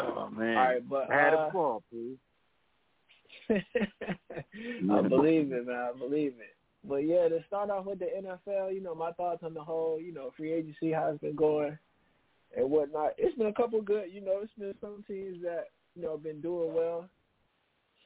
Oh 0.00 0.28
man. 0.30 0.56
All 0.56 0.64
right, 0.64 0.88
but 0.88 1.10
I 1.10 1.14
had 1.14 1.34
uh, 1.34 1.48
a 1.48 1.52
fall, 1.52 1.82
please. 1.90 2.16
I 3.50 5.02
believe 5.08 5.52
it, 5.52 5.66
man. 5.66 5.90
I 5.94 5.98
believe 5.98 6.34
it. 6.38 6.56
But 6.88 7.06
yeah, 7.06 7.28
to 7.28 7.42
start 7.48 7.70
off 7.70 7.86
with 7.86 7.98
the 7.98 8.06
NFL, 8.06 8.72
you 8.72 8.80
know, 8.80 8.94
my 8.94 9.12
thoughts 9.12 9.42
on 9.42 9.54
the 9.54 9.62
whole, 9.62 10.00
you 10.00 10.14
know, 10.14 10.32
free 10.36 10.52
agency, 10.52 10.92
how 10.92 11.08
it's 11.08 11.20
been 11.20 11.34
going 11.34 11.76
and 12.56 12.70
whatnot. 12.70 13.12
It's 13.18 13.36
been 13.36 13.48
a 13.48 13.52
couple 13.52 13.82
good, 13.82 14.04
you 14.12 14.20
know, 14.20 14.40
it's 14.42 14.52
been 14.58 14.74
some 14.80 15.04
teams 15.08 15.42
that, 15.42 15.66
you 15.96 16.02
know, 16.02 16.16
been 16.16 16.40
doing 16.40 16.72
well. 16.72 17.08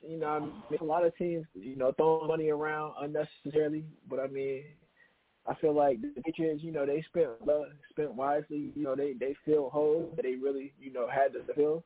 You 0.07 0.18
know, 0.18 0.26
I 0.26 0.40
mean, 0.40 0.80
a 0.80 0.84
lot 0.84 1.05
of 1.05 1.16
teams, 1.16 1.46
you 1.55 1.76
know, 1.76 1.92
throwing 1.92 2.28
money 2.28 2.48
around 2.48 2.94
unnecessarily. 3.01 3.84
But 4.09 4.20
I 4.20 4.28
mean, 4.28 4.64
I 5.46 5.55
feel 5.55 5.74
like 5.74 6.01
the 6.01 6.22
Patriots, 6.22 6.62
you 6.62 6.72
know, 6.72 6.86
they 6.86 7.03
spent 7.09 7.28
uh, 7.48 7.62
spent 7.90 8.14
wisely. 8.14 8.72
You 8.74 8.82
know, 8.84 8.96
they 8.96 9.12
they 9.12 9.34
filled 9.44 9.72
holes 9.72 10.12
that 10.16 10.22
they 10.22 10.36
really, 10.36 10.72
you 10.80 10.92
know, 10.92 11.09
had 11.09 11.32
to 11.32 11.40
fill. 11.55 11.84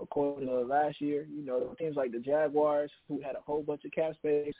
According 0.00 0.48
to 0.48 0.60
last 0.62 1.00
year, 1.00 1.24
you 1.32 1.44
know, 1.44 1.74
teams 1.78 1.96
like 1.96 2.10
the 2.10 2.18
Jaguars, 2.18 2.90
who 3.08 3.20
had 3.20 3.36
a 3.36 3.40
whole 3.40 3.62
bunch 3.62 3.84
of 3.84 3.92
cap 3.92 4.14
space, 4.16 4.54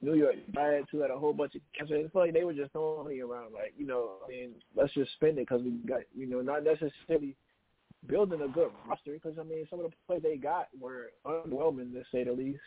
New 0.00 0.14
York 0.14 0.36
Giants, 0.54 0.88
who 0.92 1.00
had 1.00 1.10
a 1.10 1.18
whole 1.18 1.32
bunch 1.32 1.56
of 1.56 1.62
cap 1.76 1.88
space. 1.88 2.04
I 2.06 2.10
feel 2.10 2.22
like 2.22 2.32
they 2.32 2.44
were 2.44 2.52
just 2.52 2.70
throwing 2.70 3.04
money 3.04 3.20
around. 3.20 3.52
Like, 3.52 3.74
you 3.76 3.86
know, 3.86 4.10
I 4.24 4.30
mean, 4.30 4.50
let's 4.76 4.94
just 4.94 5.12
spend 5.14 5.38
it 5.38 5.48
because 5.48 5.62
we 5.62 5.70
got, 5.86 6.02
you 6.16 6.26
know, 6.26 6.40
not 6.40 6.62
necessarily 6.62 7.34
building 8.06 8.42
a 8.42 8.48
good 8.48 8.70
roster. 8.86 9.12
Because 9.12 9.38
I 9.38 9.44
mean, 9.44 9.66
some 9.70 9.80
of 9.80 9.90
the 9.90 9.96
players 10.06 10.22
they 10.22 10.36
got 10.36 10.68
were 10.78 11.12
underwhelming, 11.26 11.92
to 11.92 12.02
say 12.12 12.24
the 12.24 12.32
least. 12.32 12.60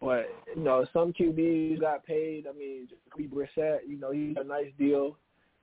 But 0.00 0.26
you 0.54 0.62
know, 0.62 0.86
some 0.92 1.12
QBs 1.12 1.80
got 1.80 2.04
paid. 2.04 2.46
I 2.46 2.56
mean, 2.56 2.88
Jacoby 2.88 3.28
Brissett, 3.28 3.78
you 3.86 3.98
know, 3.98 4.12
he's 4.12 4.36
a 4.38 4.44
nice 4.44 4.72
deal 4.78 5.16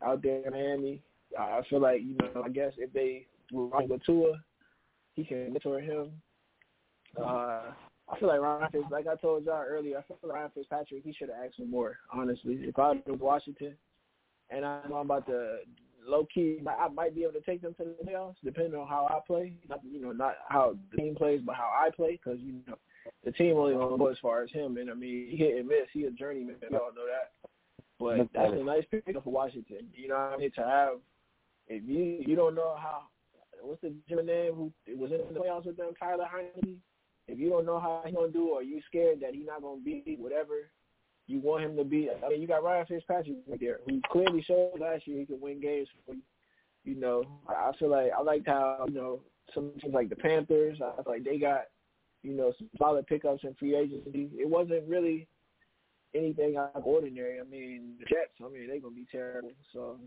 out 0.03 0.23
there 0.23 0.41
in 0.45 0.51
Miami. 0.51 1.01
I 1.39 1.61
feel 1.69 1.81
like 1.81 2.01
you 2.01 2.15
know, 2.15 2.43
I 2.43 2.49
guess 2.49 2.73
if 2.77 2.91
they 2.93 3.27
were 3.51 3.67
with 3.67 4.03
Tua, 4.05 4.33
he 5.13 5.23
can 5.23 5.53
mentor 5.53 5.79
him. 5.79 6.11
Uh, 7.19 7.61
I 8.09 8.19
feel 8.19 8.27
like 8.27 8.41
Ryan 8.41 8.69
Fitz, 8.71 8.85
like 8.91 9.07
I 9.07 9.15
told 9.15 9.45
y'all 9.45 9.63
earlier, 9.67 9.97
I 9.97 10.01
feel 10.03 10.17
like 10.23 10.33
Ryan 10.33 10.51
Fitzpatrick, 10.53 11.03
he 11.03 11.13
should 11.13 11.29
have 11.29 11.45
asked 11.45 11.55
for 11.57 11.65
more. 11.65 11.97
Honestly, 12.11 12.55
if 12.61 12.77
I 12.77 12.89
was 12.89 12.97
in 13.07 13.17
Washington, 13.19 13.75
and 14.49 14.65
I 14.65 14.81
know 14.89 14.95
I'm 14.95 15.05
about 15.05 15.25
to 15.27 15.57
low 16.07 16.27
key, 16.33 16.59
I 16.67 16.87
might 16.89 17.15
be 17.15 17.23
able 17.23 17.33
to 17.33 17.41
take 17.41 17.61
them 17.61 17.73
to 17.75 17.83
the 17.83 17.95
playoffs, 18.05 18.35
depending 18.43 18.79
on 18.79 18.87
how 18.87 19.07
I 19.09 19.19
play. 19.25 19.53
Not, 19.69 19.79
you 19.83 20.01
know, 20.01 20.11
not 20.11 20.35
how 20.49 20.75
the 20.91 20.97
team 20.97 21.15
plays, 21.15 21.41
but 21.45 21.55
how 21.55 21.69
I 21.75 21.89
play, 21.95 22.19
because 22.23 22.39
you 22.41 22.55
know 22.67 22.77
the 23.23 23.31
team 23.31 23.57
only 23.57 23.73
gonna 23.73 23.97
go 23.97 24.07
as 24.07 24.17
far 24.21 24.43
as 24.43 24.51
him. 24.51 24.77
And 24.77 24.89
I 24.89 24.93
mean, 24.93 25.27
he 25.29 25.37
hit 25.37 25.57
and 25.57 25.67
miss. 25.67 25.87
He 25.91 26.05
a 26.05 26.11
journeyman. 26.11 26.55
We 26.69 26.77
all 26.77 26.91
know 26.95 27.05
that. 27.05 27.31
But 27.99 28.29
that's 28.33 28.53
a 28.53 28.63
nice 28.63 28.83
pickup 28.89 29.23
for 29.23 29.31
Washington. 29.31 29.87
You 29.93 30.09
know 30.09 30.15
what 30.15 30.33
I 30.33 30.37
mean? 30.37 30.51
To 30.55 30.61
have, 30.61 30.93
if 31.67 31.83
you 31.85 32.23
you 32.27 32.35
don't 32.35 32.55
know 32.55 32.75
how, 32.77 33.03
what's 33.61 33.81
the 33.81 33.93
gentleman 34.09 34.35
name 34.35 34.53
who 34.55 34.97
was 34.97 35.11
in 35.11 35.19
the 35.33 35.39
playoffs 35.39 35.65
with 35.65 35.77
them, 35.77 35.93
Tyler 35.99 36.25
Heinicke. 36.25 36.77
If 37.27 37.39
you 37.39 37.49
don't 37.49 37.65
know 37.65 37.79
how 37.79 38.01
he's 38.05 38.13
gonna 38.13 38.31
do, 38.31 38.49
or 38.49 38.63
you 38.63 38.81
scared 38.87 39.21
that 39.21 39.33
he's 39.33 39.47
not 39.47 39.61
gonna 39.61 39.81
be 39.81 40.17
whatever 40.19 40.69
you 41.27 41.39
want 41.39 41.63
him 41.63 41.75
to 41.77 41.83
be. 41.83 42.09
I 42.09 42.29
mean, 42.29 42.41
you 42.41 42.47
got 42.47 42.63
Ryan 42.63 42.85
Fitzpatrick 42.85 43.37
right 43.47 43.59
there, 43.59 43.79
who 43.87 44.01
clearly 44.11 44.43
showed 44.43 44.71
last 44.79 45.07
year 45.07 45.19
he 45.19 45.25
could 45.25 45.41
win 45.41 45.61
games 45.61 45.87
for 46.05 46.13
you. 46.13 46.21
You 46.83 46.95
know, 46.95 47.23
I 47.47 47.71
feel 47.79 47.89
like 47.89 48.11
I 48.17 48.21
liked 48.21 48.47
how 48.47 48.85
you 48.87 48.93
know 48.93 49.21
some 49.53 49.71
teams 49.81 49.93
like 49.93 50.09
the 50.09 50.17
Panthers. 50.17 50.79
I 50.81 51.01
feel 51.01 51.13
like 51.13 51.23
they 51.23 51.37
got 51.37 51.65
you 52.23 52.33
know 52.33 52.51
some 52.57 52.69
solid 52.77 53.07
pickups 53.07 53.43
in 53.43 53.53
free 53.55 53.75
agency. 53.75 54.29
It 54.33 54.49
wasn't 54.49 54.87
really 54.87 55.27
anything 56.13 56.57
out 56.57 56.71
of 56.75 56.85
ordinary. 56.85 57.39
I 57.39 57.43
mean, 57.43 57.93
the 57.99 58.05
Jets. 58.05 58.33
I 58.43 58.49
mean, 58.49 58.67
they're 58.67 58.81
gonna 58.81 58.95
be 58.95 59.07
terrible. 59.09 59.51
So 59.71 59.97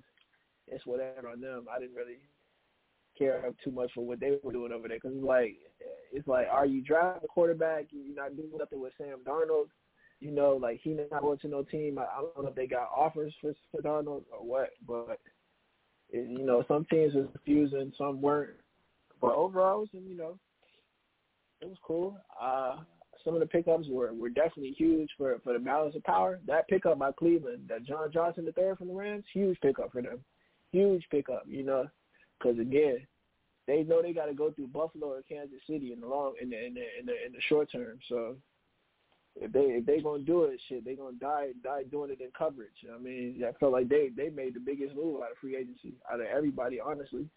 it's 0.69 0.85
whatever 0.85 1.29
on 1.31 1.41
them. 1.41 1.67
I 1.75 1.79
didn't 1.79 1.97
really 1.97 2.19
care 3.17 3.51
too 3.65 3.71
much 3.71 3.91
for 3.95 4.05
what 4.05 4.21
they 4.21 4.37
were 4.43 4.53
doing 4.53 4.73
over 4.73 4.89
there 4.89 4.99
because 4.99 5.17
it's 5.17 5.25
like 5.25 5.57
it's 6.13 6.29
like, 6.29 6.47
are 6.51 6.67
you 6.67 6.83
driving 6.83 7.23
a 7.25 7.27
quarterback? 7.27 7.87
You're 7.91 8.15
not 8.15 8.37
doing 8.37 8.51
nothing 8.59 8.81
with 8.81 8.93
Sam 8.99 9.19
Darnold. 9.27 9.69
You 10.21 10.31
know, 10.31 10.59
like 10.61 10.81
he 10.83 10.97
not 11.11 11.23
going 11.23 11.39
to 11.39 11.49
no 11.49 11.63
team. 11.63 11.99
I, 11.99 12.03
I 12.05 12.21
don't 12.21 12.43
know 12.43 12.49
if 12.49 12.55
they 12.55 12.67
got 12.67 12.89
offers 12.95 13.35
for, 13.41 13.53
for 13.71 13.83
Darnold 13.83 14.23
or 14.33 14.45
what, 14.45 14.71
but 14.87 15.21
it, 16.11 16.29
you 16.31 16.45
know, 16.45 16.65
some 16.69 16.87
teams 16.91 17.15
was 17.15 17.27
confusing, 17.33 17.93
some 17.99 18.21
weren't. 18.21 18.57
But 19.21 19.35
overall, 19.35 19.83
it 19.83 19.95
was, 19.95 20.05
you 20.09 20.17
know, 20.17 20.39
it 21.61 21.69
was 21.69 21.79
cool. 21.83 22.19
Uh, 22.41 22.77
some 23.25 23.35
of 23.35 23.41
the 23.41 23.47
pickups 23.47 23.89
were, 23.89 24.15
were 24.15 24.29
definitely 24.29 24.75
huge 24.79 25.11
for 25.19 25.39
for 25.43 25.53
the 25.53 25.59
balance 25.59 25.97
of 25.97 26.05
power. 26.05 26.39
That 26.47 26.69
pickup 26.69 26.99
by 26.99 27.13
Cleveland, 27.13 27.67
that 27.69 27.85
John 27.85 28.11
Johnson 28.13 28.45
the 28.45 28.53
third 28.53 28.79
from 28.79 28.89
the 28.89 28.95
Rams, 28.95 29.25
huge 29.33 29.59
pickup 29.61 29.93
for 29.93 30.01
them, 30.01 30.21
huge 30.71 31.05
pickup. 31.11 31.45
You 31.47 31.65
know, 31.65 31.87
because 32.39 32.59
again, 32.59 32.99
they 33.67 33.83
know 33.83 34.01
they 34.01 34.13
got 34.13 34.27
to 34.27 34.35
go 34.35 34.53
through 34.53 34.69
Buffalo 34.69 35.09
or 35.09 35.23
Kansas 35.29 35.59
City 35.69 35.93
in 35.93 36.01
the 36.01 36.07
long 36.07 36.35
in 36.41 36.51
the 36.51 36.67
in 36.67 36.75
the 36.75 36.85
in 37.01 37.07
the, 37.07 37.27
in 37.27 37.33
the 37.33 37.41
short 37.49 37.71
term. 37.73 37.99
So 38.09 38.37
if 39.39 39.53
they 39.53 39.61
if 39.61 39.87
they 39.87 40.01
gonna 40.01 40.23
do 40.23 40.45
it, 40.45 40.61
shit, 40.69 40.85
they 40.85 40.95
gonna 40.95 41.17
die 41.21 41.49
die 41.63 41.83
doing 41.91 42.11
it 42.11 42.21
in 42.21 42.29
coverage. 42.37 42.85
I 42.93 42.99
mean, 42.99 43.43
I 43.47 43.53
felt 43.59 43.73
like 43.73 43.89
they 43.89 44.11
they 44.17 44.31
made 44.31 44.55
the 44.55 44.61
biggest 44.61 44.95
move 44.95 45.23
out 45.23 45.33
of 45.33 45.39
free 45.41 45.57
agency 45.57 45.95
out 46.11 46.21
of 46.21 46.27
everybody, 46.27 46.81
honestly. 46.81 47.29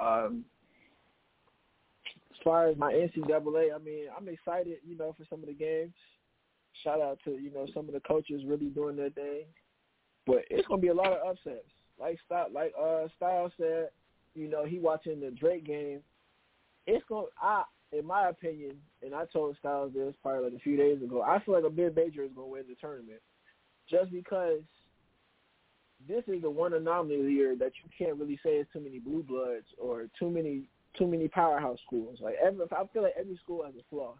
Um, 0.00 0.44
as 2.30 2.38
far 2.44 2.68
as 2.68 2.76
my 2.76 2.92
NCAA, 2.92 3.74
I 3.74 3.78
mean, 3.78 4.04
I'm 4.16 4.28
excited, 4.28 4.78
you 4.86 4.96
know, 4.96 5.14
for 5.18 5.24
some 5.28 5.40
of 5.40 5.46
the 5.46 5.54
games. 5.54 5.92
Shout 6.84 7.00
out 7.00 7.18
to 7.24 7.32
you 7.32 7.50
know 7.52 7.66
some 7.74 7.88
of 7.88 7.94
the 7.94 8.00
coaches 8.00 8.42
really 8.46 8.66
doing 8.66 8.96
their 8.96 9.10
thing, 9.10 9.44
but 10.24 10.44
it's 10.50 10.66
gonna 10.68 10.80
be 10.80 10.88
a 10.88 10.94
lot 10.94 11.12
of 11.12 11.26
upsets. 11.26 11.66
Like 11.98 12.18
Style, 12.26 12.46
like 12.54 12.72
uh 12.80 13.08
Style 13.16 13.50
said, 13.58 13.88
you 14.34 14.48
know, 14.48 14.64
he 14.64 14.78
watching 14.78 15.20
the 15.20 15.32
Drake 15.32 15.66
game. 15.66 16.00
It's 16.86 17.04
gonna, 17.08 17.26
I, 17.42 17.64
in 17.92 18.06
my 18.06 18.28
opinion, 18.28 18.76
and 19.02 19.14
I 19.14 19.24
told 19.32 19.56
Styles 19.58 19.92
this 19.94 20.14
probably 20.22 20.44
like 20.44 20.58
a 20.58 20.62
few 20.62 20.76
days 20.76 21.02
ago. 21.02 21.22
I 21.22 21.40
feel 21.40 21.54
like 21.54 21.64
a 21.64 21.70
big 21.70 21.96
major 21.96 22.22
is 22.22 22.30
gonna 22.34 22.48
win 22.48 22.64
the 22.68 22.76
tournament, 22.80 23.20
just 23.88 24.12
because 24.12 24.60
this 26.08 26.22
is 26.28 26.42
the 26.42 26.50
one 26.50 26.74
anomaly 26.74 27.32
year 27.32 27.56
that 27.56 27.72
you 27.82 27.90
can't 27.96 28.18
really 28.18 28.38
say 28.42 28.56
it's 28.56 28.72
too 28.72 28.80
many 28.80 28.98
blue 28.98 29.22
bloods 29.22 29.66
or 29.78 30.06
too 30.18 30.30
many 30.30 30.68
too 30.96 31.06
many 31.06 31.28
powerhouse 31.28 31.78
schools. 31.86 32.18
Like 32.20 32.36
every, 32.44 32.64
I 32.72 32.86
feel 32.92 33.02
like 33.02 33.14
every 33.18 33.36
school 33.42 33.64
has 33.64 33.74
a 33.74 33.84
flaw. 33.88 34.14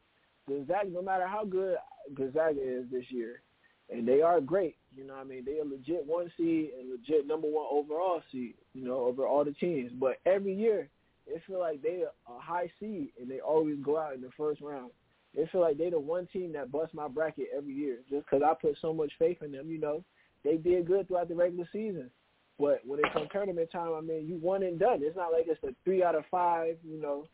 Gonzaga, 0.49 0.91
no 0.91 1.03
matter 1.03 1.27
how 1.27 1.45
good 1.45 1.77
Gonzaga 2.15 2.61
is 2.61 2.85
this 2.91 3.05
year, 3.09 3.43
and 3.89 4.07
they 4.07 4.21
are 4.21 4.41
great. 4.41 4.77
You 4.97 5.07
know, 5.07 5.15
what 5.15 5.23
I 5.23 5.25
mean, 5.25 5.45
they 5.45 5.59
are 5.59 5.65
legit 5.65 6.05
one 6.05 6.31
seed 6.37 6.71
and 6.79 6.91
legit 6.91 7.27
number 7.27 7.49
one 7.49 7.67
overall 7.71 8.23
seed. 8.31 8.55
You 8.75 8.85
know, 8.85 9.05
over 9.05 9.27
all 9.27 9.45
the 9.45 9.53
teams. 9.53 9.93
But 9.99 10.19
every 10.27 10.55
year, 10.55 10.89
it 11.31 11.43
feel 11.47 11.61
like 11.61 11.83
they 11.83 12.03
a 12.03 12.41
high 12.41 12.71
seed 12.79 13.11
and 13.21 13.31
they 13.31 13.41
always 13.41 13.77
go 13.83 13.99
out 13.99 14.15
in 14.15 14.21
the 14.21 14.31
first 14.37 14.61
round. 14.61 14.91
It 15.35 15.49
feel 15.53 15.61
like 15.61 15.79
they 15.79 15.91
the 15.91 15.99
one 15.99 16.27
team 16.33 16.53
that 16.55 16.73
busts 16.73 16.95
my 16.95 17.07
bracket 17.07 17.49
every 17.57 17.73
year 17.73 17.99
just 18.11 18.27
because 18.27 18.43
I 18.45 18.53
put 18.55 18.77
so 18.81 18.93
much 18.93 19.13
faith 19.19 19.39
in 19.43 19.53
them. 19.53 19.71
You 19.71 19.79
know, 19.79 20.05
they 20.45 20.57
did 20.57 20.87
good 20.87 21.07
throughout 21.07 21.29
the 21.29 21.35
regular 21.35 21.69
season. 21.73 22.11
But 22.59 22.83
when 22.85 22.99
it 22.99 23.13
comes 23.13 23.29
tournament 23.33 23.71
time, 23.73 23.93
I 23.97 24.01
mean, 24.01 24.27
you 24.27 24.35
one 24.35 24.63
and 24.63 24.79
done. 24.79 24.99
It's 25.03 25.17
not 25.17 25.33
like 25.33 25.47
it's 25.47 25.63
a 25.65 25.75
three 25.85 26.03
out 26.03 26.15
of 26.15 26.25
five, 26.31 26.77
you 26.85 27.01
know, 27.01 27.27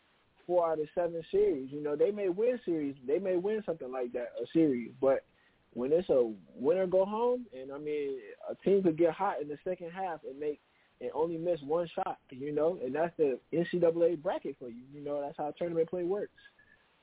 four 0.46 0.70
out 0.70 0.78
of 0.78 0.86
seven 0.94 1.22
series. 1.32 1.72
You 1.72 1.82
know, 1.82 1.96
they 1.96 2.12
may 2.12 2.28
win 2.28 2.60
series. 2.64 2.94
They 3.06 3.18
may 3.18 3.36
win 3.36 3.62
something 3.66 3.90
like 3.90 4.12
that, 4.12 4.32
a 4.40 4.46
series. 4.52 4.92
But 5.00 5.24
when 5.72 5.92
it's 5.92 6.08
a 6.10 6.32
winner 6.54 6.86
go 6.86 7.04
home, 7.04 7.46
and 7.58 7.72
I 7.72 7.78
mean, 7.78 8.18
a 8.48 8.54
team 8.64 8.82
could 8.82 8.96
get 8.96 9.12
hot 9.12 9.42
in 9.42 9.48
the 9.48 9.58
second 9.64 9.90
half 9.90 10.20
and 10.28 10.38
make 10.38 10.60
and 11.00 11.10
only 11.14 11.36
miss 11.36 11.60
one 11.62 11.88
shot, 11.94 12.18
you 12.30 12.52
know, 12.52 12.78
and 12.82 12.94
that's 12.94 13.14
the 13.16 13.38
NCAA 13.52 14.22
bracket 14.22 14.56
for 14.58 14.68
you. 14.68 14.82
You 14.92 15.04
know, 15.04 15.20
that's 15.20 15.36
how 15.36 15.52
tournament 15.58 15.90
play 15.90 16.04
works. 16.04 16.32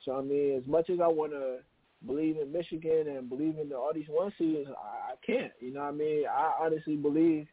So 0.04 0.16
I 0.18 0.22
mean, 0.22 0.56
as 0.56 0.66
much 0.66 0.90
as 0.90 1.00
I 1.00 1.06
want 1.06 1.32
to 1.32 1.58
believe 2.06 2.36
in 2.36 2.52
Michigan 2.52 3.06
and 3.08 3.28
believe 3.28 3.58
in 3.58 3.68
the, 3.68 3.76
all 3.76 3.92
these 3.94 4.08
one 4.08 4.32
seeds, 4.36 4.68
I, 4.68 5.12
I 5.12 5.14
can't. 5.24 5.52
You 5.60 5.72
know 5.72 5.80
what 5.80 5.88
I 5.88 5.92
mean? 5.92 6.24
I 6.26 6.52
honestly 6.60 6.96
believe 6.96 7.46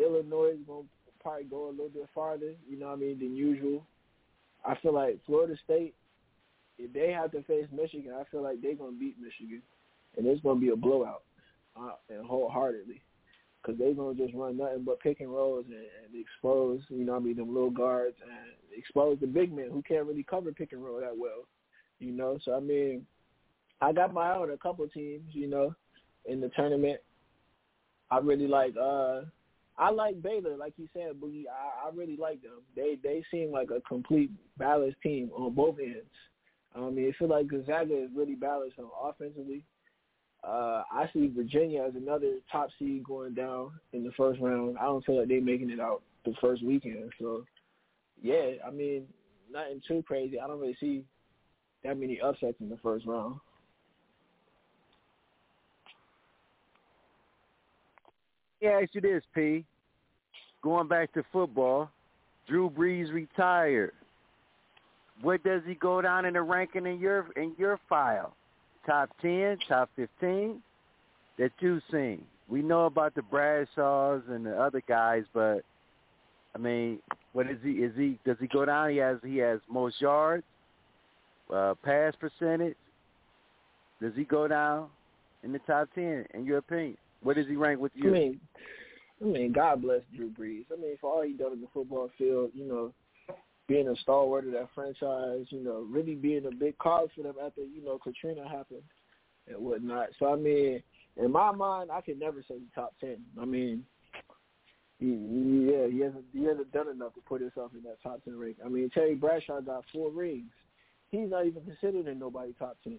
Illinois 0.00 0.54
is 0.54 0.66
going 0.66 0.84
to 0.84 1.12
probably 1.20 1.44
go 1.44 1.68
a 1.68 1.70
little 1.70 1.90
bit 1.90 2.08
farther, 2.14 2.54
you 2.68 2.78
know 2.78 2.86
what 2.86 2.96
I 2.96 3.00
mean, 3.00 3.18
than 3.18 3.36
usual. 3.36 3.84
I 4.64 4.74
feel 4.76 4.94
like 4.94 5.18
Florida 5.26 5.54
State, 5.64 5.94
if 6.78 6.92
they 6.92 7.12
have 7.12 7.32
to 7.32 7.42
face 7.42 7.66
Michigan, 7.72 8.12
I 8.18 8.24
feel 8.30 8.42
like 8.42 8.60
they're 8.62 8.74
going 8.74 8.94
to 8.94 8.98
beat 8.98 9.16
Michigan. 9.20 9.62
And 10.16 10.26
it's 10.26 10.42
going 10.42 10.56
to 10.56 10.60
be 10.60 10.72
a 10.72 10.76
blowout 10.76 11.22
uh, 11.78 11.92
and 12.08 12.26
wholeheartedly 12.26 13.02
because 13.62 13.78
they're 13.78 13.94
to 13.94 14.14
just 14.14 14.34
run 14.34 14.56
nothing 14.56 14.84
but 14.84 15.00
pick 15.00 15.20
and 15.20 15.30
rolls 15.30 15.64
and, 15.68 15.76
and 15.76 16.20
expose, 16.20 16.80
you 16.88 17.04
know 17.04 17.16
I 17.16 17.18
mean, 17.18 17.36
them 17.36 17.52
little 17.52 17.70
guards 17.70 18.16
and 18.22 18.78
expose 18.78 19.18
the 19.20 19.26
big 19.26 19.52
men 19.52 19.68
who 19.72 19.82
can't 19.82 20.06
really 20.06 20.22
cover 20.22 20.52
pick 20.52 20.72
and 20.72 20.84
roll 20.84 21.00
that 21.00 21.16
well, 21.16 21.46
you 21.98 22.12
know. 22.12 22.38
So, 22.44 22.54
I 22.54 22.60
mean, 22.60 23.04
I 23.80 23.92
got 23.92 24.14
my 24.14 24.32
eye 24.32 24.38
on 24.38 24.50
a 24.50 24.56
couple 24.56 24.86
teams, 24.88 25.30
you 25.32 25.48
know, 25.48 25.74
in 26.26 26.40
the 26.40 26.48
tournament. 26.50 27.00
I 28.10 28.18
really 28.18 28.46
like 28.46 28.74
uh 28.80 29.22
I 29.80 29.90
like 29.90 30.20
Baylor, 30.22 30.56
like 30.56 30.72
you 30.76 30.88
said, 30.92 31.20
Boogie. 31.20 31.44
I, 31.46 31.86
I 31.86 31.90
really 31.94 32.16
like 32.16 32.42
them. 32.42 32.62
They 32.74 32.98
they 33.02 33.24
seem 33.30 33.52
like 33.52 33.70
a 33.70 33.80
complete 33.82 34.30
balanced 34.56 35.00
team 35.02 35.30
on 35.36 35.54
both 35.54 35.78
ends. 35.78 36.00
I 36.74 36.90
mean, 36.90 37.08
I 37.08 37.18
feel 37.18 37.28
like 37.28 37.48
Gonzaga 37.48 38.04
is 38.04 38.10
really 38.14 38.34
balanced 38.34 38.78
on 38.78 38.86
offensively. 39.02 39.64
Uh, 40.46 40.82
I 40.92 41.08
see 41.12 41.32
Virginia 41.34 41.82
as 41.82 41.94
another 41.94 42.34
top 42.50 42.68
seed 42.78 43.04
going 43.04 43.34
down 43.34 43.72
in 43.92 44.04
the 44.04 44.12
first 44.16 44.40
round. 44.40 44.78
I 44.78 44.84
don't 44.84 45.04
feel 45.04 45.18
like 45.18 45.28
they're 45.28 45.40
making 45.40 45.70
it 45.70 45.80
out 45.80 46.02
the 46.24 46.32
first 46.40 46.64
weekend. 46.64 47.12
So, 47.20 47.44
yeah, 48.22 48.52
I 48.66 48.70
mean, 48.70 49.04
nothing 49.52 49.82
too 49.86 50.02
crazy. 50.06 50.38
I 50.40 50.46
don't 50.46 50.60
really 50.60 50.76
see 50.80 51.04
that 51.84 51.98
many 51.98 52.20
upsets 52.20 52.56
in 52.60 52.68
the 52.68 52.78
first 52.82 53.06
round. 53.06 53.36
Yeah, 58.60 58.80
ask 58.82 58.94
you 58.94 59.00
this, 59.00 59.22
P. 59.34 59.64
Going 60.62 60.88
back 60.88 61.12
to 61.14 61.22
football, 61.32 61.90
Drew 62.48 62.68
Brees 62.70 63.12
retired. 63.12 63.92
What 65.20 65.42
does 65.44 65.62
he 65.66 65.74
go 65.74 66.00
down 66.00 66.24
in 66.24 66.34
the 66.34 66.42
ranking 66.42 66.86
in 66.86 66.98
your 66.98 67.28
in 67.36 67.54
your 67.58 67.78
file? 67.88 68.34
Top 68.88 69.10
ten, 69.20 69.58
top 69.68 69.90
fifteen 69.96 70.62
that 71.38 71.52
you've 71.60 71.82
seen. 71.92 72.24
We 72.48 72.62
know 72.62 72.86
about 72.86 73.14
the 73.14 73.20
Bradshaws 73.20 74.22
and 74.30 74.46
the 74.46 74.58
other 74.58 74.82
guys, 74.88 75.24
but 75.34 75.60
I 76.54 76.58
mean, 76.58 77.00
what 77.34 77.50
is 77.50 77.58
he? 77.62 77.72
Is 77.72 77.92
he? 77.94 78.18
Does 78.24 78.38
he 78.40 78.46
go 78.46 78.64
down? 78.64 78.90
He 78.90 78.96
has 78.96 79.18
he 79.22 79.36
has 79.38 79.60
most 79.70 80.00
yards, 80.00 80.44
uh, 81.54 81.74
pass 81.84 82.14
percentage. 82.18 82.76
Does 84.00 84.14
he 84.16 84.24
go 84.24 84.48
down 84.48 84.88
in 85.42 85.52
the 85.52 85.58
top 85.60 85.88
ten? 85.94 86.24
In 86.32 86.46
your 86.46 86.58
opinion? 86.58 86.96
Where 87.22 87.34
does 87.34 87.46
he 87.46 87.56
rank 87.56 87.80
with 87.80 87.92
you? 87.94 88.08
I 88.08 88.12
mean, 88.12 88.40
I 89.20 89.24
mean, 89.26 89.52
God 89.52 89.82
bless 89.82 90.00
Drew 90.16 90.30
Brees. 90.30 90.64
I 90.72 90.80
mean, 90.80 90.96
for 90.98 91.12
all 91.12 91.22
he 91.22 91.34
done 91.34 91.52
in 91.52 91.60
the 91.60 91.68
football 91.74 92.10
field, 92.16 92.52
you 92.54 92.64
know, 92.64 92.92
being 93.68 93.88
a 93.88 93.96
stalwart 93.96 94.46
of 94.46 94.52
that 94.52 94.68
franchise, 94.74 95.46
you 95.50 95.62
know, 95.62 95.86
really 95.88 96.14
being 96.14 96.46
a 96.46 96.54
big 96.54 96.76
cause 96.78 97.08
for 97.14 97.22
them 97.22 97.34
after 97.44 97.60
you 97.60 97.84
know 97.84 97.98
Katrina 97.98 98.48
happened 98.48 98.82
and 99.46 99.58
whatnot. 99.58 100.08
So 100.18 100.32
I 100.32 100.36
mean, 100.36 100.82
in 101.16 101.30
my 101.30 101.52
mind, 101.52 101.90
I 101.92 102.00
can 102.00 102.18
never 102.18 102.42
say 102.48 102.54
he's 102.58 102.74
top 102.74 102.94
ten. 102.98 103.18
I 103.40 103.44
mean, 103.44 103.84
yeah, 105.00 105.86
he 105.86 106.00
hasn't 106.00 106.24
he 106.32 106.44
hasn't 106.44 106.72
done 106.72 106.88
enough 106.88 107.14
to 107.14 107.20
put 107.20 107.42
himself 107.42 107.72
in 107.74 107.82
that 107.84 108.02
top 108.02 108.24
ten 108.24 108.38
rank. 108.38 108.56
I 108.64 108.68
mean, 108.68 108.90
Terry 108.90 109.14
Bradshaw 109.14 109.60
got 109.60 109.84
four 109.92 110.10
rings. 110.10 110.50
He's 111.10 111.30
not 111.30 111.46
even 111.46 111.62
considered 111.62 112.08
in 112.08 112.18
nobody 112.18 112.54
top 112.58 112.78
ten. 112.82 112.98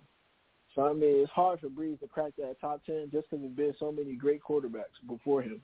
So 0.76 0.84
I 0.84 0.93
mean, 0.93 1.24
it's 1.24 1.32
hard 1.32 1.59
for 1.59 1.67
Brees 1.67 1.99
to 2.01 2.07
crack 2.07 2.34
that 2.38 2.61
top 2.61 2.86
ten 2.86 3.09
just 3.11 3.30
because 3.30 3.43
there's 3.43 3.55
been 3.55 3.76
so 3.80 3.91
many 3.91 4.13
great 4.13 4.41
quarterbacks 4.41 4.99
before 5.07 5.41
him. 5.41 5.61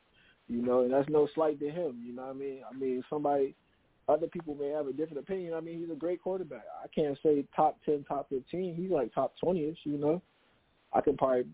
You 0.48 0.62
know, 0.62 0.82
and 0.82 0.94
that's 0.94 1.10
no 1.10 1.28
slight 1.34 1.60
to 1.60 1.70
him. 1.70 2.02
You 2.06 2.16
know 2.16 2.24
what 2.24 2.36
I 2.36 2.40
mean? 2.40 2.62
I 2.70 2.78
mean, 2.78 3.04
somebody, 3.10 3.56
other 4.08 4.28
people 4.28 4.56
may 4.56 4.70
have 4.70 4.88
a 4.88 4.94
different 4.94 5.20
opinion. 5.20 5.54
I 5.54 5.62
mean, 5.62 5.80
he's 5.80 5.90
a 5.90 5.96
great 5.96 6.22
quarterback. 6.22 6.66
I 6.84 6.88
can't 6.88 7.18
say 7.24 7.46
top 7.56 7.78
ten, 7.86 8.06
top 8.08 8.30
fifteen. 8.30 8.76
He's 8.76 8.92
like 8.92 9.14
top 9.14 9.34
twentyish. 9.44 9.78
You 9.84 9.98
know, 9.98 10.22
I 10.94 11.02
can 11.02 11.18
probably, 11.18 11.46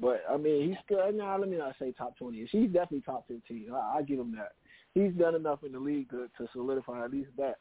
but 0.00 0.22
I 0.30 0.36
mean, 0.36 0.68
he's 0.68 0.78
still. 0.84 1.00
Nah, 1.12 1.36
let 1.36 1.48
me 1.48 1.56
not 1.56 1.74
say 1.78 1.92
top 1.92 2.14
twentyish. 2.18 2.50
He's 2.50 2.70
definitely 2.70 3.02
top 3.02 3.26
fifteen. 3.28 3.68
I, 3.72 3.98
I 3.98 4.02
give 4.02 4.18
him 4.18 4.34
that. 4.36 4.52
He's 4.94 5.12
done 5.12 5.34
enough 5.34 5.64
in 5.64 5.72
the 5.72 5.80
league 5.80 6.10
to, 6.10 6.28
to 6.38 6.48
solidify 6.52 7.04
at 7.04 7.10
least 7.10 7.30
that. 7.36 7.56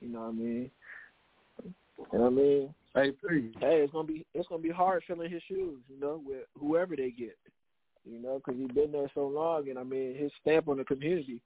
You 0.00 0.08
know 0.08 0.20
what 0.20 0.28
I 0.28 0.32
mean? 0.32 0.70
And 2.12 2.24
I 2.24 2.28
mean, 2.28 2.74
Hey, 2.94 3.12
please. 3.12 3.52
Hey, 3.60 3.82
it's 3.82 3.92
gonna 3.92 4.06
be 4.06 4.26
it's 4.34 4.48
gonna 4.48 4.62
be 4.62 4.70
hard 4.70 5.04
filling 5.06 5.30
his 5.30 5.42
shoes, 5.46 5.78
you 5.88 6.00
know, 6.00 6.20
with 6.24 6.44
whoever 6.58 6.96
they 6.96 7.10
get, 7.10 7.38
you 8.04 8.20
know, 8.20 8.40
because 8.44 8.60
he's 8.60 8.70
been 8.72 8.90
there 8.90 9.10
so 9.14 9.28
long, 9.28 9.68
and 9.68 9.78
I 9.78 9.84
mean, 9.84 10.16
his 10.16 10.32
stamp 10.40 10.68
on 10.68 10.78
the 10.78 10.84
community 10.84 11.40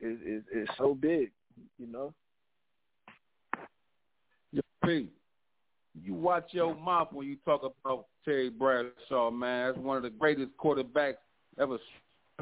is 0.00 0.18
is, 0.22 0.42
is 0.54 0.68
so 0.78 0.94
big, 0.94 1.32
you 1.78 1.86
know. 1.86 2.12
Pete, 4.84 5.10
you 6.00 6.14
watch 6.14 6.48
your 6.52 6.74
mouth 6.76 7.08
when 7.12 7.26
you 7.26 7.36
talk 7.44 7.62
about 7.62 8.06
Terry 8.24 8.50
Bradshaw, 8.50 9.30
man. 9.32 9.72
That's 9.72 9.78
one 9.84 9.96
of 9.96 10.04
the 10.04 10.10
greatest 10.10 10.50
quarterbacks 10.62 11.16
ever 11.58 11.78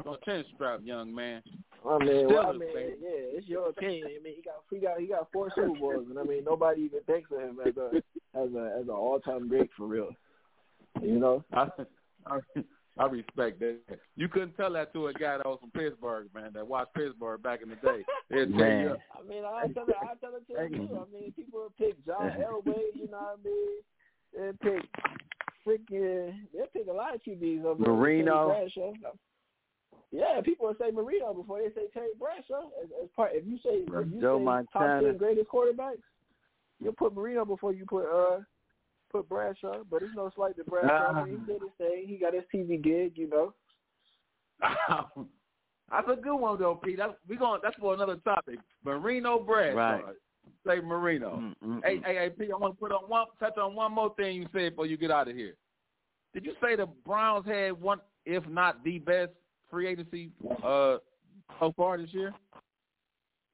on 0.05 0.17
tennis 0.25 0.45
strap, 0.53 0.81
young 0.83 1.13
man. 1.13 1.41
I 1.87 1.97
mean, 1.99 2.27
well, 2.27 2.47
I 2.47 2.51
mean, 2.51 2.73
baby. 2.73 2.93
yeah, 3.01 3.37
it's 3.37 3.47
your 3.47 3.69
opinion. 3.69 4.07
I 4.07 4.23
mean, 4.23 4.35
he 4.35 4.41
got 4.41 4.55
he 4.69 4.79
got 4.79 4.99
he 4.99 5.07
got 5.07 5.27
four 5.31 5.49
Super 5.55 5.79
Bowls, 5.79 6.07
and 6.09 6.19
I 6.19 6.23
mean, 6.23 6.43
nobody 6.43 6.83
even 6.83 7.01
thinks 7.01 7.31
of 7.31 7.39
him 7.39 7.57
as 7.65 7.77
a 7.77 7.95
as 8.37 8.53
a 8.53 8.77
as 8.79 8.83
an 8.83 8.89
all 8.89 9.19
time 9.19 9.47
great 9.47 9.69
for 9.77 9.87
real. 9.87 10.09
You 11.01 11.19
know, 11.19 11.43
I, 11.53 11.67
I 12.27 12.39
I 12.97 13.05
respect 13.07 13.59
that. 13.59 13.79
You 14.15 14.29
couldn't 14.29 14.55
tell 14.55 14.71
that 14.73 14.93
to 14.93 15.07
a 15.07 15.13
guy 15.13 15.37
that 15.37 15.45
was 15.45 15.59
from 15.59 15.71
Pittsburgh, 15.71 16.27
man, 16.33 16.51
that 16.53 16.65
watched 16.65 16.93
Pittsburgh 16.93 17.43
back 17.43 17.61
in 17.61 17.69
the 17.69 17.75
day. 17.75 18.03
They'd 18.29 18.49
Man. 18.49 18.81
you, 18.81 18.95
I 19.13 19.27
mean, 19.27 19.43
I 19.43 19.67
tell 19.73 19.83
it, 19.83 19.95
I 20.01 20.15
tell 20.15 20.35
it 20.35 20.47
to 20.53 20.63
him 20.63 20.87
too. 20.87 20.95
I 20.95 21.13
mean, 21.13 21.33
people 21.33 21.59
will 21.59 21.73
pick 21.77 22.03
John 22.05 22.31
Elway, 22.39 22.95
you 22.95 23.09
know 23.11 23.17
what 23.17 23.39
I 23.39 23.43
mean? 23.43 24.57
They 24.61 24.69
pick 24.69 24.85
freaking, 25.67 26.33
they 26.53 26.63
pick 26.71 26.87
a 26.87 26.93
lot 26.93 27.15
of 27.15 27.21
QBs 27.21 27.65
over 27.65 27.81
Marino. 27.81 28.47
Terry 28.49 28.71
Bradshaw. 28.75 29.11
Yeah, 30.11 30.39
people 30.41 30.67
would 30.67 30.77
say 30.77 30.91
Marino 30.91 31.33
before 31.33 31.59
they 31.59 31.73
say 31.75 31.87
Terry 31.93 32.09
Bradshaw. 32.17 32.69
As, 32.81 32.89
as 33.03 33.09
part, 33.15 33.31
if 33.33 33.45
you 33.45 33.57
say 33.57 33.83
if 33.83 34.13
you 34.13 34.21
Joe 34.21 34.39
say 34.39 34.45
top 34.71 34.81
Montana. 34.81 35.01
ten 35.01 35.17
greatest 35.17 35.49
quarterbacks, 35.49 36.03
you'll 36.79 36.93
put 36.93 37.13
Marino 37.13 37.43
before 37.43 37.73
you 37.73 37.85
put 37.85 38.05
uh 38.05 38.39
put 39.15 39.29
Bradshaw. 39.29 39.83
But 39.89 40.03
it's 40.03 40.15
no 40.15 40.31
slight 40.35 40.57
to 40.57 40.63
Bradshaw. 40.63 41.11
I 41.11 41.25
mean, 41.25 41.39
he 41.39 41.53
did 41.53 41.61
his 41.61 41.71
thing. 41.77 42.05
He 42.07 42.17
got 42.17 42.33
his 42.33 42.43
TV 42.53 42.81
gig, 42.81 43.13
you 43.15 43.29
know. 43.29 43.53
That's 45.91 46.07
a 46.11 46.15
good 46.15 46.37
one 46.37 46.59
though, 46.59 46.79
Pete. 46.83 46.97
That's 46.97 47.13
we 47.27 47.35
going 47.35 47.59
that's 47.61 47.75
for 47.75 47.93
another 47.93 48.15
topic. 48.23 48.57
Marino 48.83 49.39
Bradshaw. 49.39 49.77
Right. 49.77 50.03
Uh, 50.03 50.11
say 50.65 50.81
Marino. 50.81 51.53
Mm-mm. 51.63 51.81
Hey, 51.83 52.01
hey, 52.03 52.15
hey, 52.15 52.29
Pete, 52.35 52.49
I 52.51 52.57
want 52.57 52.73
to 52.73 52.79
put 52.79 52.91
on 52.91 53.07
one 53.07 53.27
touch 53.39 53.55
on 53.57 53.75
one 53.75 53.93
more 53.93 54.13
thing 54.15 54.37
you 54.37 54.47
said 54.51 54.71
before 54.71 54.87
you 54.87 54.97
get 54.97 55.11
out 55.11 55.27
of 55.27 55.35
here. 55.35 55.55
Did 56.33 56.43
you 56.43 56.53
say 56.61 56.75
the 56.75 56.87
Browns 57.05 57.45
had 57.45 57.79
one, 57.79 57.99
if 58.25 58.47
not 58.47 58.83
the 58.83 58.97
best, 58.97 59.31
free 59.69 59.87
agency 59.87 60.31
uh 60.63 60.97
so 61.59 61.71
far 61.77 61.99
this 61.99 62.11
year? 62.13 62.33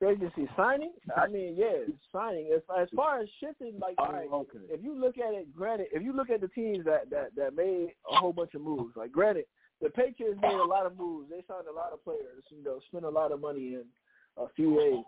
Free 0.02 0.14
agency 0.14 0.50
signing? 0.58 0.94
I 1.16 1.28
mean, 1.28 1.56
yeah, 1.56 1.86
signing. 2.12 2.50
As 2.56 2.62
as 2.76 2.88
far 2.96 3.22
as 3.22 3.30
shifting, 3.40 3.78
like, 3.80 3.94
oh, 4.00 4.06
all 4.06 4.12
right, 4.14 4.28
okay. 4.32 4.58
if 4.70 4.84
you 4.84 5.00
look 5.00 5.20
at 5.20 5.34
it, 5.36 5.54
granted, 5.56 5.88
if 5.94 6.02
you 6.02 6.12
look 6.12 6.32
at 6.32 6.42
the 6.42 6.48
teams 6.48 6.84
that 6.86 7.10
that 7.12 7.36
that 7.36 7.56
made 7.56 7.90
a 8.12 8.16
whole 8.16 8.34
bunch 8.34 8.56
of 8.56 8.62
moves, 8.62 8.96
like, 8.96 9.12
granted, 9.12 9.46
the 9.80 9.92
Patriots 9.92 10.40
made 10.42 10.56
a 10.56 10.64
lot 10.64 10.88
of 10.88 10.98
moves. 10.98 11.30
They 11.30 11.44
signed 11.48 11.68
a 11.70 11.76
lot 11.76 11.94
of 11.94 12.04
players. 12.04 12.44
You 12.50 12.64
know, 12.64 12.80
spent 12.88 13.06
a 13.06 13.10
lot 13.10 13.32
of 13.32 13.40
money 13.42 13.76
in 13.76 13.84
a 14.38 14.48
few 14.56 14.74
ways. 14.74 15.06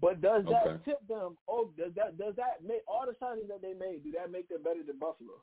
But 0.00 0.22
does 0.22 0.44
that 0.44 0.66
Okay. 0.66 0.84
tip 0.84 1.06
them? 1.06 1.36
Oh, 1.46 1.70
does 1.76 1.92
that 1.94 2.16
does 2.16 2.34
that 2.36 2.62
make 2.64 2.82
all 2.88 3.04
the 3.04 3.12
signings 3.22 3.48
that 3.48 3.60
they 3.60 3.74
made? 3.74 4.04
Do 4.04 4.12
that 4.12 4.30
make 4.30 4.48
them 4.48 4.62
better 4.62 4.82
than 4.82 4.98
Buffalo? 4.98 5.34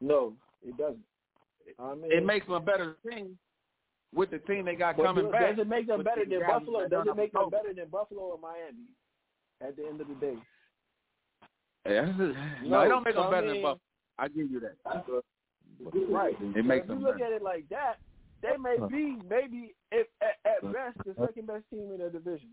No, 0.00 0.34
it 0.62 0.76
doesn't. 0.78 1.04
I 1.78 1.94
mean, 1.94 2.10
It 2.10 2.24
makes 2.24 2.46
them 2.46 2.54
a 2.54 2.60
better 2.60 2.96
team 3.06 3.38
with 4.14 4.30
the 4.30 4.38
team 4.38 4.64
they 4.64 4.74
got 4.74 4.96
but 4.96 5.04
coming 5.04 5.26
do- 5.26 5.30
back. 5.32 5.56
Does 5.56 5.58
it 5.66 5.68
make 5.68 5.86
them 5.86 6.02
better 6.02 6.24
than 6.24 6.40
Buffalo? 6.46 6.80
that 6.82 6.90
Does 6.90 7.06
it 7.06 7.16
make 7.16 7.32
them 7.32 7.42
October. 7.42 7.56
better 7.62 7.74
than 7.74 7.88
Buffalo 7.88 8.20
or 8.22 8.38
Miami? 8.38 8.88
At 9.60 9.76
the 9.76 9.86
end 9.86 10.00
of 10.00 10.08
the 10.08 10.14
day, 10.14 10.36
Yeah, 11.86 12.04
no, 12.16 12.34
No, 12.64 12.80
it 12.82 12.88
don't 12.88 13.04
make 13.04 13.14
them 13.14 13.24
I 13.26 13.30
better 13.30 13.46
mean- 13.46 13.54
than 13.54 13.62
Buffalo. 13.62 13.80
I 14.20 14.28
give 14.28 14.50
you 14.50 14.60
that. 14.60 14.76
right? 16.10 16.36
It 16.56 16.64
makes 16.64 16.84
if 16.84 16.90
you 16.90 16.96
look 16.98 17.18
better. 17.18 17.24
at 17.26 17.32
it 17.32 17.42
like 17.42 17.68
that, 17.68 17.98
they 18.42 18.56
may 18.56 18.76
be 18.88 19.16
maybe 19.28 19.74
if, 19.92 20.06
at, 20.22 20.36
at 20.44 20.72
best 20.72 20.98
the 21.04 21.14
second 21.24 21.46
best 21.46 21.64
team 21.70 21.90
in 21.92 21.98
their 21.98 22.10
division. 22.10 22.50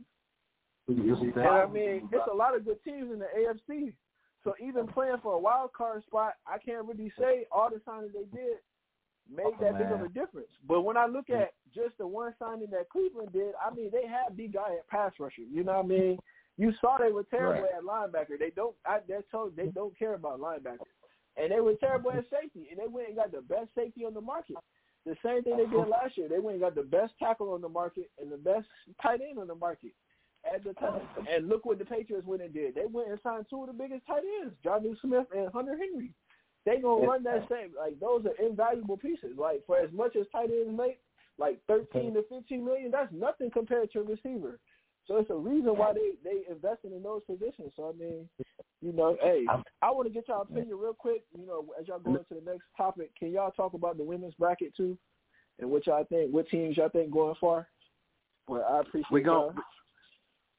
And 0.87 1.39
I 1.39 1.65
mean, 1.65 2.07
it's 2.11 2.27
a 2.31 2.35
lot 2.35 2.55
of 2.55 2.65
good 2.65 2.83
teams 2.83 3.11
in 3.11 3.17
the 3.19 3.25
AFC. 3.37 3.93
So 4.43 4.53
even 4.63 4.85
playing 4.87 5.17
for 5.23 5.33
a 5.33 5.39
wild 5.39 5.73
card 5.73 6.03
spot, 6.03 6.33
I 6.45 6.59
can't 6.59 6.85
really 6.85 7.11
say 7.17 7.45
all 7.51 7.69
the 7.71 7.77
signings 7.77 8.13
they 8.13 8.25
did 8.37 8.57
made 9.33 9.53
that 9.59 9.77
big 9.77 9.91
of 9.91 10.01
a 10.01 10.09
difference. 10.09 10.49
But 10.67 10.81
when 10.81 10.97
I 10.97 11.05
look 11.05 11.29
at 11.29 11.53
just 11.73 11.97
the 11.97 12.07
one 12.07 12.33
signing 12.39 12.69
that 12.71 12.89
Cleveland 12.89 13.33
did, 13.33 13.53
I 13.63 13.73
mean, 13.73 13.89
they 13.91 14.07
had 14.07 14.35
the 14.37 14.47
guy 14.47 14.73
at 14.77 14.87
pass 14.87 15.13
rusher. 15.19 15.41
You 15.41 15.63
know 15.63 15.73
what 15.73 15.85
I 15.85 15.87
mean? 15.87 16.19
You 16.57 16.71
saw 16.79 16.97
they 16.97 17.11
were 17.11 17.23
terrible 17.23 17.63
Right. 17.63 17.71
at 17.75 17.83
linebacker. 17.83 18.39
They 18.39 18.51
don't. 18.51 18.75
I, 18.85 18.99
they're 19.07 19.23
told 19.31 19.55
they 19.57 19.67
don't 19.67 19.97
care 19.97 20.13
about 20.13 20.39
linebacker, 20.39 20.87
and 21.35 21.51
they 21.51 21.59
were 21.59 21.73
terrible 21.75 22.11
at 22.11 22.23
safety. 22.29 22.67
And 22.71 22.79
they 22.79 22.87
went 22.87 23.07
and 23.09 23.17
got 23.17 23.31
the 23.31 23.41
best 23.41 23.69
safety 23.75 24.05
on 24.05 24.13
the 24.13 24.21
market. 24.21 24.55
The 25.05 25.15
same 25.23 25.43
thing 25.43 25.57
they 25.57 25.65
did 25.65 25.87
last 25.89 26.17
year. 26.17 26.29
They 26.29 26.39
went 26.39 26.55
and 26.55 26.61
got 26.61 26.75
the 26.75 26.83
best 26.83 27.13
tackle 27.19 27.51
on 27.53 27.61
the 27.61 27.69
market 27.69 28.09
and 28.21 28.31
the 28.31 28.37
best 28.37 28.67
tight 29.01 29.19
end 29.21 29.37
on 29.37 29.47
the 29.47 29.55
market 29.55 29.91
at 30.51 30.63
the 30.63 30.73
time. 30.73 31.01
And 31.29 31.49
look 31.49 31.65
what 31.65 31.79
the 31.79 31.85
Patriots 31.85 32.25
went 32.25 32.41
and 32.41 32.53
did. 32.53 32.75
They 32.75 32.85
went 32.89 33.09
and 33.09 33.19
signed 33.21 33.47
two 33.49 33.61
of 33.61 33.67
the 33.67 33.73
biggest 33.73 34.05
tight 34.07 34.23
ends, 34.41 34.55
Jonnu 34.63 34.95
Smith 35.01 35.25
and 35.35 35.51
Hunter 35.51 35.75
Henry. 35.77 36.11
They 36.65 36.77
gonna 36.77 37.05
run 37.05 37.23
that 37.23 37.47
same 37.49 37.71
like 37.77 37.99
those 37.99 38.25
are 38.25 38.45
invaluable 38.45 38.97
pieces. 38.97 39.37
Like 39.37 39.63
for 39.67 39.77
as 39.77 39.91
much 39.91 40.15
as 40.15 40.25
tight 40.31 40.49
ends 40.49 40.75
make, 40.77 40.99
like 41.37 41.59
thirteen 41.67 42.13
to 42.15 42.23
fifteen 42.23 42.65
million, 42.65 42.91
that's 42.91 43.11
nothing 43.13 43.51
compared 43.51 43.91
to 43.91 43.99
a 43.99 44.03
receiver. 44.03 44.59
So 45.07 45.17
it's 45.17 45.29
a 45.29 45.35
reason 45.35 45.77
why 45.77 45.93
they 45.93 46.11
they 46.23 46.51
invested 46.51 46.91
in 46.91 47.03
those 47.03 47.21
positions. 47.27 47.71
So 47.75 47.93
I 47.93 47.99
mean, 47.99 48.27
you 48.81 48.91
know, 48.91 49.15
hey, 49.21 49.45
I 49.81 49.91
want 49.91 50.07
to 50.07 50.13
get 50.13 50.27
y'all 50.27 50.41
opinion 50.41 50.77
real 50.79 50.95
quick. 50.95 51.23
You 51.37 51.45
know, 51.45 51.65
as 51.79 51.87
y'all 51.87 51.99
go 51.99 52.15
into 52.15 52.33
the 52.43 52.51
next 52.51 52.63
topic, 52.75 53.11
can 53.17 53.31
y'all 53.31 53.51
talk 53.51 53.73
about 53.73 53.97
the 53.97 54.03
women's 54.03 54.33
bracket 54.33 54.75
too, 54.75 54.97
and 55.59 55.69
what 55.69 55.85
y'all 55.85 56.05
think, 56.05 56.33
what 56.33 56.49
teams 56.49 56.77
y'all 56.77 56.89
think 56.89 57.11
going 57.11 57.35
far? 57.39 57.67
Well, 58.47 58.65
I 58.67 58.79
appreciate 58.79 59.11
We 59.11 59.23
y'all. 59.23 59.53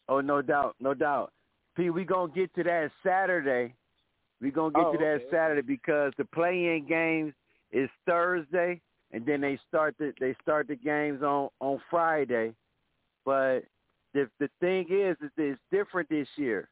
Oh, 0.08 0.20
no 0.20 0.40
doubt, 0.40 0.76
no 0.80 0.94
doubt. 0.94 1.32
P, 1.76 1.90
we 1.90 2.04
gonna 2.04 2.32
get 2.32 2.54
to 2.54 2.62
that 2.62 2.90
Saturday. 3.04 3.74
We 4.40 4.50
gonna 4.50 4.72
get 4.72 4.84
Oh, 4.86 4.92
to 4.92 4.98
that 4.98 5.04
okay. 5.04 5.26
Saturday 5.30 5.62
because 5.62 6.12
the 6.18 6.24
play-in 6.26 6.86
games 6.86 7.32
is 7.72 7.88
Thursday, 8.06 8.80
and 9.12 9.24
then 9.24 9.40
they 9.40 9.58
start 9.68 9.96
the 9.98 10.12
they 10.20 10.34
start 10.42 10.68
the 10.68 10.76
games 10.76 11.22
on 11.22 11.48
on 11.60 11.80
Friday. 11.90 12.54
But 13.24 13.60
the 14.12 14.28
the 14.38 14.48
thing 14.60 14.86
is, 14.90 15.16
is 15.22 15.30
it's 15.36 15.60
different 15.70 16.08
this 16.08 16.28
year. 16.36 16.68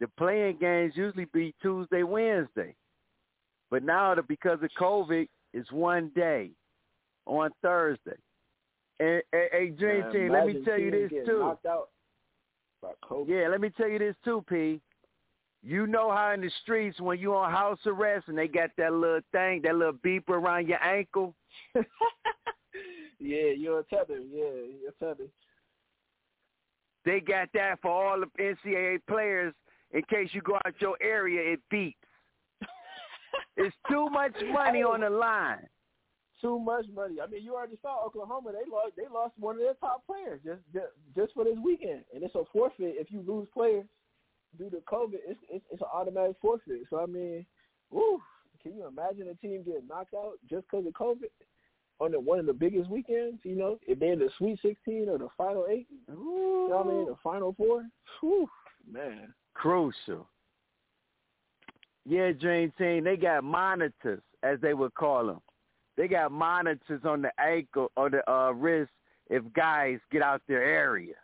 The 0.00 0.08
playing 0.16 0.58
games 0.58 0.92
usually 0.96 1.26
be 1.26 1.54
Tuesday, 1.60 2.04
Wednesday, 2.04 2.74
but 3.70 3.82
now 3.82 4.14
that 4.14 4.28
because 4.28 4.62
of 4.62 4.70
COVID, 4.78 5.28
it's 5.52 5.72
one 5.72 6.10
day 6.14 6.50
on 7.26 7.50
Thursday. 7.62 8.16
And, 9.00 9.22
and, 9.32 9.48
hey, 9.52 9.70
Dream 9.70 10.04
Team, 10.12 10.32
let 10.32 10.46
me 10.46 10.62
tell 10.64 10.78
you 10.78 10.90
this 10.90 11.10
too. 11.26 11.42
out 11.68 11.88
by 12.82 12.92
COVID. 13.04 13.28
Yeah, 13.28 13.48
let 13.48 13.60
me 13.60 13.70
tell 13.70 13.88
you 13.88 13.98
this 13.98 14.16
too, 14.24 14.44
P. 14.48 14.80
You 15.62 15.86
know 15.86 16.10
how 16.10 16.32
in 16.32 16.40
the 16.40 16.50
streets 16.62 17.00
when 17.00 17.18
you 17.18 17.34
on 17.34 17.50
house 17.50 17.80
arrest 17.84 18.28
and 18.28 18.38
they 18.38 18.46
got 18.48 18.70
that 18.78 18.92
little 18.92 19.20
thing, 19.32 19.62
that 19.62 19.74
little 19.74 19.92
beeper 19.92 20.30
around 20.30 20.68
your 20.68 20.82
ankle. 20.82 21.34
Yeah, 23.18 23.50
you're 23.56 23.80
a 23.80 23.84
tether. 23.84 24.20
Yeah, 24.20 24.44
you're 24.80 24.90
a 24.90 25.04
tether. 25.04 25.28
They 27.04 27.20
got 27.20 27.48
that 27.54 27.80
for 27.82 27.90
all 27.90 28.20
the 28.20 28.26
NCAA 28.42 29.00
players 29.08 29.54
in 29.92 30.02
case 30.02 30.28
you 30.32 30.42
go 30.42 30.56
out 30.64 30.74
your 30.80 30.96
area, 31.00 31.54
it 31.54 31.60
beeps. 31.72 31.94
it's 33.56 33.74
too 33.90 34.08
much 34.10 34.34
money 34.52 34.82
on 34.82 35.00
the 35.00 35.10
line. 35.10 35.66
Too 36.40 36.58
much 36.58 36.86
money. 36.94 37.16
I 37.20 37.26
mean, 37.26 37.42
you 37.42 37.54
already 37.54 37.78
saw 37.82 38.04
Oklahoma. 38.04 38.52
They 38.52 38.70
lost. 38.70 38.92
They 38.96 39.12
lost 39.12 39.32
one 39.40 39.56
of 39.56 39.62
their 39.62 39.74
top 39.74 40.04
players 40.06 40.40
just 40.44 40.60
just, 40.72 40.86
just 41.16 41.34
for 41.34 41.42
this 41.42 41.56
weekend, 41.64 42.04
and 42.14 42.22
it's 42.22 42.34
a 42.36 42.44
forfeit 42.52 42.94
if 42.96 43.10
you 43.10 43.24
lose 43.26 43.48
players 43.52 43.86
due 44.56 44.70
to 44.70 44.76
COVID. 44.78 45.18
It's 45.26 45.40
it's, 45.50 45.64
it's 45.70 45.82
an 45.82 45.88
automatic 45.92 46.36
forfeit. 46.40 46.82
So 46.90 47.00
I 47.00 47.06
mean, 47.06 47.44
woo, 47.90 48.20
can 48.62 48.74
you 48.74 48.86
imagine 48.86 49.28
a 49.28 49.34
team 49.34 49.62
getting 49.64 49.86
knocked 49.88 50.14
out 50.14 50.34
just 50.48 50.66
because 50.70 50.86
of 50.86 50.92
COVID 50.92 51.30
on 52.00 52.12
the, 52.12 52.20
one 52.20 52.38
of 52.38 52.46
the 52.46 52.52
biggest 52.52 52.88
weekends? 52.90 53.38
You 53.42 53.56
know, 53.56 53.78
if 53.86 53.98
they're 53.98 54.12
in 54.12 54.18
the 54.18 54.30
Sweet 54.38 54.58
16 54.62 55.08
or 55.08 55.18
the 55.18 55.28
Final 55.36 55.66
Eight, 55.68 55.86
you 56.08 56.14
know 56.14 56.76
what 56.76 56.86
I 56.86 56.96
mean, 56.96 57.06
the 57.06 57.16
Final 57.22 57.54
Four. 57.54 57.84
Whew, 58.20 58.48
man. 58.90 59.34
Crucial. 59.54 60.28
Yeah, 62.06 62.32
Dream 62.32 62.72
Team, 62.78 63.04
they 63.04 63.16
got 63.16 63.44
monitors, 63.44 64.22
as 64.42 64.58
they 64.62 64.72
would 64.72 64.94
call 64.94 65.26
them. 65.26 65.40
They 65.98 66.08
got 66.08 66.32
monitors 66.32 67.02
on 67.04 67.22
the 67.22 67.30
ankle 67.38 67.90
or 67.96 68.08
the 68.08 68.28
uh, 68.30 68.52
wrist 68.52 68.92
if 69.28 69.42
guys 69.52 69.98
get 70.10 70.22
out 70.22 70.40
their 70.48 70.62
area. 70.62 71.14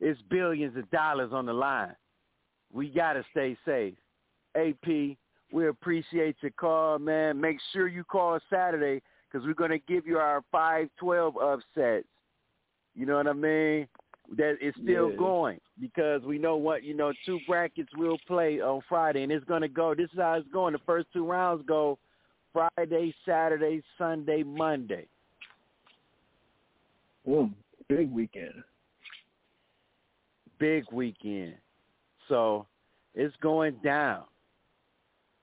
It's 0.00 0.20
billions 0.30 0.76
of 0.76 0.90
dollars 0.90 1.30
on 1.32 1.46
the 1.46 1.52
line. 1.52 1.94
We 2.72 2.88
got 2.88 3.14
to 3.14 3.24
stay 3.30 3.56
safe. 3.64 3.94
AP, 4.56 5.16
we 5.52 5.68
appreciate 5.68 6.36
your 6.40 6.52
call, 6.52 6.98
man. 6.98 7.40
Make 7.40 7.58
sure 7.72 7.88
you 7.88 8.04
call 8.04 8.38
Saturday 8.48 9.02
because 9.30 9.46
we're 9.46 9.54
going 9.54 9.70
to 9.70 9.78
give 9.78 10.06
you 10.06 10.18
our 10.18 10.42
512 10.50 11.36
upsets. 11.36 12.06
You 12.94 13.06
know 13.06 13.16
what 13.16 13.26
I 13.26 13.32
mean? 13.32 13.88
That 14.36 14.58
is 14.60 14.74
still 14.74 15.10
Yeah. 15.10 15.16
going 15.16 15.60
because 15.80 16.22
we 16.22 16.38
know 16.38 16.56
what, 16.56 16.84
you 16.84 16.94
know, 16.94 17.12
two 17.26 17.40
brackets 17.46 17.92
will 17.96 18.18
play 18.26 18.60
on 18.60 18.80
Friday 18.82 19.22
and 19.22 19.32
it's 19.32 19.44
going 19.44 19.62
to 19.62 19.68
go. 19.68 19.94
This 19.94 20.10
is 20.12 20.18
how 20.18 20.34
it's 20.34 20.48
going. 20.48 20.72
The 20.72 20.78
first 20.80 21.08
two 21.12 21.26
rounds 21.26 21.64
go 21.66 21.98
Friday, 22.52 23.14
Saturday, 23.24 23.82
Sunday, 23.98 24.44
Monday. 24.44 25.06
Mm, 27.26 27.52
big 27.88 28.10
weekend. 28.12 28.62
Big 30.60 30.84
weekend. 30.92 31.54
So 32.28 32.66
it's 33.14 33.34
going 33.42 33.74
down. 33.82 34.22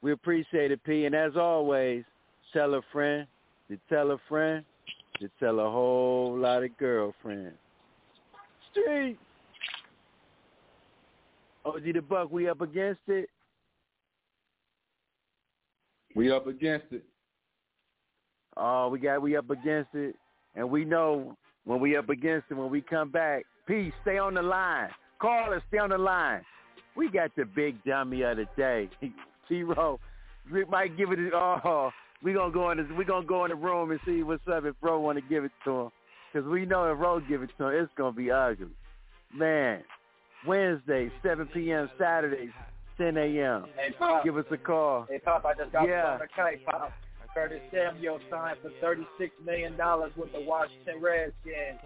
We 0.02 0.14
appreciate 0.14 0.72
it, 0.72 0.82
P. 0.86 1.06
And 1.06 1.14
as 1.14 1.36
always, 1.36 2.06
tell 2.54 2.76
a 2.76 2.82
friend 2.94 3.28
to 3.70 3.78
tell 3.90 4.12
a 4.12 4.18
friend 4.30 4.64
to 5.20 5.30
tell 5.40 5.60
a 5.60 5.70
whole 5.70 6.38
lot 6.38 6.64
of 6.64 6.78
girlfriends. 6.78 7.58
Street. 8.72 9.18
OG 11.66 11.84
the 11.84 12.00
Buck, 12.00 12.32
we 12.32 12.48
up 12.48 12.62
against 12.62 13.02
it. 13.08 13.30
We 16.16 16.32
up 16.32 16.48
against 16.48 16.86
it. 16.92 17.04
Oh, 18.56 18.90
we 18.90 19.00
got 19.00 19.22
we 19.22 19.36
up 19.36 19.50
against 19.50 19.94
it, 19.94 20.16
and 20.56 20.70
we 20.70 20.86
know 20.86 21.36
when 21.66 21.80
we 21.80 21.96
up 21.96 22.10
against 22.10 22.46
it. 22.50 22.56
When 22.56 22.72
we 22.72 22.82
come 22.82 23.10
back, 23.10 23.44
peace. 23.68 23.94
Stay 24.02 24.18
on 24.18 24.34
the 24.34 24.42
line. 24.42 24.90
Call 25.20 25.54
us. 25.54 25.62
Stay 25.70 25.78
on 25.78 25.90
the 25.90 25.98
line. 25.98 26.42
We 26.96 27.10
got 27.10 27.32
the 27.36 27.46
big 27.46 27.84
dummy 27.84 28.24
of 28.24 28.38
the 28.38 28.46
day, 28.58 28.90
T-Row. 29.50 30.00
We 30.52 30.66
might 30.66 30.98
give 30.98 31.12
it. 31.12 31.20
Oh, 31.34 31.92
we 32.24 32.34
gonna 32.34 32.52
go 32.54 32.72
in. 32.72 32.78
This, 32.78 32.88
we 32.98 33.06
gonna 33.06 33.26
go 33.26 33.46
in 33.46 33.50
the 33.50 33.56
room 33.56 33.92
and 33.92 34.00
see 34.06 34.24
what's 34.24 34.48
up 34.52 34.66
if 34.66 34.80
Bro 34.82 35.00
want 35.02 35.18
to 35.18 35.24
give 35.30 35.44
it 35.44 35.52
to 35.66 35.72
him, 35.82 35.90
because 36.34 36.48
we 36.50 36.66
know 36.66 36.92
if 36.92 36.98
Bro 36.98 37.22
give 37.30 37.44
it 37.44 37.50
to 37.58 37.68
him, 37.68 37.84
it's 37.84 37.92
gonna 37.98 38.14
be 38.14 38.32
ugly. 38.32 38.68
Man, 39.36 39.84
Wednesday, 40.46 41.12
7 41.22 41.48
p.m. 41.54 41.90
Saturdays, 42.00 42.50
10 42.98 43.18
a.m. 43.18 43.66
Hey, 43.76 43.94
Pop. 44.00 44.24
Give 44.24 44.38
us 44.38 44.46
a 44.52 44.58
call. 44.58 45.06
Hey, 45.10 45.20
Pop, 45.20 45.46
I 45.46 45.54
just 45.54 45.72
got 45.72 45.88
Yeah. 45.88 46.14
on 46.14 46.20
the 46.20 46.28
kite, 46.36 46.66
Pop. 46.66 46.94
Curtis 47.34 47.62
Samuel 47.72 48.20
signed 48.32 48.58
for 48.64 48.70
$36 48.84 49.30
million 49.46 49.74
with 50.16 50.32
the 50.32 50.42
Washington 50.42 51.00
Redskins. 51.02 51.80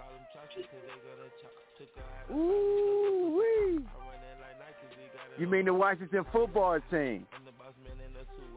Ooh 2.32 3.38
wee. 3.38 3.86
You 5.38 5.48
mean 5.48 5.66
the 5.66 5.74
Washington 5.74 6.26
football 6.32 6.80
team? 6.90 7.26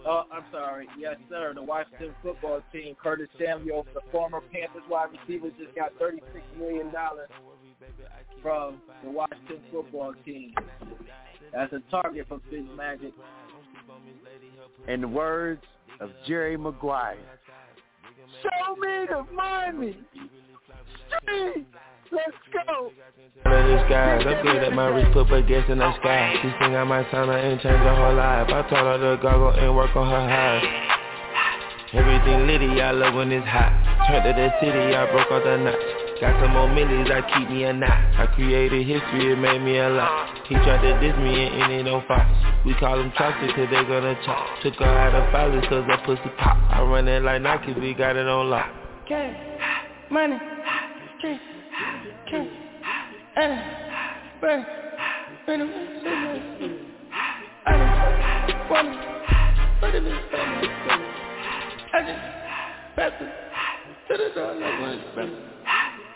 Oh, 0.06 0.24
I'm 0.30 0.44
sorry. 0.52 0.86
Yes, 0.98 1.16
sir. 1.30 1.52
The 1.54 1.62
Washington 1.62 2.14
football 2.22 2.60
team, 2.72 2.94
Curtis 3.02 3.28
Samuel, 3.38 3.86
the 3.94 4.00
former 4.12 4.40
Panthers 4.40 4.82
wide 4.88 5.08
receiver, 5.12 5.48
just 5.58 5.74
got 5.74 5.98
$36 5.98 6.20
million 6.58 6.90
from 8.42 8.82
the 9.02 9.10
Washington 9.10 9.60
football 9.72 10.12
team. 10.24 10.54
That's 11.54 11.72
a 11.72 11.80
target 11.90 12.26
for 12.28 12.38
Fitzmagic. 12.52 13.12
In 14.88 15.00
the 15.00 15.08
words 15.08 15.62
of 16.00 16.10
Jerry 16.26 16.58
Maguire. 16.58 17.16
Show 18.42 18.76
me 18.76 19.06
the 19.08 19.24
money. 19.32 19.96
Street. 21.22 21.66
Let's 22.14 22.38
go. 22.54 22.92
Under 23.44 23.74
the 23.74 23.94
I'm 23.94 24.42
good 24.46 24.62
at 24.62 24.72
my 24.72 24.86
wrist, 24.86 25.10
put 25.12 25.26
baguettes 25.26 25.68
in 25.68 25.78
the 25.78 25.90
sky. 25.98 26.30
She 26.40 26.48
I 26.48 26.84
might 26.84 27.10
sign 27.10 27.26
her 27.26 27.34
and 27.34 27.60
change 27.60 27.82
her 27.82 27.96
whole 27.96 28.14
life. 28.14 28.46
I 28.54 28.62
told 28.70 28.86
her 28.86 28.98
to 29.02 29.20
goggle 29.20 29.50
and 29.50 29.74
work 29.74 29.90
on 29.96 30.06
her 30.06 30.22
eyes. 30.22 30.62
Everything 31.90 32.46
litty, 32.46 32.80
I 32.80 32.92
love 32.92 33.14
when 33.14 33.32
it's 33.32 33.46
hot. 33.46 33.74
Turned 34.06 34.22
to 34.22 34.30
the 34.30 34.46
city, 34.62 34.94
I 34.94 35.10
broke 35.10 35.26
out 35.30 35.42
the 35.42 35.58
notch. 35.58 36.20
Got 36.20 36.38
some 36.38 36.54
more 36.54 36.70
millies, 36.70 37.10
I 37.10 37.22
keep 37.34 37.50
me 37.50 37.64
a 37.64 37.72
knot. 37.72 37.90
I 37.90 38.26
created 38.34 38.86
history, 38.86 39.32
it 39.32 39.38
made 39.38 39.62
me 39.62 39.78
a 39.78 39.90
lot. 39.90 40.38
He 40.46 40.54
tried 40.54 40.86
to 40.86 40.94
diss 41.02 41.18
me 41.18 41.50
and 41.50 41.72
ended 41.72 41.90
on 41.90 42.06
Fox. 42.06 42.30
We 42.64 42.74
call 42.74 43.00
him 43.00 43.10
Chaucer 43.18 43.50
cause 43.58 43.66
they 43.74 43.82
gonna 43.90 44.14
chop. 44.24 44.62
Took 44.62 44.74
her 44.78 44.86
out 44.86 45.18
of 45.18 45.34
filers 45.34 45.66
cause 45.68 45.82
that 45.90 46.06
pussy 46.06 46.30
pop. 46.38 46.58
I 46.70 46.82
run 46.82 47.08
it 47.08 47.22
like 47.22 47.42
Nike, 47.42 47.74
we 47.74 47.94
got 47.94 48.14
it 48.14 48.26
on 48.26 48.50
lock. 48.50 48.70
Cash, 49.08 49.34
money, 50.10 50.38
street, 51.18 51.40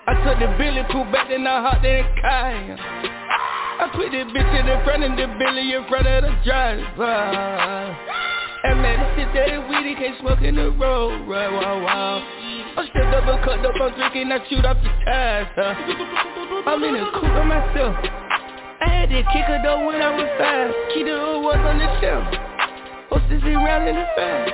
I 0.06 0.14
took 0.24 0.38
the 0.38 0.48
Billy 0.58 0.82
crew 0.90 1.04
back 1.12 1.28
then 1.28 1.46
I 1.46 1.60
hopped 1.62 1.84
in 1.84 2.04
car. 2.20 2.76
I 3.80 3.88
put 3.94 4.10
the 4.10 4.24
bitch 4.34 4.60
in 4.60 4.66
the 4.66 4.82
front 4.84 5.04
of 5.04 5.16
the 5.16 5.26
Billy 5.38 5.72
in 5.72 5.86
front 5.86 6.06
of 6.08 6.22
the 6.24 6.30
driver. 6.44 7.14
And 8.64 8.82
man, 8.82 8.98
this 8.98 9.24
shit 9.24 9.34
that 9.34 9.48
is 9.54 9.60
weedy 9.70 9.94
can't 9.94 10.18
smoke 10.20 10.42
in 10.42 10.56
the 10.56 10.70
road, 10.72 11.28
right, 11.28 11.52
wow, 11.52 11.82
wow. 11.84 12.57
I'm 12.78 12.86
still 12.94 13.10
double 13.10 13.42
cut 13.42 13.58
up, 13.66 13.74
I'm 13.74 13.90
drinking, 13.98 14.30
I 14.30 14.38
shoot 14.46 14.64
off 14.64 14.78
your 14.78 14.94
tires, 15.02 15.50
huh? 15.58 15.74
I'm 16.62 16.78
in 16.78 16.94
the 16.94 17.10
coupe 17.10 17.26
by 17.26 17.42
myself. 17.42 17.90
I 17.98 18.86
had 18.86 19.10
that 19.10 19.26
kicker 19.34 19.58
though 19.66 19.82
when 19.82 19.98
I 19.98 20.14
was 20.14 20.30
five. 20.38 20.70
The 20.94 21.10
old 21.10 21.42
was 21.42 21.58
on 21.58 21.82
the 21.82 21.90
shelf. 21.98 22.22
Hostess 23.10 23.42
around 23.42 23.88
in 23.88 23.98
the 23.98 24.06
fast. 24.14 24.52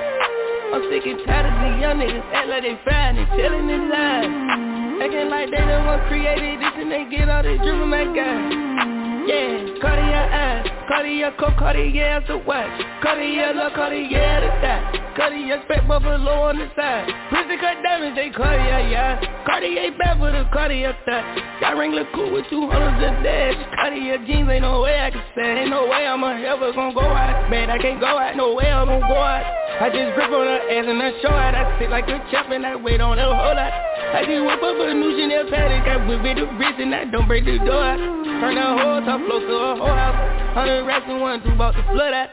I'm 0.73 0.89
sick 0.89 1.05
and 1.05 1.21
tired 1.21 1.45
of 1.45 1.53
these 1.69 1.77
young 1.77 2.01
niggas 2.01 2.25
act 2.33 2.49
like 2.49 2.63
they 2.65 2.73
fine 2.81 3.21
and 3.21 3.29
telling 3.29 3.67
their 3.69 3.85
lies. 3.93 5.05
Acting 5.05 5.29
like 5.29 5.51
they 5.53 5.61
the 5.61 5.85
one 5.85 6.01
created 6.09 6.65
this 6.65 6.73
and 6.81 6.89
they 6.89 7.05
get 7.05 7.29
all 7.29 7.43
this 7.43 7.61
drip 7.61 7.77
from 7.77 7.91
that 7.93 8.09
guy. 8.09 8.94
Yeah, 9.25 9.81
Cartier 9.81 10.29
eyes, 10.29 10.69
Cartier 10.87 11.33
coat, 11.39 11.57
Cartier 11.57 12.21
the 12.27 12.37
watch, 12.37 12.69
Cartier 13.01 13.53
look, 13.55 13.73
Cartier 13.73 14.37
the 14.37 14.49
thigh, 14.61 15.13
Cartier 15.17 15.61
spec 15.65 15.87
buffalo 15.87 16.45
on 16.45 16.59
the 16.59 16.69
side, 16.75 17.09
Prison 17.33 17.57
cut 17.57 17.81
diamonds, 17.81 18.15
they 18.15 18.29
Cartier, 18.29 18.85
yeah, 18.85 19.17
Cartier 19.45 19.97
back 19.97 20.19
for 20.19 20.29
the 20.29 20.45
Cartier 20.53 20.93
thigh, 21.09 21.25
got 21.59 21.73
Wrangler 21.73 22.05
cool 22.13 22.33
with 22.33 22.45
two 22.51 22.69
hundreds 22.69 23.01
a 23.01 23.23
dash, 23.25 23.57
Cartier 23.73 24.21
jeans, 24.29 24.45
ain't 24.45 24.61
no 24.61 24.81
way 24.81 25.01
I 25.01 25.09
can 25.09 25.23
stand, 25.33 25.57
ain't 25.57 25.69
no 25.71 25.89
way 25.89 26.05
I'm 26.05 26.21
ever 26.21 26.71
gonna 26.73 26.93
go 26.93 27.01
out, 27.01 27.49
man, 27.49 27.71
I 27.71 27.79
can't 27.81 27.99
go 27.99 28.05
out, 28.05 28.37
no 28.37 28.53
way 28.53 28.69
I'm 28.69 28.85
gonna 28.85 29.09
go 29.09 29.17
out, 29.17 29.41
I 29.81 29.89
just 29.89 30.13
grip 30.13 30.29
on 30.29 30.45
her 30.45 30.61
ass 30.69 30.85
and 30.85 31.01
I 31.01 31.09
show 31.25 31.33
out, 31.33 31.55
I 31.57 31.79
sit 31.81 31.89
like 31.89 32.05
a 32.13 32.21
champ 32.29 32.53
and 32.53 32.61
I 32.61 32.75
wait 32.75 33.01
on 33.01 33.17
her 33.17 33.25
whole 33.25 33.57
lot, 33.57 33.73
I 34.13 34.21
just 34.21 34.45
whip 34.45 34.61
up 34.61 34.77
a 34.77 34.93
new 34.93 35.17
Chanel 35.17 35.49
paddock, 35.49 35.89
I 35.89 35.97
whip 36.05 36.21
it 36.21 36.37
the 36.37 36.45
wrist 36.61 36.77
and 36.77 36.93
I 36.93 37.05
don't 37.09 37.27
break 37.27 37.43
the 37.45 37.57
door. 37.57 37.97
Turn 38.35 38.55
the 38.55 38.61
whole 38.61 38.99
top 39.17 39.27
flow 39.27 39.39
to 39.39 39.45
a 39.45 39.75
whole 39.75 39.87
house, 39.87 40.53
hundred 40.53 40.83
racks 40.85 41.05
and 41.07 41.21
one, 41.21 41.41
two 41.43 41.49
about 41.49 41.71
to 41.71 41.83
flood 41.83 42.13
out. 42.13 42.29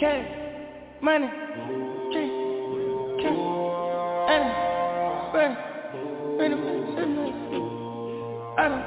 Cash, 0.00 0.28
money, 1.02 1.28
street, 2.08 2.32
cash, 3.20 3.36
and 4.32 4.44
burn, 5.32 5.52
burn 6.38 6.50
the 6.50 6.56
I 8.56 8.68
don't 8.68 8.84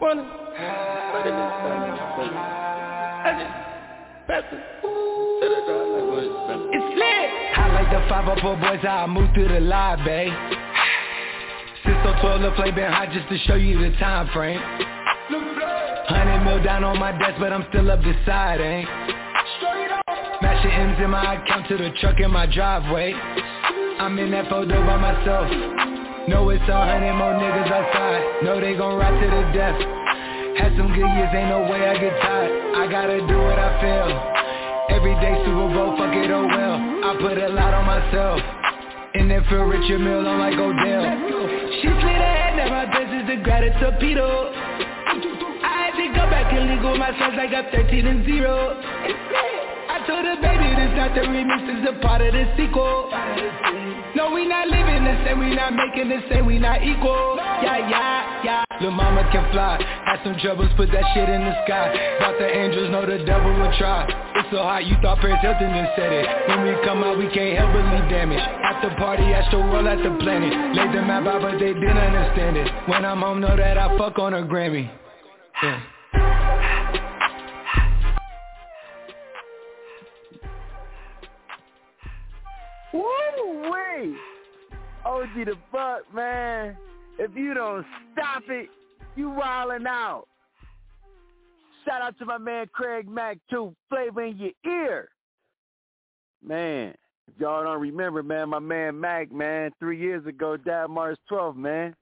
wanna 0.00 0.24
put 1.12 1.26
it 1.26 1.34
in 1.34 1.48
I 3.24 3.30
just 3.38 3.54
pass 4.26 4.44
it 4.52 4.62
to 4.80 5.46
the 5.48 5.60
door 5.66 5.84
it's 6.72 6.90
lit. 6.96 7.28
I 7.56 7.72
like 7.74 7.90
the 7.90 8.00
504 8.08 8.56
boys, 8.56 8.80
how 8.82 9.04
I 9.04 9.06
move 9.06 9.28
through 9.34 9.48
the 9.48 9.60
live, 9.60 10.04
babe. 10.04 10.32
Cisco 11.84 12.14
12, 12.20 12.42
the 12.42 12.50
play 12.52 12.70
been 12.70 12.90
hot 12.90 13.12
just 13.12 13.28
to 13.28 13.38
show 13.46 13.56
you 13.56 13.78
the 13.78 13.94
time 13.98 14.28
frame. 14.32 14.60
Hundred 16.06 16.44
mil 16.44 16.62
down 16.62 16.84
on 16.84 16.98
my 16.98 17.12
desk, 17.12 17.36
but 17.38 17.52
I'm 17.52 17.66
still 17.70 17.90
up 17.90 18.00
deciding. 18.02 18.86
Eh? 18.86 19.14
Mashing 20.42 20.70
M's 20.70 20.98
in 21.02 21.10
my 21.10 21.42
account 21.42 21.68
to 21.68 21.76
the 21.76 21.90
truck 22.00 22.20
in 22.20 22.30
my 22.30 22.46
driveway. 22.46 23.14
I'm 23.98 24.18
in 24.18 24.30
that 24.32 24.48
photo 24.48 24.84
by 24.86 24.96
myself. 24.96 25.48
Know 26.28 26.48
it's 26.50 26.62
a 26.68 26.78
hundred 26.78 27.14
more 27.14 27.34
niggas 27.34 27.70
outside. 27.70 28.44
Know 28.44 28.60
they 28.60 28.76
gon' 28.76 28.96
ride 28.96 29.18
to 29.18 29.26
the 29.26 29.44
death. 29.52 29.78
Had 30.56 30.76
some 30.78 30.88
good 30.94 31.04
years, 31.04 31.32
ain't 31.34 31.50
no 31.50 31.66
way 31.66 31.82
I 31.82 31.98
get 31.98 32.14
tired. 32.22 32.52
I 32.78 32.86
gotta 32.86 33.18
do 33.26 33.36
what 33.38 33.58
I 33.58 33.70
feel. 33.82 34.08
Every 34.94 35.14
day 35.18 35.34
Super 35.42 35.68
Bowl, 35.74 35.96
fuck 35.98 36.14
it, 36.14 36.30
oh 36.30 36.46
well. 36.46 36.78
I 36.78 37.16
put 37.20 37.38
a 37.38 37.48
lot 37.48 37.74
on 37.74 37.84
myself. 37.84 38.38
In 39.14 39.28
that 39.28 39.48
Phil 39.50 39.64
Richard 39.64 39.98
Mill, 39.98 40.26
I'm 40.26 40.38
like 40.38 40.54
Odell. 40.54 41.04
She 41.80 41.88
slid 41.88 42.20
ahead, 42.22 42.56
now 42.56 42.68
my 42.70 42.86
business 42.86 43.26
to 43.30 43.36
grab 43.42 43.64
a 43.64 43.70
torpedo. 43.80 44.93
I 46.24 46.26
go 46.26 46.30
back 46.32 46.52
and 46.56 46.70
legal 46.72 46.96
my 46.96 47.12
sons 47.20 47.36
I'm 47.36 47.68
13 47.68 48.06
and 48.06 48.24
0. 48.24 48.48
I 49.92 50.00
told 50.08 50.24
her, 50.24 50.40
baby, 50.40 50.72
this 50.72 50.96
not 50.96 51.12
the 51.12 51.28
remix, 51.28 51.60
this 51.68 51.84
a 51.84 52.00
part 52.00 52.24
of 52.24 52.32
the 52.32 52.48
sequel. 52.56 53.12
No, 54.16 54.32
we 54.32 54.48
not 54.48 54.72
living 54.72 55.04
the 55.04 55.20
same, 55.20 55.36
we 55.36 55.52
not 55.52 55.76
making 55.76 56.08
the 56.08 56.24
same, 56.32 56.46
we 56.48 56.56
not 56.56 56.80
equal. 56.80 57.36
Yeah, 57.60 57.76
yeah, 57.76 58.40
yeah. 58.40 58.64
Lil' 58.80 58.96
mama 58.96 59.28
can 59.36 59.44
fly. 59.52 59.76
Had 60.08 60.24
some 60.24 60.40
troubles, 60.40 60.72
put 60.80 60.88
that 60.96 61.04
shit 61.12 61.28
in 61.28 61.44
the 61.44 61.52
sky. 61.68 61.92
Thought 62.20 62.40
the 62.40 62.48
angels 62.48 62.88
know 62.88 63.04
the 63.04 63.20
devil 63.28 63.52
will 63.52 63.76
try. 63.76 64.08
It's 64.40 64.48
so 64.48 64.64
hot, 64.64 64.88
you 64.88 64.96
thought 65.04 65.20
Paris 65.20 65.44
Hilton 65.44 65.76
just 65.76 65.92
said 65.92 66.08
it. 66.08 66.24
When 66.48 66.64
we 66.64 66.72
come 66.88 67.04
out, 67.04 67.20
we 67.20 67.28
can't 67.28 67.52
help 67.52 67.68
but 67.76 67.84
leave 67.92 68.08
damage. 68.08 68.40
At 68.40 68.80
the 68.80 68.96
party, 68.96 69.28
I 69.28 69.44
show 69.52 69.60
roll 69.60 69.84
at 69.84 70.00
the 70.00 70.16
planet. 70.24 70.56
Laid 70.72 70.88
the 70.96 71.04
map 71.04 71.28
out, 71.28 71.44
but 71.44 71.60
they 71.60 71.76
didn't 71.76 72.00
understand 72.00 72.56
it. 72.56 72.72
When 72.88 73.04
I'm 73.04 73.20
home, 73.20 73.44
know 73.44 73.52
that 73.52 73.76
I 73.76 73.92
fuck 74.00 74.16
on 74.18 74.32
a 74.32 74.40
Grammy. 74.40 74.88
Yeah. 75.62 75.93
Woo 82.92 83.70
wee! 83.70 84.16
OG 85.04 85.46
the 85.46 85.54
fuck, 85.72 86.14
man. 86.14 86.76
If 87.18 87.34
you 87.34 87.54
don't 87.54 87.84
stop 88.12 88.42
it, 88.48 88.68
you 89.16 89.30
wildin' 89.30 89.86
out. 89.86 90.26
Shout 91.84 92.02
out 92.02 92.18
to 92.18 92.24
my 92.24 92.38
man 92.38 92.66
Craig 92.72 93.08
Mack 93.08 93.38
too, 93.50 93.74
flavor 93.88 94.22
in 94.22 94.38
your 94.38 94.52
ear. 94.66 95.08
Man, 96.42 96.94
if 97.28 97.40
y'all 97.40 97.62
don't 97.62 97.80
remember, 97.80 98.22
man, 98.22 98.48
my 98.50 98.58
man 98.58 98.98
Mac, 98.98 99.32
man, 99.32 99.70
three 99.78 99.98
years 99.98 100.26
ago 100.26 100.56
died 100.56 100.90
March 100.90 101.18
12th, 101.30 101.56
man. 101.56 101.94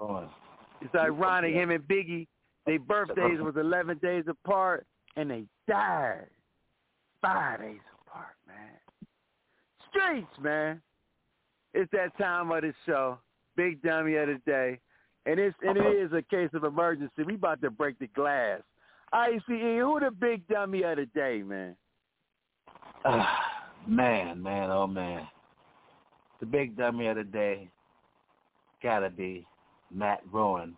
Oh. 0.00 0.28
It's 0.80 0.94
ironic, 0.94 1.52
him 1.54 1.70
and 1.70 1.84
Biggie, 1.84 2.26
their 2.70 2.78
birthdays 2.78 3.40
was 3.40 3.56
11 3.56 3.98
days 3.98 4.22
apart, 4.28 4.86
and 5.16 5.28
they 5.28 5.44
died 5.66 6.26
five 7.20 7.58
days 7.58 7.80
apart, 8.06 8.36
man. 8.46 9.08
Streets, 9.88 10.38
man. 10.40 10.80
It's 11.74 11.90
that 11.90 12.16
time 12.16 12.52
of 12.52 12.62
the 12.62 12.72
show. 12.86 13.18
Big 13.56 13.82
dummy 13.82 14.14
of 14.14 14.28
the 14.28 14.40
day. 14.46 14.78
And 15.26 15.40
it's 15.40 15.56
and 15.62 15.76
it 15.76 15.96
is 15.96 16.12
a 16.12 16.22
case 16.22 16.50
of 16.54 16.62
emergency. 16.62 17.24
We 17.26 17.34
about 17.34 17.60
to 17.62 17.70
break 17.70 17.98
the 17.98 18.06
glass. 18.06 18.60
ICE, 19.12 19.40
who 19.48 19.98
the 20.00 20.12
big 20.12 20.46
dummy 20.46 20.84
of 20.84 20.96
the 20.96 21.06
day, 21.06 21.42
man? 21.44 21.74
Ah, 23.04 23.36
man, 23.84 24.40
man, 24.40 24.70
oh 24.70 24.86
man. 24.86 25.26
The 26.38 26.46
big 26.46 26.76
dummy 26.76 27.08
of 27.08 27.16
the 27.16 27.24
day 27.24 27.68
gotta 28.80 29.10
be 29.10 29.44
Matt 29.92 30.20
Rowan 30.32 30.76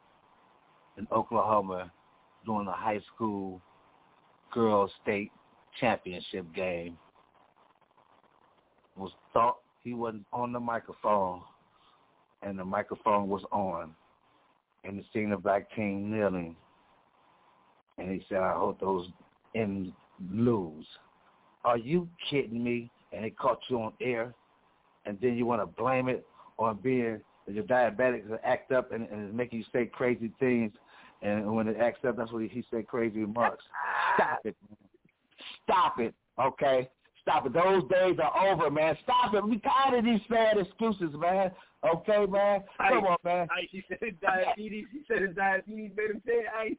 in 0.98 1.06
Oklahoma 1.12 1.90
during 2.44 2.66
the 2.66 2.72
high 2.72 3.00
school 3.14 3.60
girls 4.52 4.90
state 5.02 5.30
championship 5.80 6.46
game. 6.54 6.98
Was 8.96 9.12
thought 9.32 9.58
he 9.82 9.94
wasn't 9.94 10.24
on 10.32 10.52
the 10.52 10.60
microphone 10.60 11.40
and 12.42 12.58
the 12.58 12.64
microphone 12.64 13.28
was 13.28 13.42
on 13.50 13.94
and 14.84 14.96
he 14.96 15.04
seen 15.12 15.30
the 15.30 15.36
black 15.36 15.74
team 15.74 16.10
kneeling 16.10 16.56
and 17.98 18.10
he 18.10 18.24
said, 18.28 18.38
I 18.38 18.54
hope 18.54 18.80
those 18.80 19.06
in 19.54 19.92
lose. 20.30 20.86
Are 21.64 21.78
you 21.78 22.08
kidding 22.30 22.62
me? 22.62 22.90
And 23.12 23.24
they 23.24 23.30
caught 23.30 23.60
you 23.68 23.80
on 23.80 23.92
air 24.00 24.34
and 25.06 25.18
then 25.20 25.36
you 25.36 25.46
want 25.46 25.62
to 25.62 25.82
blame 25.82 26.08
it 26.08 26.26
on 26.58 26.78
being 26.82 27.20
your 27.46 27.64
diabetics 27.64 28.24
act 28.44 28.72
up 28.72 28.92
and, 28.92 29.08
and 29.08 29.26
it's 29.26 29.36
making 29.36 29.58
you 29.58 29.64
say 29.72 29.86
crazy 29.86 30.30
things 30.38 30.72
and 31.22 31.54
when 31.54 31.68
it 31.68 31.76
acts 31.80 32.04
up 32.06 32.16
that's 32.16 32.32
what 32.32 32.42
he, 32.42 32.48
he 32.48 32.64
said 32.70 32.86
crazy 32.86 33.20
remarks. 33.20 33.64
Stop 34.14 34.40
it. 34.44 34.56
Stop 35.64 36.00
it. 36.00 36.14
Okay? 36.40 36.88
Stop 37.22 37.46
it. 37.46 37.52
Those 37.52 37.82
days 37.88 38.18
are 38.22 38.48
over, 38.48 38.70
man. 38.70 38.96
Stop 39.04 39.34
it. 39.34 39.46
We 39.46 39.58
tired 39.58 39.98
of 39.98 40.04
these 40.04 40.20
bad 40.28 40.58
excuses, 40.58 41.14
man. 41.16 41.52
Okay, 41.84 42.26
man. 42.26 42.62
Come 42.78 43.04
on, 43.04 43.16
man. 43.24 43.48
I, 43.50 43.66
he 43.70 43.82
said 43.88 43.98
diabetes. 44.20 44.86
He 44.92 45.00
said 45.08 45.22
his 45.22 45.34
diabetes 45.34 45.90
made 45.96 46.10
him 46.10 46.22
say, 46.26 46.44
"I." 46.52 46.76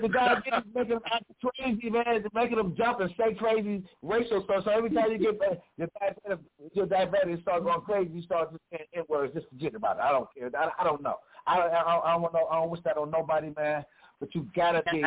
the 0.00 0.08
diabetes 0.08 0.52
making 0.74 0.90
them 0.90 1.00
act 1.12 1.24
crazy, 1.42 1.90
man. 1.90 2.04
It's 2.06 2.26
making 2.34 2.56
them 2.56 2.74
jump 2.76 3.00
and 3.00 3.10
say 3.18 3.34
crazy 3.34 3.82
racial 4.02 4.42
stuff. 4.44 4.64
So 4.64 4.70
every 4.70 4.90
time 4.90 5.10
you 5.12 5.18
get 5.18 5.62
your 5.76 5.88
diabetes, 5.98 6.44
your 6.74 6.86
diabetes 6.86 7.40
start 7.42 7.64
going 7.64 7.80
crazy, 7.80 8.10
you 8.14 8.22
start 8.22 8.50
just 8.52 8.62
saying 8.70 8.84
N 8.94 9.04
words. 9.08 9.34
Just 9.34 9.48
forget 9.48 9.74
about 9.74 9.96
it. 9.96 10.02
I 10.02 10.12
don't 10.12 10.28
care. 10.36 10.50
I, 10.56 10.70
I 10.80 10.84
don't 10.84 11.02
know. 11.02 11.16
I, 11.46 11.58
I, 11.58 12.08
I 12.08 12.12
don't 12.12 12.22
want 12.22 12.34
no. 12.34 12.46
I 12.50 12.56
don't 12.56 12.70
wish 12.70 12.80
that 12.84 12.96
on 12.96 13.10
nobody, 13.10 13.52
man. 13.56 13.84
But 14.20 14.34
you 14.34 14.46
gotta 14.54 14.82
be 14.90 15.02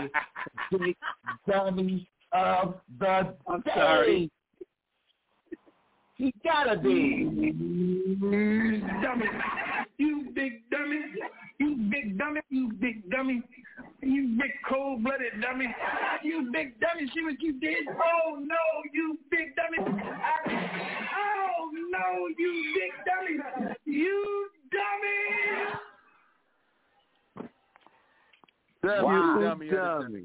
big 0.72 0.95
dummy 1.48 2.07
of 2.32 2.76
the 2.99 3.36
I'm 3.48 3.61
day. 3.61 3.72
sorry. 3.76 4.32
He 6.15 6.34
gotta 6.44 6.78
be. 6.78 7.23
dummy. 9.02 9.26
You 10.02 10.32
big 10.34 10.53
dummy. 10.72 10.99
You 11.60 11.76
big 11.91 12.18
dummy. 12.18 12.41
You 12.49 12.72
big 12.80 13.07
dummy. 13.11 13.44
You 14.02 14.36
big 14.40 14.52
cold 14.68 15.03
blooded 15.03 15.40
dummy. 15.41 15.68
You 16.23 16.49
big 16.52 16.80
dummy. 16.80 17.07
See 17.14 17.23
what 17.23 17.40
you 17.40 17.53
did? 17.60 17.88
Oh 17.90 18.38
no, 18.40 18.56
you 18.94 19.18
big 19.30 19.56
dummy. 19.56 19.78
I, 20.02 21.07
oh 21.18 21.69
no, 21.95 22.28
you 22.40 22.52
big 22.73 22.94
dummy. 23.06 23.78
You 23.86 24.49
dummy. 24.72 25.69
Dummy, 28.84 29.03
Wow. 29.03 29.40
dummy, 29.40 29.69
Dummy. 29.69 30.23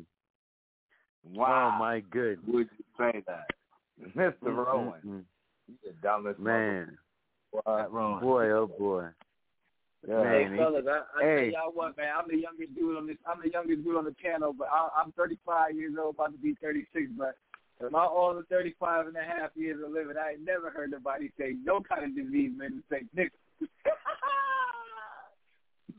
Wow. 1.34 1.72
Oh 1.74 1.78
my 1.78 2.00
goodness. 2.10 2.38
Would 2.48 2.68
you 2.78 2.84
say 2.98 3.22
that? 3.26 3.46
Mr. 4.16 4.56
Rowan. 4.56 5.00
Mm-mm-mm. 5.04 5.24
You 5.68 5.74
the 5.84 5.92
dumbest 6.02 6.38
Man, 6.40 6.96
mother- 7.52 7.88
boy, 8.20 8.50
oh 8.52 8.66
boy. 8.78 9.08
Yeah. 10.08 10.22
Man, 10.22 10.50
Hey 10.52 10.56
fellas, 10.56 10.84
I, 10.88 11.18
I 11.18 11.22
hey. 11.24 11.50
tell 11.50 11.64
y'all 11.64 11.72
what, 11.74 11.96
man. 11.96 12.12
I'm 12.16 12.28
the 12.28 12.36
youngest 12.38 12.74
dude 12.76 12.96
on 12.96 13.06
this. 13.06 13.16
I'm 13.26 13.40
the 13.42 13.50
youngest 13.50 13.82
dude 13.84 13.96
on 13.96 14.04
the 14.04 14.12
panel, 14.22 14.52
but 14.52 14.68
I, 14.70 14.88
I'm 15.02 15.10
35 15.12 15.74
years 15.76 15.94
old, 16.00 16.14
about 16.14 16.32
to 16.32 16.38
be 16.38 16.54
36. 16.62 17.10
But 17.18 17.36
in 17.80 17.90
my 17.90 18.04
all 18.04 18.34
the 18.34 18.44
35 18.44 19.08
and 19.08 19.16
a 19.16 19.22
half 19.22 19.50
years 19.56 19.82
of 19.84 19.90
living, 19.92 20.16
I 20.16 20.32
ain't 20.32 20.44
never 20.44 20.70
heard 20.70 20.92
nobody 20.92 21.30
say 21.38 21.54
no 21.64 21.80
kind 21.80 22.04
of 22.04 22.14
disease 22.14 22.52
made 22.56 22.70
them 22.72 22.84
say 22.90 23.02
nigga. 23.16 23.30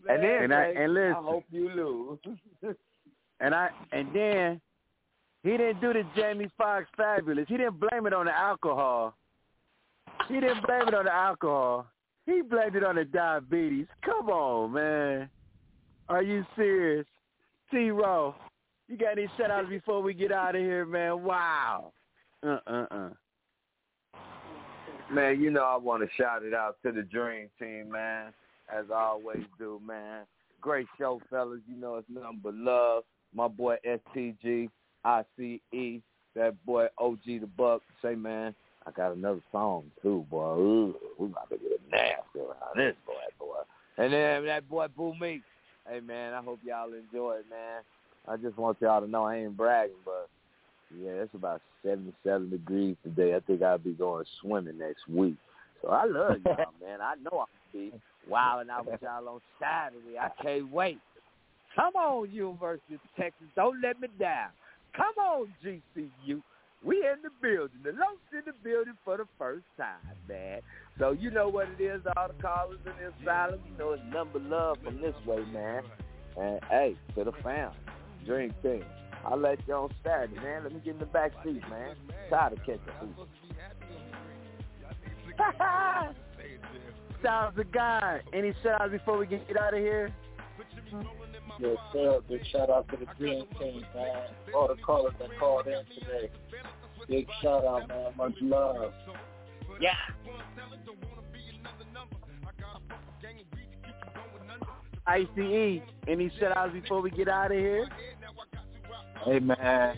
And 0.09 0.23
then- 0.23 0.43
And 0.43 0.53
I- 0.53 0.67
and 0.71 0.93
listen. 0.93 1.11
I 1.17 1.21
hope 1.21 1.43
you 1.51 1.69
lose. 1.69 2.19
And 3.39 3.53
I 3.53 3.69
and 3.91 4.07
then 4.15 4.59
he 5.43 5.51
didn't 5.51 5.79
do 5.79 5.93
the 5.93 6.03
Jamie 6.15 6.49
Foxx 6.57 6.87
fabulous. 6.97 7.45
He 7.47 7.55
didn't 7.55 7.79
blame 7.79 8.07
it 8.07 8.13
on 8.13 8.25
the 8.25 8.35
alcohol. 8.35 9.15
He 10.27 10.39
didn't 10.39 10.65
blame 10.65 10.87
it 10.87 10.95
on 10.95 11.05
the 11.05 11.13
alcohol. 11.13 11.85
He 12.27 12.41
blamed 12.41 12.75
it 12.75 12.83
on 12.83 12.95
the 12.95 13.05
diabetes. 13.05 13.87
Come 14.05 14.29
on, 14.29 14.73
man. 14.73 15.29
Are 16.09 16.21
you 16.21 16.45
serious? 16.55 17.05
T 17.71 17.89
Row, 17.89 18.35
you 18.87 18.97
got 18.97 19.13
any 19.13 19.27
shout 19.37 19.49
outs 19.49 19.69
before 19.69 20.01
we 20.01 20.13
get 20.13 20.31
out 20.31 20.55
of 20.55 20.61
here, 20.61 20.85
man? 20.85 21.23
Wow. 21.23 21.93
Uh 22.43 22.59
uh 22.67 22.85
uh. 22.91 23.09
Man, 25.11 25.41
you 25.41 25.49
know 25.51 25.63
I 25.63 25.77
want 25.77 26.03
to 26.03 26.09
shout 26.17 26.43
it 26.43 26.53
out 26.53 26.77
to 26.85 26.91
the 26.91 27.01
Dream 27.01 27.49
Team, 27.59 27.89
man. 27.89 28.33
As 28.73 28.85
I 28.93 28.99
always 28.99 29.43
do, 29.57 29.81
man. 29.85 30.25
Great 30.59 30.87
show, 30.97 31.21
fellas. 31.29 31.61
You 31.65 31.77
know 31.79 31.95
it's 31.95 32.09
nothing 32.09 32.41
but 32.43 32.53
love. 32.55 33.03
My 33.33 33.47
boy 33.47 33.77
STG, 33.85 34.69
ICE, 35.05 36.01
that 36.35 36.65
boy 36.65 36.87
OG 36.97 37.19
the 37.25 37.49
Buck. 37.55 37.83
Say, 38.01 38.15
man, 38.15 38.53
I 38.87 38.91
got 38.91 39.15
another 39.15 39.41
song 39.51 39.83
too, 40.01 40.25
boy. 40.29 40.55
Ooh, 40.55 40.95
we 41.19 41.25
about 41.27 41.49
to 41.49 41.57
get 41.57 41.81
nasty 41.91 42.39
around 42.39 42.77
this 42.77 42.95
boy, 43.05 43.13
boy. 43.37 43.61
And 43.97 44.13
then 44.13 44.45
that 44.45 44.69
boy 44.69 44.87
Boo 44.95 45.13
Meek. 45.19 45.41
Hey, 45.89 45.99
man, 45.99 46.33
I 46.33 46.41
hope 46.41 46.59
y'all 46.65 46.93
enjoy 46.93 47.37
it, 47.39 47.45
man. 47.49 47.81
I 48.27 48.37
just 48.37 48.57
want 48.57 48.77
y'all 48.81 49.01
to 49.01 49.07
know 49.07 49.23
I 49.23 49.37
ain't 49.37 49.57
bragging, 49.57 49.95
but 50.05 50.29
yeah, 50.97 51.11
it's 51.11 51.33
about 51.33 51.61
77 51.83 52.49
degrees 52.49 52.95
today. 53.03 53.35
I 53.35 53.39
think 53.41 53.61
I'll 53.61 53.77
be 53.77 53.93
going 53.93 54.25
swimming 54.41 54.77
next 54.77 55.07
week. 55.07 55.35
So 55.81 55.89
I 55.89 56.05
love 56.05 56.37
y'all, 56.45 56.73
man. 56.81 57.01
I 57.01 57.15
know 57.15 57.39
I'll 57.39 57.49
be 57.73 57.91
wilding 58.27 58.69
out 58.69 58.85
with 58.85 59.01
y'all 59.01 59.27
on 59.27 59.41
Saturday. 59.59 60.17
I 60.19 60.29
can't 60.41 60.71
wait. 60.71 60.99
Come 61.75 61.95
on, 61.95 62.31
University 62.31 62.95
of 62.95 63.01
Texas. 63.17 63.47
Don't 63.55 63.81
let 63.81 63.99
me 63.99 64.07
down. 64.19 64.49
Come 64.95 65.13
on, 65.23 65.53
GCU. 65.63 66.41
We 66.83 66.97
in 66.97 67.21
the 67.23 67.29
building. 67.41 67.79
The 67.83 67.91
Lopes 67.91 68.31
in 68.31 68.41
the 68.45 68.53
building 68.63 68.93
for 69.03 69.17
the 69.17 69.25
first 69.37 69.65
time, 69.77 69.97
man. 70.27 70.61
So 70.99 71.11
you 71.11 71.31
know 71.31 71.47
what 71.49 71.67
it 71.77 71.83
is, 71.83 72.01
all 72.15 72.27
the 72.27 72.41
callers 72.41 72.79
in 72.85 72.91
this 73.03 73.13
asylum. 73.21 73.59
You 73.71 73.77
know 73.77 73.91
it's 73.93 74.03
number 74.13 74.39
love 74.39 74.77
from 74.83 75.01
this 75.01 75.15
way, 75.25 75.43
man. 75.51 75.83
And 76.37 76.59
hey, 76.69 76.95
to 77.15 77.23
the 77.23 77.31
fam, 77.43 77.71
Dream 78.25 78.53
Team. 78.61 78.83
I'll 79.25 79.39
let 79.39 79.59
you 79.67 79.73
on 79.73 79.89
Saturday, 80.03 80.35
man. 80.35 80.63
Let 80.63 80.73
me 80.73 80.81
get 80.83 80.93
in 80.93 80.99
the 80.99 81.05
back 81.05 81.31
seat, 81.43 81.61
man. 81.69 81.95
Tired 82.29 82.53
of 82.53 82.59
catching 82.59 82.79
food. 82.99 83.15
Sounds 87.23 87.57
a 87.57 87.63
guy. 87.63 88.21
Any 88.33 88.53
shout 88.63 88.81
outs 88.81 88.91
before 88.91 89.17
we 89.17 89.25
get 89.25 89.41
out 89.59 89.73
of 89.73 89.79
here? 89.79 90.13
Yes, 91.59 91.77
sir. 91.91 92.19
Big 92.29 92.41
shout 92.51 92.69
out 92.69 92.87
to 92.89 92.97
the 92.97 93.05
Dream 93.17 93.45
Team, 93.59 93.83
man. 93.95 94.23
All 94.55 94.67
the 94.67 94.75
callers 94.81 95.13
that 95.19 95.29
called 95.39 95.67
in 95.67 95.83
today. 95.93 96.29
Big 97.07 97.27
shout 97.41 97.65
out, 97.65 97.87
man. 97.87 98.11
Much 98.17 98.33
love. 98.41 98.93
Yeah. 99.79 99.91
ICE. 105.07 105.81
Any 106.07 106.31
shout 106.39 106.55
outs 106.55 106.73
before 106.73 107.01
we 107.01 107.09
get 107.11 107.29
out 107.29 107.51
of 107.51 107.57
here? 107.57 107.87
Hey 109.25 109.39
man. 109.39 109.97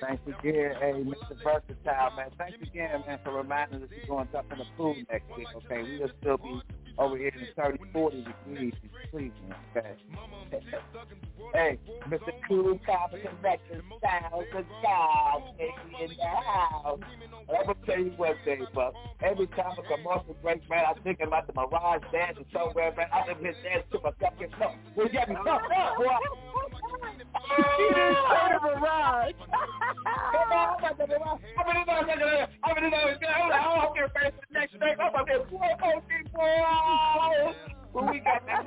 Thanks 0.00 0.22
again, 0.26 0.74
hey 0.80 0.92
Mr. 0.92 1.36
Versatile, 1.42 2.16
man. 2.16 2.28
Thanks 2.36 2.58
again, 2.62 3.02
man, 3.06 3.18
for 3.24 3.32
reminding 3.32 3.82
us 3.82 3.88
we're 3.90 4.06
going 4.06 4.28
to 4.28 4.38
in 4.52 4.58
the 4.58 4.64
pool 4.76 4.94
next 5.10 5.26
week, 5.36 5.46
okay? 5.56 5.98
We'll 5.98 6.10
still 6.20 6.36
be 6.36 6.60
over 6.98 7.16
here 7.16 7.32
in 7.34 7.46
30, 7.56 7.78
40 7.92 8.16
degrees 8.24 8.74
in 8.82 8.90
Cleveland, 9.10 9.54
okay? 9.76 9.96
hey, 11.52 11.78
Mr. 12.08 12.32
Cool 12.48 12.78
Copper 12.86 13.18
Connection 13.18 13.82
Styles 13.98 14.44
the 14.52 14.64
God, 14.82 15.42
baby, 15.58 15.72
in 16.04 16.10
the 16.16 16.24
house. 16.24 17.00
And 17.48 17.58
I'm 17.58 17.64
going 17.66 17.76
to 17.76 17.86
tell 17.86 17.98
you 17.98 18.12
one 18.16 18.34
thing, 18.44 18.66
but 18.74 18.94
every 19.22 19.46
time 19.48 19.76
a 19.78 19.96
commercial 19.96 20.36
break, 20.42 20.68
man, 20.68 20.84
I'm 20.88 21.02
thinking 21.02 21.26
about 21.26 21.46
the 21.46 21.52
Mirage 21.52 22.02
dance 22.12 22.38
or 22.38 22.44
somewhere, 22.52 22.92
man. 22.96 23.06
I 23.12 23.26
done 23.26 23.42
been 23.42 23.54
dancing 23.62 23.90
to 23.92 23.98
myself 23.98 24.38
get 24.38 24.50
fucked. 24.58 24.76
Well, 24.96 25.06
you 25.06 25.12
got 25.12 25.28
me 25.28 25.36
fucked 25.44 25.72
up, 25.72 25.96
boy. 25.98 26.55
The. 27.48 28.16
I'm 32.64 32.76
we 38.08 38.20
got 38.20 38.46
to 38.46 38.62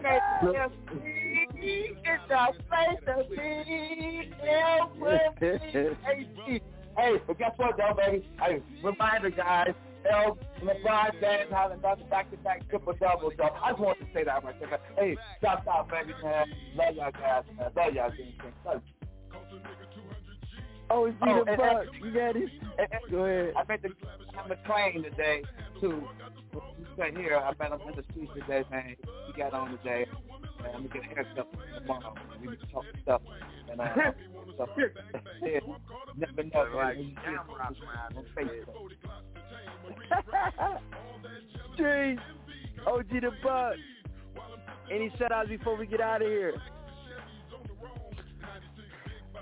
be. 6.47 6.61
Hey, 6.97 7.21
but 7.27 7.37
guess 7.37 7.51
what, 7.57 7.77
though, 7.77 7.93
baby? 7.95 8.27
Hey, 8.39 8.61
reminder, 8.83 9.29
guys. 9.29 9.73
L. 10.11 10.37
LeBron 10.63 11.19
James 11.21 11.51
having 11.51 11.79
done 11.79 12.01
back-to-back 12.09 12.69
triple 12.69 12.93
doubles. 12.99 13.33
So 13.37 13.43
I 13.43 13.71
just 13.71 13.81
wanted 13.81 14.05
to 14.07 14.13
say 14.13 14.23
that 14.23 14.43
right 14.43 14.59
there. 14.59 14.69
man. 14.69 14.79
Hey, 14.97 15.17
shout 15.41 15.67
out, 15.67 15.89
baby, 15.89 16.13
man. 16.23 16.47
Love 16.75 16.95
y'all 16.95 17.11
guys, 17.11 17.43
man. 17.57 17.69
Love 17.75 17.93
y'all, 17.93 18.11
King 18.11 18.33
King. 18.41 18.53
Love 18.65 18.81
you. 18.85 19.59
Oh, 20.91 21.05
it's 21.05 21.15
Oh, 21.21 21.43
the 21.43 21.51
and- 21.51 21.57
buck. 21.57 21.85
You 22.01 22.11
got 22.11 22.35
it. 22.35 22.49
Go 23.11 23.25
ahead. 23.25 23.53
I 23.55 23.63
met 23.67 23.81
the 23.83 23.89
McLean 24.47 25.03
today 25.03 25.43
too. 25.79 26.07
Said 26.97 27.15
here, 27.15 27.37
I 27.37 27.53
met 27.59 27.71
him 27.71 27.87
in 27.87 27.95
the 27.95 28.03
streets 28.11 28.31
today, 28.33 28.63
man. 28.71 28.95
He 29.27 29.33
got 29.39 29.53
on 29.53 29.77
today. 29.77 30.07
Man, 30.61 30.71
I'm 30.75 30.87
gonna 30.87 31.01
get 31.01 31.11
a 31.11 31.15
haircut 31.15 31.47
tomorrow. 31.77 32.15
We 32.41 32.57
can 32.57 32.67
talk 32.69 32.85
stuff 33.03 33.21
and 33.71 33.79
uh, 33.79 33.85
yeah, 35.43 35.59
never 36.17 36.43
know. 36.43 36.65
man. 36.75 36.97
When 36.97 38.47
you 38.49 38.59
on 41.79 42.19
OG 42.87 43.09
the 43.09 43.31
buck. 43.43 43.73
Any 44.91 45.11
shout 45.17 45.31
outs 45.31 45.49
before 45.49 45.77
we 45.77 45.85
get 45.85 46.01
out 46.01 46.21
of 46.21 46.27
here? 46.27 46.53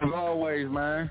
As 0.01 0.09
always, 0.13 0.67
man. 0.69 1.09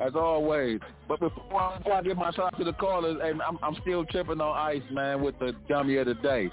As 0.00 0.14
always. 0.14 0.80
But 1.06 1.20
before 1.20 1.60
I, 1.60 1.78
before 1.78 1.92
I 1.94 2.02
give 2.02 2.16
my 2.16 2.32
shout 2.32 2.54
out 2.54 2.58
to 2.58 2.64
the 2.64 2.72
callers, 2.72 3.18
hey, 3.20 3.32
I'm, 3.46 3.58
I'm 3.62 3.76
still 3.82 4.04
tripping 4.06 4.40
on 4.40 4.56
ice, 4.56 4.82
man, 4.90 5.22
with 5.22 5.38
the 5.38 5.54
dummy 5.68 5.98
of 5.98 6.06
the 6.06 6.14
day. 6.14 6.50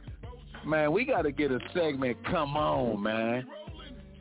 Man, 0.65 0.91
we 0.91 1.05
got 1.05 1.21
to 1.21 1.31
get 1.31 1.51
a 1.51 1.59
segment. 1.73 2.17
Come 2.25 2.57
on, 2.57 3.01
man. 3.01 3.47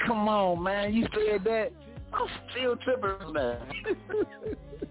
Come 0.07 0.29
on, 0.29 0.63
man. 0.63 0.95
You 0.95 1.07
said 1.13 1.45
that. 1.45 1.71
I'm 2.13 2.29
still 2.53 2.77
tripping 2.77 3.11
on 3.27 3.35
that. 3.35 3.61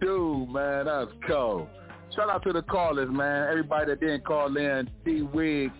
Dude, 0.00 0.48
man, 0.50 0.86
that's 0.86 1.10
cool. 1.26 1.68
Shout 2.14 2.30
out 2.30 2.42
to 2.44 2.52
the 2.52 2.62
callers, 2.62 3.10
man. 3.10 3.48
Everybody 3.48 3.86
that 3.90 4.00
didn't 4.00 4.24
call 4.24 4.56
in. 4.56 4.88
D 5.04 5.22
Wig. 5.22 5.70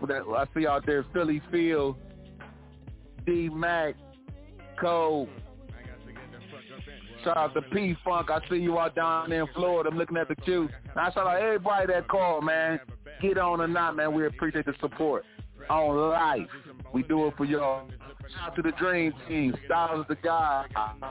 I 0.00 0.44
see 0.54 0.66
out 0.66 0.86
there, 0.86 1.04
Philly 1.12 1.42
Field. 1.50 1.96
D 3.26 3.48
Mac. 3.48 3.94
Cole. 4.80 5.28
Shout 7.24 7.36
out 7.36 7.54
to 7.54 7.62
P 7.62 7.96
Funk. 8.04 8.30
I 8.30 8.38
see 8.48 8.56
you 8.56 8.78
out 8.78 8.94
down 8.94 9.32
in 9.32 9.46
Florida. 9.54 9.90
I'm 9.90 9.98
looking 9.98 10.16
at 10.16 10.28
the 10.28 10.36
queue. 10.36 10.68
And 10.90 10.98
I 10.98 11.10
shout 11.10 11.26
out 11.26 11.40
everybody 11.40 11.88
that 11.88 12.06
called, 12.06 12.44
man. 12.44 12.78
Get 13.20 13.38
on 13.38 13.60
or 13.60 13.66
not, 13.66 13.96
man. 13.96 14.14
We 14.14 14.26
appreciate 14.26 14.66
the 14.66 14.74
support. 14.80 15.24
On 15.68 15.96
life. 16.10 16.46
We 16.94 17.02
do 17.02 17.26
it 17.26 17.34
for 17.36 17.44
y'all. 17.44 17.88
Shout 18.36 18.50
out 18.50 18.56
to 18.56 18.62
the 18.62 18.72
Dream 18.72 19.12
Team. 19.26 19.54
Styles 19.66 20.06
the 20.08 20.14
guy. 20.14 20.66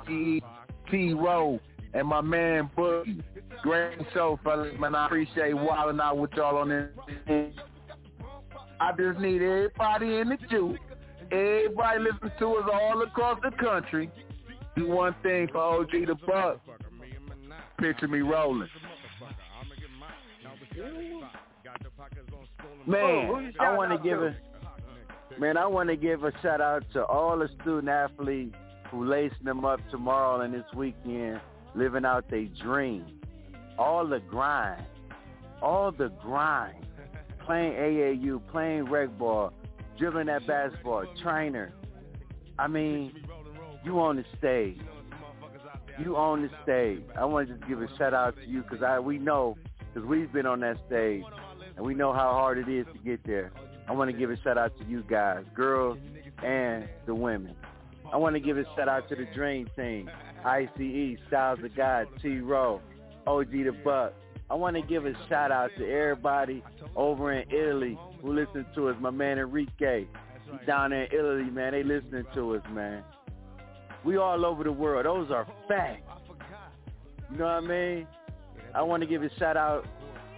T 0.07 0.41
T 0.89 1.13
Rowe. 1.13 1.59
And 1.97 2.07
my 2.07 2.21
man 2.21 2.69
Boogie. 2.77 3.23
Great 3.63 3.97
show, 4.13 4.39
fellas, 4.43 4.71
man. 4.79 4.93
I 4.93 5.07
appreciate 5.07 5.53
wilding 5.55 5.99
out 5.99 6.17
with 6.19 6.31
y'all 6.33 6.57
on 6.57 6.69
this. 6.69 7.51
I 8.79 8.91
just 8.95 9.19
need 9.19 9.41
everybody 9.41 10.17
in 10.19 10.29
the 10.29 10.37
queue. 10.37 10.77
Everybody 11.31 11.99
listen 12.03 12.31
to 12.37 12.55
us 12.57 12.69
all 12.71 13.01
across 13.01 13.39
the 13.41 13.49
country. 13.49 14.11
Do 14.75 14.87
one 14.87 15.15
thing 15.23 15.47
for 15.51 15.57
OG 15.57 15.91
the 15.91 16.15
Buck. 16.27 16.61
Picture 17.79 18.07
me 18.07 18.19
rolling. 18.19 18.69
Man, 22.85 23.53
I 23.59 23.75
want 23.75 23.91
to 23.91 23.97
give 24.07 24.21
a 24.21 24.35
man. 25.39 25.57
I 25.57 25.65
want 25.65 25.89
to 25.89 25.95
give 25.95 26.23
a 26.23 26.31
shout 26.43 26.61
out 26.61 26.83
to 26.93 27.03
all 27.03 27.39
the 27.39 27.49
student 27.61 27.89
athletes 27.89 28.55
who 28.91 29.05
lacing 29.05 29.45
them 29.45 29.65
up 29.65 29.79
tomorrow 29.89 30.41
and 30.41 30.53
this 30.53 30.63
weekend, 30.75 31.41
living 31.75 32.05
out 32.05 32.29
their 32.29 32.45
dream. 32.61 33.05
All 33.77 34.07
the 34.07 34.19
grind, 34.19 34.83
all 35.61 35.91
the 35.91 36.09
grind, 36.21 36.85
playing 37.45 37.73
AAU, 37.73 38.41
playing 38.51 38.85
rec 38.85 39.17
ball, 39.17 39.53
dribbling 39.97 40.27
that 40.27 40.47
basketball, 40.47 41.05
trainer. 41.21 41.73
I 42.57 42.67
mean, 42.67 43.13
you 43.83 43.99
on 43.99 44.17
the 44.17 44.25
stage. 44.37 44.79
You 45.99 46.15
on 46.15 46.41
the 46.41 46.49
stage. 46.63 47.03
I 47.15 47.25
want 47.25 47.47
to 47.47 47.55
just 47.55 47.67
give 47.67 47.81
a 47.81 47.87
shout 47.97 48.13
out 48.13 48.35
to 48.35 48.45
you 48.45 48.63
because 48.63 48.83
I 48.83 48.99
we 48.99 49.17
know 49.17 49.57
because 49.93 50.07
we've 50.07 50.31
been 50.31 50.45
on 50.45 50.59
that 50.61 50.77
stage 50.87 51.23
and 51.75 51.85
we 51.85 51.93
know 51.93 52.13
how 52.13 52.31
hard 52.31 52.57
it 52.57 52.67
is 52.67 52.85
to 52.93 52.99
get 52.99 53.23
there. 53.25 53.51
I 53.87 53.93
want 53.93 54.11
to 54.11 54.17
give 54.17 54.29
a 54.29 54.37
shout 54.41 54.57
out 54.57 54.77
to 54.79 54.85
you 54.85 55.03
guys, 55.09 55.45
girls 55.55 55.97
and 56.43 56.87
the 57.05 57.15
women. 57.15 57.55
I 58.11 58.17
want 58.17 58.35
to 58.35 58.39
give 58.39 58.57
a 58.57 58.63
shout 58.75 58.87
out 58.87 59.09
to 59.09 59.15
the 59.15 59.25
Dream 59.33 59.67
Team, 59.75 60.09
ICE, 60.45 61.17
Styles 61.27 61.59
of 61.63 61.75
God, 61.75 62.07
T 62.21 62.39
Row, 62.39 62.81
OG 63.25 63.51
the 63.51 63.75
Buck. 63.83 64.13
I 64.49 64.55
want 64.55 64.75
to 64.77 64.81
give 64.81 65.05
a 65.05 65.13
shout 65.27 65.51
out 65.51 65.71
to 65.77 65.85
everybody 65.85 66.63
over 66.95 67.33
in 67.33 67.49
Italy 67.51 67.97
who 68.21 68.33
listen 68.33 68.65
to 68.75 68.89
us. 68.89 68.95
My 68.99 69.09
man 69.09 69.39
Enrique, 69.39 70.05
he's 70.45 70.67
down 70.67 70.91
there 70.91 71.03
in 71.03 71.13
Italy, 71.13 71.51
man. 71.51 71.73
They 71.73 71.83
listening 71.83 72.25
to 72.33 72.55
us, 72.55 72.61
man. 72.71 73.03
We 74.05 74.17
all 74.17 74.45
over 74.45 74.63
the 74.63 74.71
world. 74.71 75.05
Those 75.05 75.31
are 75.31 75.45
facts. 75.67 76.09
You 77.31 77.39
know 77.39 77.45
what 77.45 77.51
I 77.51 77.59
mean? 77.61 78.07
I 78.73 78.81
want 78.83 79.01
to 79.01 79.07
give 79.07 79.21
a 79.21 79.29
shout 79.37 79.57
out 79.57 79.85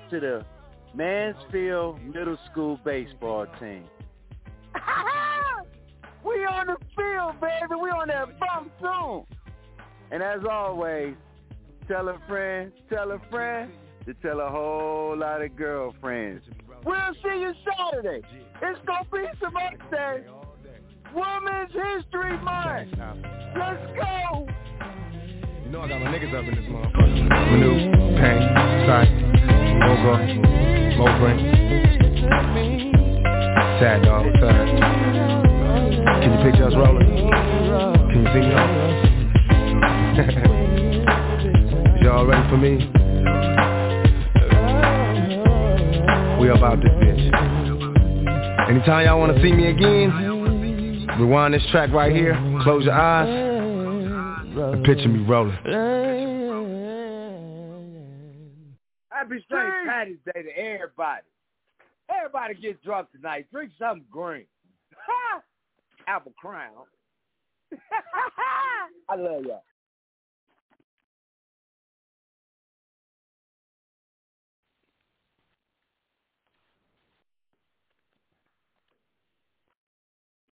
to 0.10 0.20
the 0.20 0.46
Mansfield 0.96 2.02
Middle 2.04 2.38
School 2.52 2.80
baseball 2.84 3.46
team. 3.60 3.84
we 6.26 6.46
on 6.46 6.68
the 6.68 6.78
field, 6.96 7.40
baby. 7.40 7.76
We 7.80 7.90
on 7.92 8.08
that 8.08 8.40
bump 8.40 8.72
soon. 8.80 9.26
And 10.12 10.24
as 10.24 10.40
always, 10.50 11.16
tell 11.88 12.10
a 12.10 12.18
friend, 12.28 12.72
tell 12.90 13.12
a 13.12 13.20
friend 13.30 13.72
to 14.06 14.14
tell 14.16 14.40
a 14.40 14.50
whole 14.50 15.16
lot 15.18 15.42
of 15.42 15.56
girlfriends. 15.56 16.44
We'll 16.84 16.98
see 17.24 17.42
you 17.42 17.54
Saturday. 17.78 18.22
It's 18.62 18.80
gonna 18.88 19.06
be 19.12 19.26
some 19.42 19.54
birthday. 19.54 20.24
Women's 21.14 21.72
History 21.72 22.38
Month. 22.40 22.92
Let's 23.58 23.86
go. 23.96 24.48
You 25.66 25.72
know 25.72 25.82
I 25.82 25.88
got 25.90 26.02
my 26.02 26.08
niggas 26.08 26.34
up 26.34 26.46
in 26.48 26.56
this 26.56 26.66
motherfucker. 26.66 27.30
Manu, 27.30 27.72
Pain, 28.18 28.42
Sight, 28.88 29.12
Mogo, 29.80 30.14
Mobrin. 30.98 31.38
Sad 33.80 34.04
dog, 34.04 34.26
up? 34.26 34.68
Can 36.22 36.30
you 36.34 36.40
picture 36.44 36.66
us 36.66 36.74
rolling? 36.76 37.08
Can 38.10 38.20
you 38.24 38.30
see 38.34 38.42
me? 38.42 39.19
Y'all 42.02 42.26
ready 42.26 42.50
for 42.50 42.58
me? 42.58 42.78
We 46.42 46.50
about 46.50 46.82
this 46.82 46.92
bitch. 46.92 48.70
Anytime 48.70 49.06
y'all 49.06 49.20
wanna 49.20 49.40
see 49.42 49.52
me 49.52 49.68
again, 49.68 50.10
rewind 51.20 51.54
this 51.54 51.62
track 51.72 51.92
right 51.92 52.12
here, 52.16 52.34
close 52.64 52.86
your 52.86 52.94
eyes, 52.94 53.30
and 53.30 54.84
picture 54.84 55.10
me 55.10 55.24
rolling. 55.26 55.54
Happy 59.10 59.46
St. 59.52 59.88
Patty's 59.88 60.18
Day 60.34 60.42
to 60.42 60.58
everybody. 60.58 61.24
Everybody 62.10 62.56
get 62.56 62.84
drunk 62.84 63.12
tonight. 63.12 63.46
Drink 63.52 63.72
something 63.78 64.06
green. 64.12 64.46
Apple 66.08 66.34
crown. 66.40 66.86
I 69.10 69.16
love 69.16 69.44
y'all. 69.46 69.64